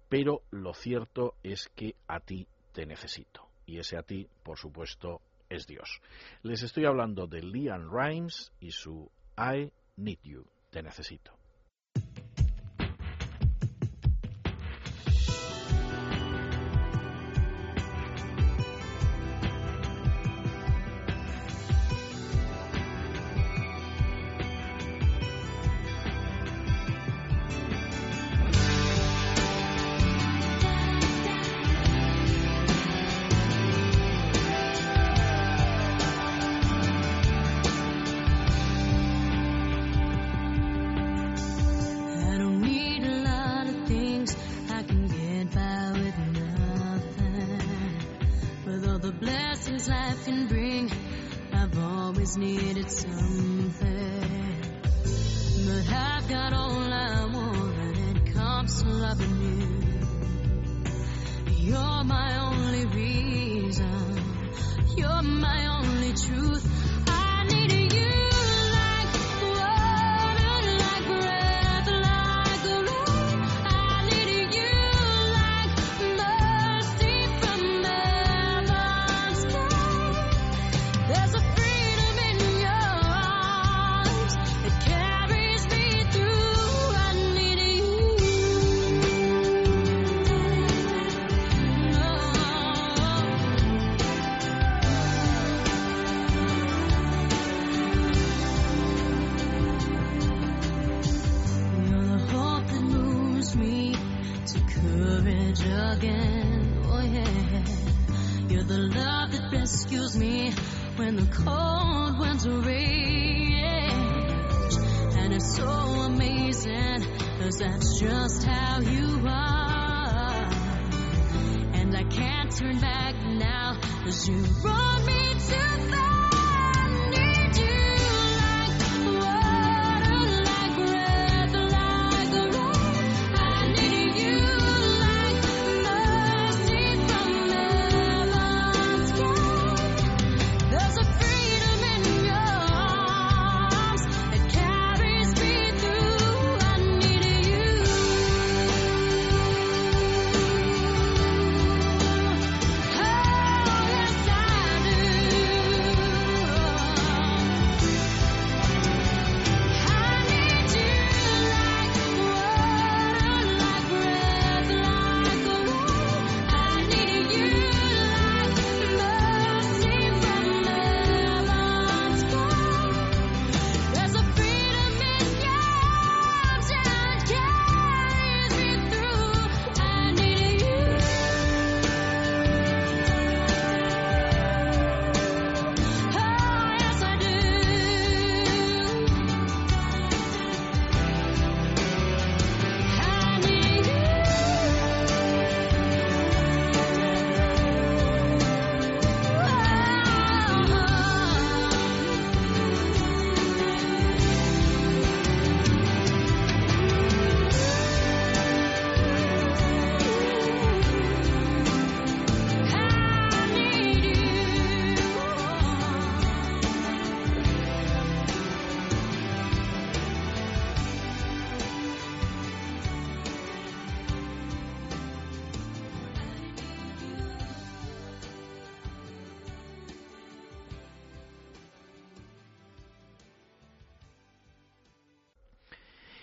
pero 0.10 0.41
lo 0.49 0.73
cierto 0.73 1.35
es 1.43 1.69
que 1.76 1.93
a 2.07 2.22
ti 2.22 2.47
te 2.73 2.88
necesito. 2.88 3.47
Y 3.68 3.77
ese 3.77 3.97
a 3.97 4.01
ti, 4.01 4.27
por 4.41 4.57
supuesto, 4.57 5.22
es 5.47 5.68
Dios. 5.68 6.01
Les 6.41 6.64
estoy 6.64 6.85
hablando 6.85 7.27
de 7.27 7.43
Leon 7.43 7.91
Rimes 7.95 8.51
y 8.60 8.72
su 8.72 9.11
I 9.38 9.72
Need 9.95 10.23
You. 10.23 10.43
Te 10.69 10.83
necesito. 10.83 11.39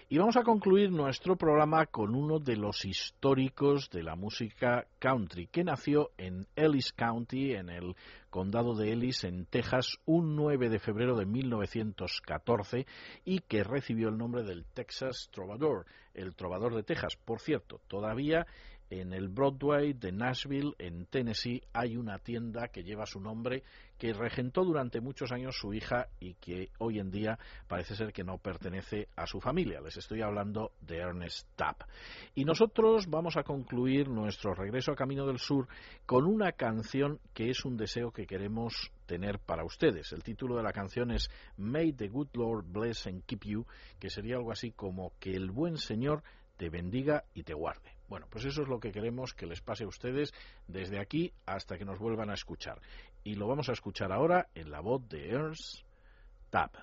Y 0.08 0.18
vamos 0.18 0.36
a 0.36 0.44
concluir 0.44 0.92
nuestro 0.92 1.34
programa 1.34 1.86
con 1.86 2.14
uno 2.14 2.38
de 2.38 2.54
los 2.54 2.84
históricos 2.84 3.90
de 3.90 4.04
la 4.04 4.14
música 4.14 4.86
country, 5.00 5.48
que 5.48 5.64
nació 5.64 6.12
en 6.16 6.46
Ellis 6.54 6.92
County, 6.92 7.54
en 7.54 7.70
el 7.70 7.96
condado 8.30 8.76
de 8.76 8.92
Ellis, 8.92 9.24
en 9.24 9.46
Texas, 9.46 9.98
un 10.04 10.36
9 10.36 10.68
de 10.68 10.78
febrero 10.78 11.16
de 11.16 11.26
1914 11.26 12.86
y 13.24 13.40
que 13.40 13.64
recibió 13.64 14.08
el 14.08 14.16
nombre 14.16 14.44
del 14.44 14.64
Texas 14.64 15.28
Trovador, 15.32 15.86
el 16.14 16.36
trovador 16.36 16.76
de 16.76 16.84
Texas. 16.84 17.16
Por 17.16 17.40
cierto, 17.40 17.80
todavía 17.88 18.46
en 18.90 19.12
el 19.12 19.28
Broadway 19.28 19.92
de 19.92 20.12
Nashville, 20.12 20.74
en 20.78 21.06
Tennessee, 21.06 21.62
hay 21.72 21.96
una 21.96 22.18
tienda 22.18 22.68
que 22.68 22.82
lleva 22.82 23.06
su 23.06 23.20
nombre, 23.20 23.62
que 23.98 24.12
regentó 24.12 24.64
durante 24.64 25.00
muchos 25.00 25.32
años 25.32 25.56
su 25.58 25.72
hija 25.72 26.08
y 26.20 26.34
que 26.34 26.70
hoy 26.78 26.98
en 26.98 27.10
día 27.10 27.38
parece 27.66 27.96
ser 27.96 28.12
que 28.12 28.24
no 28.24 28.38
pertenece 28.38 29.08
a 29.16 29.26
su 29.26 29.40
familia. 29.40 29.80
Les 29.80 29.96
estoy 29.96 30.22
hablando 30.22 30.72
de 30.80 30.98
Ernest 30.98 31.48
Tapp. 31.56 31.82
Y 32.34 32.44
nosotros 32.44 33.08
vamos 33.08 33.36
a 33.36 33.42
concluir 33.42 34.08
nuestro 34.08 34.54
regreso 34.54 34.92
a 34.92 34.96
Camino 34.96 35.26
del 35.26 35.38
Sur 35.38 35.66
con 36.04 36.24
una 36.24 36.52
canción 36.52 37.18
que 37.34 37.50
es 37.50 37.64
un 37.64 37.76
deseo 37.76 38.12
que 38.12 38.26
queremos 38.26 38.92
tener 39.06 39.38
para 39.38 39.64
ustedes. 39.64 40.12
El 40.12 40.22
título 40.22 40.56
de 40.56 40.62
la 40.62 40.72
canción 40.72 41.10
es 41.10 41.28
May 41.56 41.92
the 41.92 42.08
Good 42.08 42.28
Lord 42.34 42.66
Bless 42.68 43.06
and 43.06 43.24
Keep 43.24 43.44
You, 43.44 43.66
que 43.98 44.10
sería 44.10 44.36
algo 44.36 44.52
así 44.52 44.72
como 44.72 45.12
que 45.18 45.30
el 45.30 45.50
buen 45.50 45.76
Señor 45.78 46.22
te 46.56 46.70
bendiga 46.70 47.24
y 47.34 47.42
te 47.42 47.54
guarde. 47.54 47.95
Bueno, 48.08 48.26
pues 48.30 48.44
eso 48.44 48.62
es 48.62 48.68
lo 48.68 48.78
que 48.78 48.92
queremos 48.92 49.34
que 49.34 49.46
les 49.46 49.60
pase 49.60 49.84
a 49.84 49.88
ustedes 49.88 50.32
desde 50.68 51.00
aquí 51.00 51.32
hasta 51.44 51.76
que 51.76 51.84
nos 51.84 51.98
vuelvan 51.98 52.30
a 52.30 52.34
escuchar. 52.34 52.80
Y 53.24 53.34
lo 53.34 53.48
vamos 53.48 53.68
a 53.68 53.72
escuchar 53.72 54.12
ahora 54.12 54.48
en 54.54 54.70
la 54.70 54.80
voz 54.80 55.08
de 55.08 55.30
Ernst 55.30 55.82
Tapp. 56.50 56.76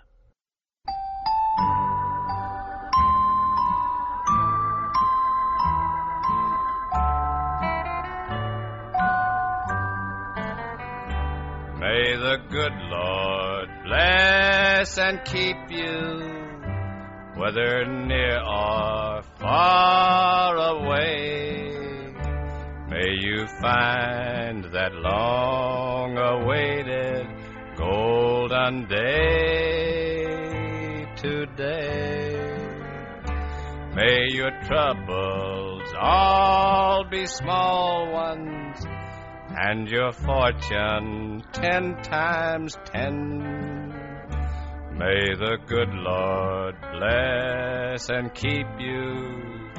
May 11.79 12.15
the 12.15 12.37
good 12.49 12.73
Lord 12.89 13.69
bless 13.83 14.97
and 14.97 15.23
keep 15.25 15.69
you, 15.69 16.42
whether 17.35 17.85
near 17.85 18.39
or 18.39 19.21
far 19.39 20.55
away. 20.55 21.69
May 22.89 23.15
you 23.19 23.47
find 23.59 24.65
that 24.65 24.93
long 24.93 26.17
awaited 26.17 27.27
golden 27.75 28.87
day 28.87 30.23
today. 31.17 32.53
May 33.95 34.27
your 34.31 34.51
troubles 34.67 35.93
all 35.99 37.03
be 37.09 37.25
small 37.25 38.11
ones 38.11 38.85
and 39.55 39.87
your 39.87 40.11
fortune 40.11 41.43
ten 41.51 41.95
times 42.03 42.77
ten. 42.85 43.72
May 44.97 45.33
the 45.33 45.57
good 45.67 45.89
Lord 45.91 46.75
bless 46.93 48.09
and 48.09 48.31
keep 48.33 48.67
you 48.79 49.71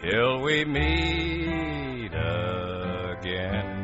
till 0.00 0.42
we 0.42 0.64
meet 0.64 2.12
again. 2.14 3.74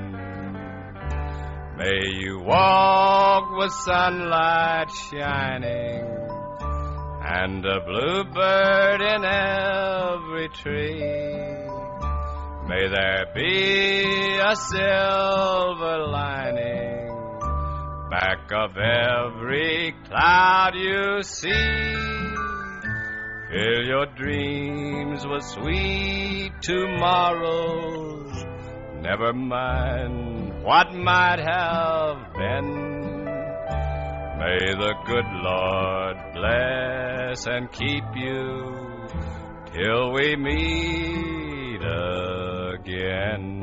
May 1.77 2.07
you 2.21 2.39
walk 2.45 3.51
with 3.57 3.73
sunlight 3.73 4.91
shining 5.11 6.07
and 7.23 7.67
a 7.67 7.81
bluebird 7.81 9.01
in 9.01 9.25
every 9.25 10.49
tree. 10.51 11.01
May 12.69 12.89
there 12.89 13.27
be 13.35 14.39
a 14.39 14.55
silver 14.55 16.07
lining 16.07 17.00
back 18.11 18.51
of 18.53 18.77
every 18.77 19.95
cloud 20.07 20.73
you 20.75 21.23
see. 21.23 22.11
Fill 23.51 23.85
your 23.87 24.07
dreams 24.17 25.25
with 25.25 25.45
sweet 25.45 26.51
tomorrows. 26.61 28.45
Never 29.01 29.33
mind 29.33 30.63
what 30.65 30.93
might 30.93 31.39
have 31.39 32.33
been. 32.35 32.91
May 34.39 34.75
the 34.75 34.95
good 35.07 35.27
Lord 35.43 36.17
bless 36.35 37.47
and 37.47 37.71
keep 37.71 38.05
you 38.17 39.07
till 39.73 40.13
we 40.13 40.35
meet 40.37 41.81
again. 42.75 43.61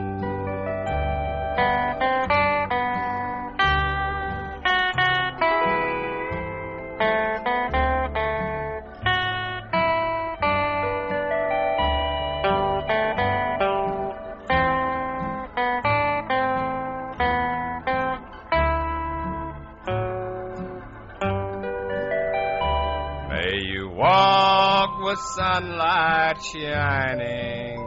Sunlight 25.38 26.42
shining 26.42 27.78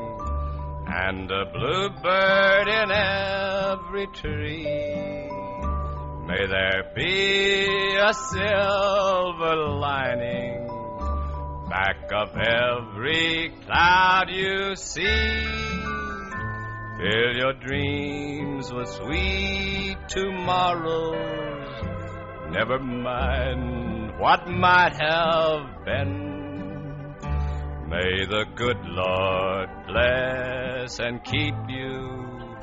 and 0.87 1.31
a 1.31 1.45
bluebird 1.53 2.69
in 2.69 2.91
every 2.91 4.07
tree. 4.09 5.30
May 6.31 6.47
there 6.47 6.85
be 6.95 7.97
a 7.97 8.15
silver 8.15 9.57
lining 9.81 10.69
back 11.69 12.13
of 12.13 12.37
every 12.37 13.51
cloud 13.67 14.27
you 14.31 14.77
see. 14.77 15.45
Fill 16.99 17.37
your 17.37 17.55
dreams 17.55 18.73
with 18.73 18.89
sweet 18.91 19.97
tomorrows. 20.07 21.67
Never 22.53 22.79
mind 22.79 24.17
what 24.21 24.47
might 24.47 24.93
have 25.01 25.85
been. 25.85 27.17
May 27.89 28.25
the 28.27 28.45
good 28.55 28.85
Lord 28.85 29.69
bless 29.89 31.01
and 31.01 31.25
keep 31.25 31.57
you 31.69 32.57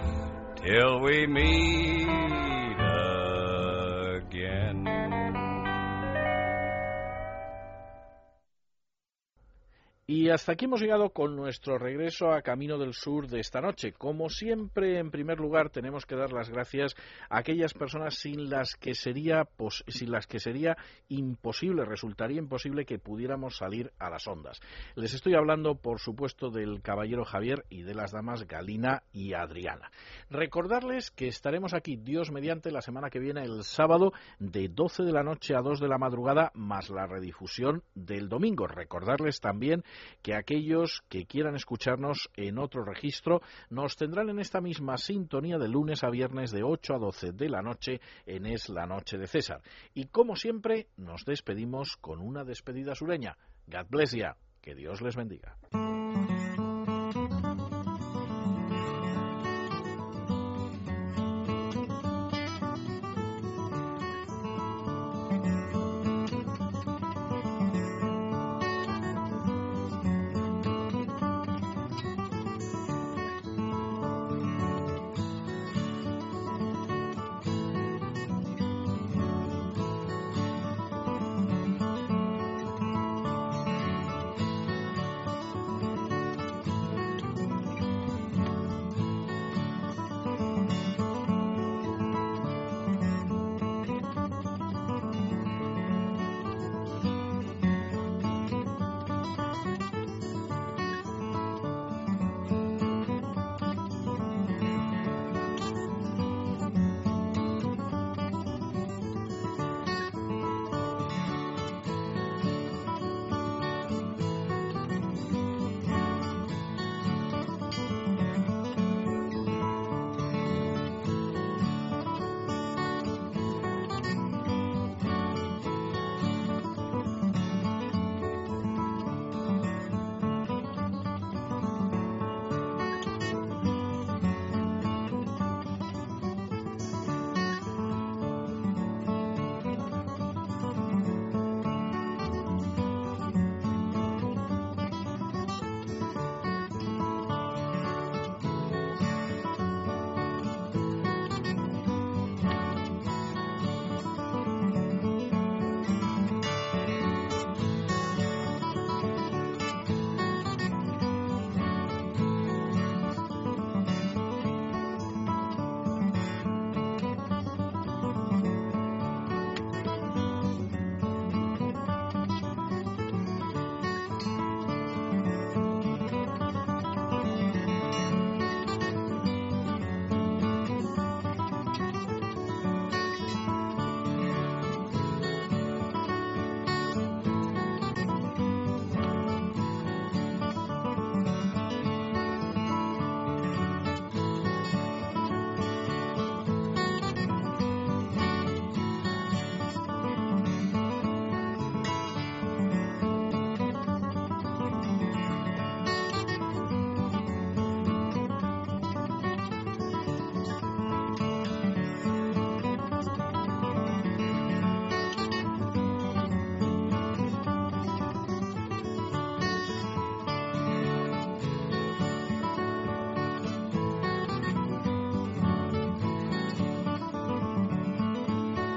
till 0.56 1.02
we 1.02 1.28
meet 1.28 2.67
Y 10.10 10.30
hasta 10.30 10.54
aquí 10.54 10.64
hemos 10.64 10.80
llegado 10.80 11.10
con 11.10 11.36
nuestro 11.36 11.78
regreso 11.78 12.32
a 12.32 12.42
Camino 12.42 12.78
del 12.78 12.94
Sur 12.94 13.28
de 13.28 13.42
esta 13.42 13.60
noche. 13.60 13.92
Como 13.92 14.30
siempre, 14.30 15.00
en 15.00 15.12
primer 15.12 15.38
lugar, 15.38 15.70
tenemos 15.70 16.06
que 16.06 16.16
dar 16.16 16.32
las 16.32 16.50
gracias 16.50 16.96
a 17.30 17.40
aquellas 17.40 17.74
personas 17.74 18.16
sin 18.16 18.50
las 18.50 18.76
que 18.78 18.96
sería, 18.96 19.44
pos- 19.44 19.84
sin 19.90 20.12
las 20.12 20.26
que 20.26 20.40
sería 20.40 20.78
imposible, 21.10 21.84
resultaría 21.84 22.38
imposible 22.40 22.86
que 22.86 23.00
pudiéramos 23.00 23.58
salir 23.58 23.92
a 24.00 24.10
las 24.10 24.26
ondas. 24.30 24.62
Les 24.96 25.14
estoy 25.14 25.36
hablando, 25.36 25.76
por 25.76 26.00
supuesto, 26.00 26.52
del 26.52 26.82
caballero 26.82 27.26
Javier 27.26 27.66
y 27.70 27.82
de 27.82 27.94
las 27.94 28.14
damas 28.14 28.48
Galina 28.48 29.04
y 29.12 29.34
Adriana. 29.34 29.92
Recordarles 30.30 31.12
que 31.12 31.28
estaremos 31.28 31.74
aquí, 31.74 31.98
Dios 31.98 32.32
mediante, 32.32 32.72
la 32.72 32.82
semana 32.82 33.10
que 33.10 33.20
viene, 33.20 33.44
el 33.44 33.62
sábado, 33.66 34.14
de 34.40 34.70
12 34.70 35.04
de 35.04 35.12
la 35.12 35.24
noche 35.24 35.54
a 35.54 35.62
2 35.62 35.82
de 35.82 35.90
la 35.90 35.98
madrugada, 35.98 36.54
más 36.54 36.90
la 36.90 37.08
redifusión 37.08 37.84
del 37.94 38.30
domingo. 38.30 38.68
Recordarles 38.68 39.42
también 39.42 39.84
que 40.22 40.36
aquellos 40.36 41.04
que 41.10 41.26
quieran 41.26 41.56
escucharnos 41.56 42.30
en 42.36 42.58
otro 42.58 42.84
registro 42.84 43.42
nos 43.70 43.96
tendrán 43.96 44.30
en 44.30 44.40
esta 44.40 44.62
misma 44.62 44.98
sintonía 44.98 45.58
de 45.58 45.68
lunes 45.68 46.04
a 46.04 46.10
viernes 46.10 46.52
de 46.52 46.64
8 46.64 46.96
a 46.96 47.00
12 47.00 47.32
de 47.32 47.50
la 47.50 47.62
noche 47.62 48.02
en 48.26 48.46
Es 48.46 48.70
la 48.70 48.86
Noche 48.86 49.18
de 49.18 49.28
César. 49.28 49.62
Y 49.94 50.06
como 50.06 50.36
siempre, 50.36 50.88
nos 50.98 51.26
despedimos 51.26 51.98
con 51.98 52.20
una 52.20 52.44
despedida 52.44 52.96
sureña. 52.96 53.38
God 53.68 53.88
bless 53.90 54.12
ya. 54.12 54.36
Que 54.62 54.76
Dios 54.76 55.02
les 55.02 55.16
bendiga. 55.16 55.56